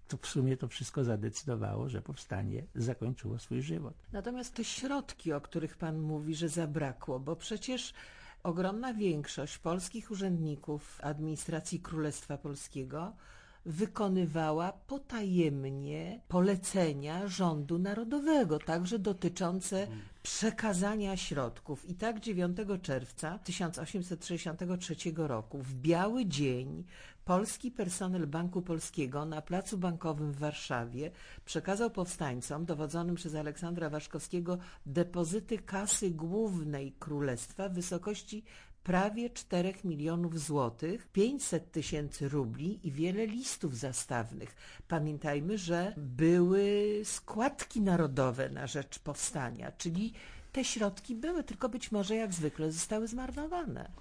to 0.08 0.18
w 0.18 0.28
sumie 0.28 0.58
to 0.58 0.68
wszystko 0.68 1.03
zadecydowało, 1.03 1.89
że 1.89 2.01
powstanie 2.01 2.64
zakończyło 2.76 3.39
swój 3.39 3.62
żywot. 3.62 3.93
Natomiast 4.14 4.53
te 4.53 4.64
środki, 4.64 5.34
o 5.34 5.41
których 5.41 5.78
pan 5.78 5.99
mówi, 5.99 6.36
że 6.36 6.49
zabrakło, 6.49 7.20
bo 7.20 7.36
przecież 7.36 7.93
ogromna 8.43 8.93
większość 8.93 9.58
polskich 9.58 10.12
urzędników 10.12 10.99
administracji 11.03 11.80
Królestwa 11.80 12.38
Polskiego 12.38 13.14
wykonywała 13.66 14.72
potajemnie 14.72 16.20
polecenia 16.28 17.28
rządu 17.28 17.80
narodowego, 17.80 18.60
także 18.60 18.99
dotyczące 18.99 19.88
przekazania 20.24 21.18
środków. 21.18 21.89
I 21.89 21.95
tak 21.95 22.20
9 22.20 22.58
czerwca 22.82 23.39
1863 23.39 24.95
roku, 25.16 25.62
w 25.62 25.74
biały 25.74 26.26
dzień, 26.26 26.84
polski 27.28 27.71
personel 27.71 28.28
Banku 28.28 28.61
Polskiego 28.61 29.25
na 29.25 29.41
placu 29.41 29.78
bankowym 29.78 30.32
w 30.32 30.38
Warszawie 30.38 31.11
przekazał 31.45 31.91
powstańcom 31.91 32.65
dowodzonym 32.65 33.15
przez 33.15 33.36
Aleksandra 33.36 33.89
Waszkowskiego 33.89 34.57
depozyty 34.86 35.57
kasy 35.57 36.11
głównej 36.11 36.91
królestwa 36.99 37.69
w 37.69 37.73
wysokości 37.73 38.43
prawie 38.84 39.30
4 39.30 39.73
milionów 39.84 40.39
złotych, 40.39 41.07
500 41.07 41.71
tysięcy 41.71 42.30
rubli 42.30 42.88
i 42.88 42.91
wiele 42.91 43.25
listów 43.25 43.78
zastawnych. 43.78 44.55
Pamiętajmy, 44.88 45.57
że 45.57 45.93
były 45.97 47.01
składki 47.03 47.82
narodowe 47.82 48.49
na 48.49 48.67
rzecz 48.67 48.99
powstania, 48.99 49.71
czyli 49.71 50.13
te 50.51 50.63
środki 50.63 51.15
były, 51.15 51.43
tylko 51.43 51.69
być 51.69 51.91
może 51.91 52.15
jak 52.15 52.34
zwykle 52.34 52.71
zostały 52.71 53.07
zmarnowane. 53.07 53.91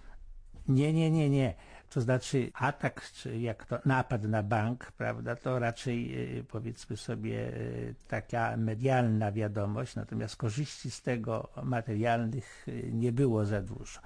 Nie, 0.68 0.92
nie, 0.92 1.10
nie, 1.10 1.30
nie. 1.30 1.54
To 1.90 2.00
znaczy 2.00 2.50
atak, 2.54 3.10
czy 3.12 3.38
jak 3.38 3.64
to 3.64 3.78
napad 3.84 4.22
na 4.22 4.42
bank, 4.42 4.92
prawda, 4.92 5.36
to 5.36 5.58
raczej 5.58 6.18
y, 6.38 6.44
powiedzmy 6.44 6.96
sobie 6.96 7.48
y, 7.54 7.94
taka 8.08 8.56
medialna 8.56 9.32
wiadomość, 9.32 9.94
natomiast 9.94 10.36
korzyści 10.36 10.90
z 10.90 11.02
tego 11.02 11.48
materialnych 11.62 12.68
y, 12.68 12.90
nie 12.92 13.12
było 13.12 13.44
za 13.44 13.62
dużo. 13.62 14.00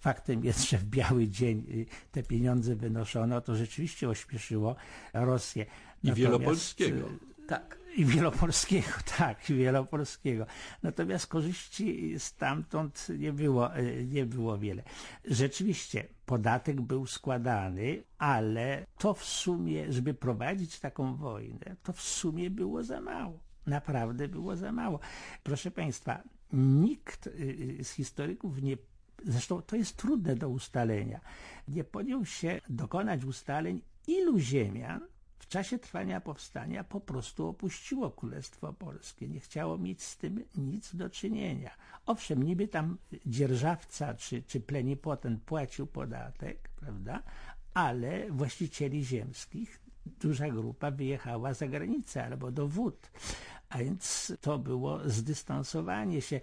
faktem 0.00 0.44
jest, 0.44 0.70
że 0.70 0.78
w 0.78 0.84
biały 0.84 1.28
dzień 1.28 1.86
te 2.12 2.22
pieniądze 2.22 2.76
wynoszono, 2.76 3.40
to 3.40 3.56
rzeczywiście 3.56 4.08
ośpieszyło 4.08 4.76
Rosję. 5.12 5.64
I 5.64 5.66
Natomiast, 6.08 6.18
Wielopolskiego. 6.18 7.08
Y, 7.08 7.46
tak. 7.46 7.78
I 7.96 8.04
Wielopolskiego, 8.04 8.88
tak, 9.18 9.50
i 9.50 9.54
Wielopolskiego. 9.54 10.46
Natomiast 10.82 11.26
korzyści 11.26 12.14
stamtąd 12.18 13.06
nie 13.18 13.32
było, 13.32 13.70
nie 14.06 14.26
było 14.26 14.58
wiele. 14.58 14.82
Rzeczywiście, 15.24 16.04
podatek 16.26 16.80
był 16.80 17.06
składany, 17.06 18.02
ale 18.18 18.86
to 18.98 19.14
w 19.14 19.24
sumie, 19.24 19.92
żeby 19.92 20.14
prowadzić 20.14 20.80
taką 20.80 21.16
wojnę, 21.16 21.76
to 21.82 21.92
w 21.92 22.00
sumie 22.00 22.50
było 22.50 22.82
za 22.82 23.00
mało. 23.00 23.38
Naprawdę 23.66 24.28
było 24.28 24.56
za 24.56 24.72
mało. 24.72 25.00
Proszę 25.42 25.70
Państwa, 25.70 26.22
nikt 26.52 27.28
z 27.82 27.90
historyków 27.90 28.62
nie 28.62 28.76
Zresztą 29.26 29.62
to 29.62 29.76
jest 29.76 29.96
trudne 29.96 30.36
do 30.36 30.48
ustalenia. 30.48 31.20
Nie 31.68 31.84
podjął 31.84 32.24
się 32.24 32.60
dokonać 32.68 33.24
ustaleń, 33.24 33.80
ilu 34.06 34.38
ziemian 34.38 35.00
w 35.38 35.48
czasie 35.48 35.78
trwania 35.78 36.20
powstania 36.20 36.84
po 36.84 37.00
prostu 37.00 37.48
opuściło 37.48 38.10
Królestwo 38.10 38.72
Polskie. 38.72 39.28
Nie 39.28 39.40
chciało 39.40 39.78
mieć 39.78 40.02
z 40.02 40.16
tym 40.16 40.44
nic 40.56 40.96
do 40.96 41.10
czynienia. 41.10 41.70
Owszem, 42.06 42.42
niby 42.42 42.68
tam 42.68 42.98
dzierżawca 43.26 44.14
czy, 44.14 44.42
czy 44.42 44.60
plenipotent 44.60 45.42
płacił 45.42 45.86
podatek, 45.86 46.68
prawda? 46.76 47.22
Ale 47.74 48.30
właścicieli 48.30 49.04
ziemskich 49.04 49.80
duża 50.06 50.48
grupa 50.48 50.90
wyjechała 50.90 51.54
za 51.54 51.68
granicę 51.68 52.24
albo 52.24 52.50
do 52.50 52.68
wód. 52.68 53.10
A 53.68 53.78
więc 53.78 54.32
to 54.40 54.58
było 54.58 55.08
zdystansowanie 55.08 56.22
się. 56.22 56.40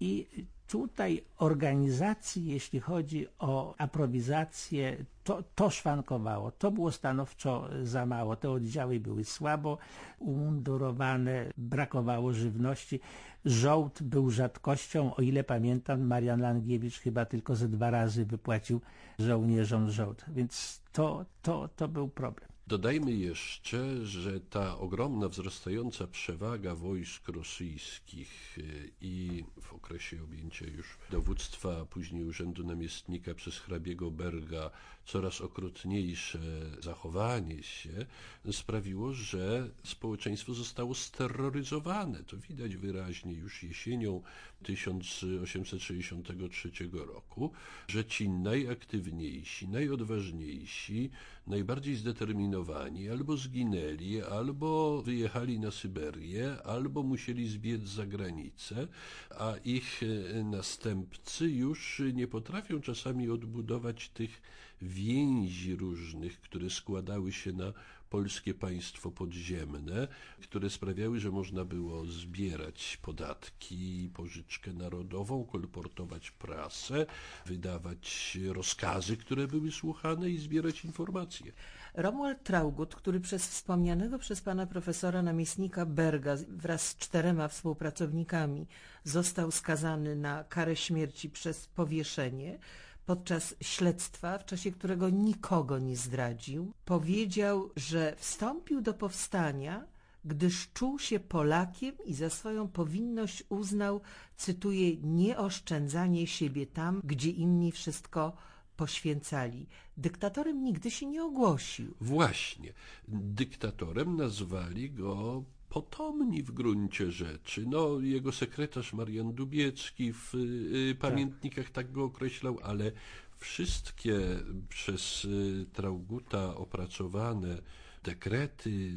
I 0.00 0.26
tutaj 0.68 1.24
organizacji, 1.36 2.46
jeśli 2.46 2.80
chodzi 2.80 3.26
o 3.38 3.74
aprowizację, 3.78 5.04
to, 5.24 5.42
to 5.54 5.70
szwankowało. 5.70 6.50
To 6.50 6.70
było 6.70 6.92
stanowczo 6.92 7.68
za 7.82 8.06
mało. 8.06 8.36
Te 8.36 8.50
oddziały 8.50 9.00
były 9.00 9.24
słabo 9.24 9.78
umundurowane, 10.18 11.52
brakowało 11.56 12.32
żywności. 12.32 13.00
Żołd 13.44 14.02
był 14.02 14.30
rzadkością. 14.30 15.14
O 15.14 15.22
ile 15.22 15.44
pamiętam, 15.44 16.06
Marian 16.06 16.40
Langiewicz 16.40 17.00
chyba 17.00 17.24
tylko 17.24 17.56
ze 17.56 17.68
dwa 17.68 17.90
razy 17.90 18.26
wypłacił 18.26 18.80
żołnierzom 19.18 19.90
żołd. 19.90 20.24
Więc 20.28 20.82
to, 20.92 21.24
to, 21.42 21.68
to 21.76 21.88
był 21.88 22.08
problem. 22.08 22.53
Dodajmy 22.66 23.12
jeszcze, 23.12 24.06
że 24.06 24.40
ta 24.40 24.78
ogromna, 24.78 25.28
wzrastająca 25.28 26.06
przewaga 26.06 26.74
wojsk 26.74 27.28
rosyjskich 27.28 28.58
y, 28.58 28.90
i 29.00 29.44
w 29.60 29.72
okresie 29.72 30.22
objęcia 30.22 30.66
już 30.66 30.98
dowództwa, 31.10 31.84
później 31.84 32.24
urzędu 32.24 32.64
namiestnika 32.64 33.34
przez 33.34 33.58
hrabiego 33.58 34.10
Berga 34.10 34.70
coraz 35.06 35.40
okrutniejsze 35.40 36.38
zachowanie 36.82 37.62
się 37.62 38.06
sprawiło, 38.52 39.12
że 39.12 39.70
społeczeństwo 39.84 40.54
zostało 40.54 40.94
steroryzowane. 40.94 42.24
To 42.24 42.36
widać 42.36 42.76
wyraźnie 42.76 43.32
już 43.32 43.62
jesienią 43.62 44.22
1863 44.62 46.70
roku, 46.92 47.52
że 47.88 48.04
ci 48.04 48.28
najaktywniejsi, 48.28 49.68
najodważniejsi, 49.68 51.10
najbardziej 51.46 51.96
zdeterminowani 51.96 53.08
albo 53.08 53.36
zginęli, 53.36 54.22
albo 54.22 55.02
wyjechali 55.02 55.60
na 55.60 55.70
Syberię, 55.70 56.56
albo 56.64 57.02
musieli 57.02 57.48
zbiec 57.48 57.82
za 57.82 58.06
granicę, 58.06 58.88
a 59.30 59.54
ich 59.64 60.00
następcy 60.44 61.50
już 61.50 62.02
nie 62.14 62.28
potrafią 62.28 62.80
czasami 62.80 63.30
odbudować 63.30 64.08
tych 64.08 64.42
więzi 64.82 65.76
różnych, 65.76 66.40
które 66.40 66.70
składały 66.70 67.32
się 67.32 67.52
na 67.52 67.72
polskie 68.14 68.54
państwo 68.54 69.10
podziemne, 69.10 70.08
które 70.42 70.70
sprawiały, 70.70 71.20
że 71.20 71.30
można 71.30 71.64
było 71.64 72.06
zbierać 72.06 72.98
podatki, 73.02 74.10
pożyczkę 74.14 74.72
narodową, 74.72 75.44
kolportować 75.44 76.30
prasę, 76.30 77.06
wydawać 77.46 78.38
rozkazy, 78.52 79.16
które 79.16 79.46
były 79.46 79.72
słuchane 79.72 80.30
i 80.30 80.38
zbierać 80.38 80.84
informacje. 80.84 81.52
Romuald 81.94 82.42
Traugut, 82.42 82.94
który 82.94 83.20
przez 83.20 83.46
wspomnianego 83.48 84.18
przez 84.18 84.40
pana 84.40 84.66
profesora 84.66 85.22
namiestnika 85.22 85.86
Berga 85.86 86.36
wraz 86.48 86.88
z 86.88 86.96
czterema 86.96 87.48
współpracownikami 87.48 88.66
został 89.04 89.50
skazany 89.50 90.16
na 90.16 90.44
karę 90.44 90.76
śmierci 90.76 91.30
przez 91.30 91.66
powieszenie, 91.66 92.58
podczas 93.06 93.54
śledztwa, 93.60 94.38
w 94.38 94.44
czasie 94.44 94.72
którego 94.72 95.10
nikogo 95.10 95.78
nie 95.78 95.96
zdradził, 95.96 96.72
powiedział, 96.84 97.70
że 97.76 98.14
wstąpił 98.16 98.80
do 98.80 98.94
powstania, 98.94 99.86
gdyż 100.24 100.72
czuł 100.72 100.98
się 100.98 101.20
Polakiem 101.20 101.94
i 102.04 102.14
za 102.14 102.30
swoją 102.30 102.68
powinność 102.68 103.44
uznał, 103.48 104.00
cytuję, 104.36 104.96
nieoszczędzanie 104.96 106.26
siebie 106.26 106.66
tam, 106.66 107.00
gdzie 107.04 107.30
inni 107.30 107.72
wszystko 107.72 108.36
poświęcali. 108.76 109.66
Dyktatorem 109.96 110.64
nigdy 110.64 110.90
się 110.90 111.06
nie 111.06 111.24
ogłosił. 111.24 111.94
Właśnie. 112.00 112.72
Dyktatorem 113.08 114.16
nazwali 114.16 114.90
go 114.90 115.44
potomni 115.74 116.42
w 116.42 116.50
gruncie 116.50 117.10
rzeczy. 117.10 117.64
No, 117.66 118.00
jego 118.00 118.32
sekretarz 118.32 118.92
Marian 118.92 119.32
Dubiecki 119.32 120.12
w 120.12 120.34
y, 120.34 120.96
pamiętnikach 121.00 121.64
tak. 121.64 121.72
tak 121.72 121.92
go 121.92 122.04
określał, 122.04 122.58
ale 122.62 122.92
wszystkie 123.38 124.20
przez 124.68 125.24
y, 125.24 125.66
Trauguta 125.72 126.56
opracowane 126.56 127.62
dekrety 128.02 128.92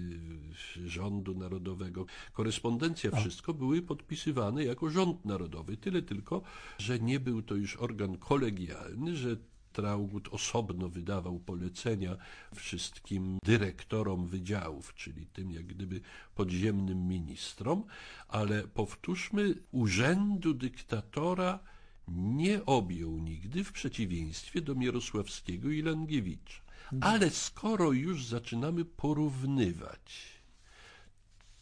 rządu 0.86 1.36
narodowego, 1.36 2.06
korespondencja, 2.34 3.12
wszystko 3.12 3.54
były 3.54 3.82
podpisywane 3.82 4.64
jako 4.64 4.90
rząd 4.90 5.26
narodowy. 5.26 5.78
Tyle 5.78 6.02
tylko, 6.02 6.42
że 6.78 7.00
nie 7.00 7.20
był 7.20 7.42
to 7.42 7.56
już 7.56 7.76
organ 7.76 8.18
kolegialny, 8.18 9.16
że 9.16 9.38
Traugut 9.78 10.28
osobno 10.28 10.90
wydawał 10.90 11.40
polecenia 11.40 12.18
wszystkim 12.56 13.38
dyrektorom 13.44 14.28
wydziałów, 14.28 14.94
czyli 14.96 15.26
tym 15.26 15.52
jak 15.52 15.66
gdyby 15.66 16.02
podziemnym 16.36 17.08
ministrom, 17.08 17.84
ale 18.28 18.68
powtórzmy, 18.68 19.56
urzędu 19.72 20.54
dyktatora 20.54 21.60
nie 22.08 22.66
objął 22.66 23.18
nigdy 23.18 23.64
w 23.64 23.72
przeciwieństwie 23.72 24.62
do 24.62 24.76
Mierosławskiego 24.76 25.70
i 25.70 25.82
Langiewicza. 25.82 26.62
Ale 27.02 27.30
skoro 27.30 27.92
już 27.92 28.26
zaczynamy 28.26 28.86
porównywać, 28.86 30.42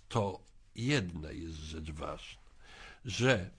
to 0.08 0.40
jedna 0.76 1.32
jest 1.32 1.58
rzecz 1.58 1.92
ważna, 1.92 2.42
że 3.06 3.50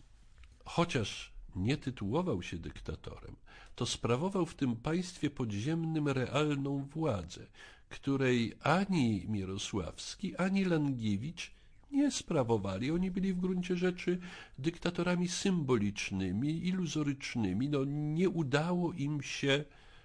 chociaż 0.64 1.36
nie 1.57 1.76
tytułował 1.76 2.42
się 2.42 2.59
dyktatorem, 2.59 3.36
to 3.74 3.86
sprawował 3.86 4.46
w 4.46 4.54
tym 4.54 4.76
państwie 4.76 5.30
podziemnym 5.30 6.09
realną 6.09 6.84
władzę, 6.94 7.46
której 7.88 8.52
ani 8.62 9.24
Mirosławski, 9.28 10.36
ani 10.36 10.64
Langiewicz 10.64 11.50
nie 11.90 12.11
sprawowali. 12.11 12.90
Oni 12.90 13.11
byli 13.11 13.32
w 13.32 13.40
gruncie 13.40 13.76
rzeczy 13.76 14.18
dyktatorami 14.59 15.28
symbolicznymi, 15.28 16.66
iluzorycznymi. 16.66 17.68
No, 17.68 17.84
nie 17.84 18.28
udało 18.28 18.92
im 18.92 19.22
się, 19.22 19.64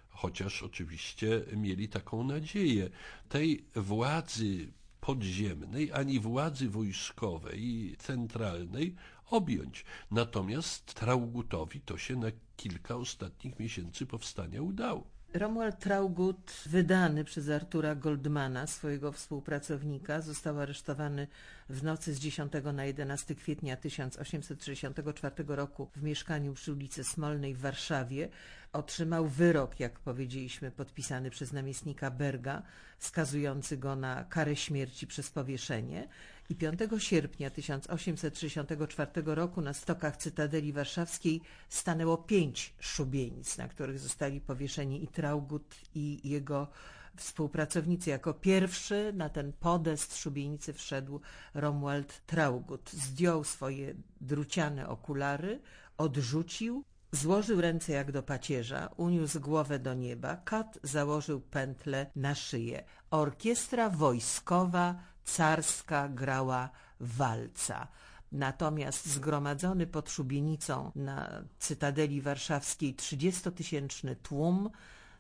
chociaż 0.09 0.63
oczywiście 0.63 1.41
mieli 1.55 1.89
taką 1.89 2.23
nadzieję, 2.23 2.89
tej 3.29 3.65
władzy 3.75 4.67
podziemnej, 5.01 5.91
ani 5.93 6.19
władzy 6.19 6.69
wojskowej, 6.69 7.95
centralnej 7.99 8.95
objąć. 9.31 9.85
Natomiast 10.11 10.93
Traugutowi 10.93 11.81
to 11.81 11.97
się 11.97 12.15
na 12.15 12.27
kilka 12.57 12.95
ostatnich 12.95 13.59
miesięcy 13.59 14.05
powstania 14.05 14.61
udało. 14.61 15.07
Romuald 15.33 15.79
Traugut, 15.79 16.63
wydany 16.65 17.23
przez 17.23 17.49
Artura 17.49 17.95
Goldmana, 17.95 18.67
swojego 18.67 19.11
współpracownika, 19.11 20.21
został 20.21 20.59
aresztowany 20.59 21.27
w 21.69 21.83
nocy 21.83 22.13
z 22.13 22.19
10 22.19 22.53
na 22.73 22.85
11 22.85 23.35
kwietnia 23.35 23.77
1864 23.77 25.35
roku 25.47 25.89
w 25.95 26.03
mieszkaniu 26.03 26.53
przy 26.53 26.73
ulicy 26.73 27.03
Smolnej 27.03 27.53
w 27.53 27.59
Warszawie. 27.59 28.29
Otrzymał 28.73 29.27
wyrok, 29.27 29.79
jak 29.79 29.99
powiedzieliśmy, 29.99 30.71
podpisany 30.71 31.29
przez 31.29 31.53
namiestnika 31.53 32.11
Berga, 32.11 32.63
skazujący 32.99 33.77
go 33.77 33.95
na 33.95 34.23
karę 34.23 34.55
śmierci 34.55 35.07
przez 35.07 35.29
powieszenie 35.29 36.07
i 36.49 36.55
5 36.55 36.79
sierpnia 36.97 37.49
1864 37.49 39.11
roku 39.25 39.61
na 39.61 39.73
stokach 39.73 40.17
Cytadeli 40.17 40.73
Warszawskiej 40.73 41.41
stanęło 41.69 42.17
pięć 42.17 42.73
szubienic, 42.79 43.57
na 43.57 43.67
których 43.67 43.99
zostali 43.99 44.41
powieszeni 44.41 45.03
i 45.03 45.07
Traugut 45.07 45.75
i 45.95 46.29
jego 46.29 46.67
współpracownicy. 47.15 48.09
Jako 48.09 48.33
pierwszy 48.33 49.13
na 49.13 49.29
ten 49.29 49.53
podest 49.53 50.17
szubienicy 50.17 50.73
wszedł 50.73 51.21
Romuald 51.53 52.25
Traugut. 52.25 52.89
Zdjął 52.91 53.43
swoje 53.43 53.93
druciane 54.21 54.89
okulary, 54.89 55.61
odrzucił 55.97 56.83
Złożył 57.11 57.61
ręce 57.61 57.91
jak 57.91 58.11
do 58.11 58.23
pacierza, 58.23 58.89
uniósł 58.97 59.39
głowę 59.39 59.79
do 59.79 59.93
nieba, 59.93 60.35
kat 60.35 60.79
założył 60.83 61.41
pętlę 61.41 62.05
na 62.15 62.35
szyję. 62.35 62.83
Orkiestra 63.11 63.89
wojskowa, 63.89 64.95
carska 65.25 66.09
grała 66.09 66.69
walca. 66.99 67.87
Natomiast 68.31 69.05
zgromadzony 69.05 69.87
pod 69.87 70.09
szubienicą 70.09 70.91
na 70.95 71.43
Cytadeli 71.59 72.21
Warszawskiej 72.21 72.93
trzydziestotysięczny 72.95 74.15
tłum, 74.15 74.69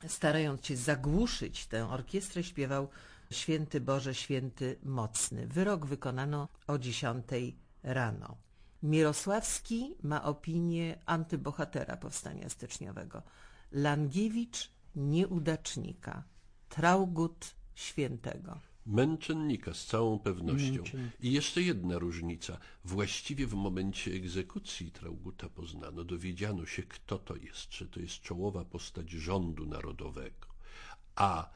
starając 0.07 0.65
się 0.65 0.75
zagłuszyć 0.75 1.67
tę 1.67 1.89
orkiestrę, 1.89 2.43
śpiewał 2.43 2.89
Święty 3.31 3.81
Boże, 3.81 4.15
Święty 4.15 4.79
Mocny. 4.83 5.47
Wyrok 5.47 5.85
wykonano 5.85 6.47
o 6.67 6.77
dziesiątej 6.77 7.55
rano. 7.83 8.37
Mirosławski 8.83 9.95
ma 10.03 10.23
opinię 10.23 10.99
antybohatera 11.05 11.97
powstania 11.97 12.49
styczniowego. 12.49 13.21
Langiewicz 13.71 14.71
nieudacznika. 14.95 16.23
Traugut 16.69 17.55
świętego. 17.75 18.59
Męczennika 18.85 19.73
z 19.73 19.85
całą 19.85 20.19
pewnością. 20.19 20.83
I 21.19 21.31
jeszcze 21.31 21.61
jedna 21.61 21.99
różnica. 21.99 22.57
Właściwie 22.85 23.47
w 23.47 23.53
momencie 23.53 24.11
egzekucji 24.11 24.91
Trauguta 24.91 25.49
poznano, 25.49 26.03
dowiedziano 26.03 26.65
się, 26.65 26.83
kto 26.83 27.19
to 27.19 27.35
jest, 27.35 27.73
że 27.73 27.87
to 27.87 27.99
jest 27.99 28.21
czołowa 28.21 28.65
postać 28.65 29.09
rządu 29.09 29.65
narodowego. 29.65 30.47
A 31.15 31.49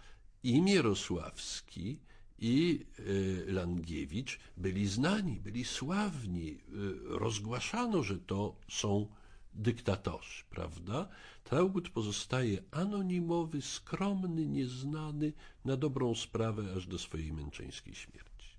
i 0.44 0.62
Mierosławski, 0.62 2.00
i 2.46 2.86
y, 3.00 3.46
Langiewicz 3.48 4.40
byli 4.58 4.88
znani, 4.88 5.40
byli 5.40 5.66
sławni. 5.66 6.50
Y, 6.50 6.58
rozgłaszano, 7.06 8.04
że 8.04 8.18
to 8.20 8.56
są 8.70 9.08
dyktatorzy, 9.54 10.44
prawda? 10.50 11.08
Traugut 11.44 11.90
pozostaje 11.90 12.58
anonimowy, 12.72 13.62
skromny, 13.62 14.46
nieznany, 14.46 15.34
na 15.66 15.78
dobrą 15.78 16.16
sprawę 16.16 16.64
aż 16.78 16.88
do 16.88 17.00
swojej 17.00 17.34
męczeńskiej 17.34 17.96
śmierci. 17.96 18.58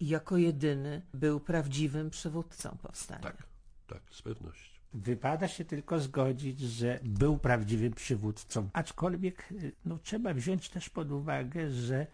I 0.00 0.08
jako 0.08 0.36
jedyny 0.36 1.02
był 1.14 1.40
prawdziwym 1.40 2.10
przywódcą 2.10 2.76
powstania. 2.82 3.22
Tak, 3.22 3.46
tak, 3.86 4.02
z 4.10 4.22
pewnością. 4.22 4.74
Wypada 4.92 5.48
się 5.48 5.64
tylko 5.64 6.00
zgodzić, 6.00 6.60
że 6.60 7.00
był 7.02 7.38
prawdziwym 7.38 7.92
przywódcą. 7.92 8.68
Aczkolwiek 8.72 9.52
y, 9.52 9.72
no, 9.84 9.98
trzeba 9.98 10.34
wziąć 10.34 10.68
też 10.68 10.90
pod 10.90 11.10
uwagę, 11.10 11.70
że 11.70 12.06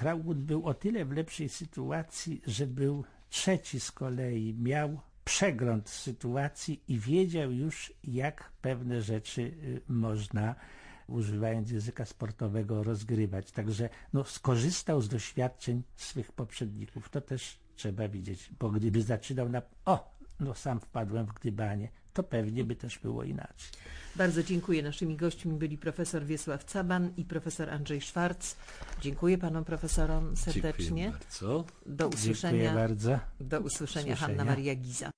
Traut 0.00 0.38
był 0.38 0.66
o 0.66 0.74
tyle 0.74 1.04
w 1.04 1.12
lepszej 1.12 1.48
sytuacji, 1.48 2.42
że 2.46 2.66
był 2.66 3.04
trzeci 3.30 3.80
z 3.80 3.92
kolei, 3.92 4.54
miał 4.54 5.00
przegląd 5.24 5.88
sytuacji 5.88 6.82
i 6.88 6.98
wiedział 6.98 7.52
już, 7.52 7.92
jak 8.04 8.52
pewne 8.62 9.02
rzeczy 9.02 9.42
y, 9.42 9.80
można, 9.88 10.54
używając 11.06 11.70
języka 11.70 12.04
sportowego, 12.04 12.82
rozgrywać. 12.82 13.52
Także 13.52 13.88
no, 14.12 14.24
skorzystał 14.24 15.00
z 15.00 15.08
doświadczeń 15.08 15.82
swych 15.96 16.32
poprzedników. 16.32 17.08
To 17.08 17.20
też 17.20 17.58
trzeba 17.76 18.08
widzieć, 18.08 18.50
bo 18.60 18.70
gdyby 18.70 19.02
zaczynał 19.02 19.48
na... 19.48 19.62
O, 19.84 20.14
no 20.40 20.54
sam 20.54 20.80
wpadłem 20.80 21.26
w 21.26 21.32
gdybanie, 21.32 21.88
to 22.12 22.22
pewnie 22.22 22.64
by 22.64 22.76
też 22.76 22.98
było 22.98 23.24
inaczej. 23.24 23.70
Bardzo 24.16 24.42
dziękuję. 24.42 24.82
Naszymi 24.82 25.16
gośćmi 25.16 25.52
byli 25.52 25.78
profesor 25.78 26.24
Wiesław 26.24 26.64
Caban 26.64 27.10
i 27.16 27.24
profesor 27.24 27.70
Andrzej 27.70 28.00
Szwarc. 28.00 28.54
Dziękuję 29.00 29.38
panom 29.38 29.64
profesorom 29.64 30.36
serdecznie. 30.36 30.84
Dziękuję 30.84 31.10
bardzo. 31.10 31.64
Do 31.86 32.04
Dziękuję 32.04 32.08
usłyszenia. 32.08 32.74
bardzo. 32.74 33.18
Do 33.40 33.60
usłyszenia. 33.60 34.14
Usłyszenia. 34.14 34.16
Hanna 34.16 34.44
Maria 34.44 34.74
Giza. 34.74 35.10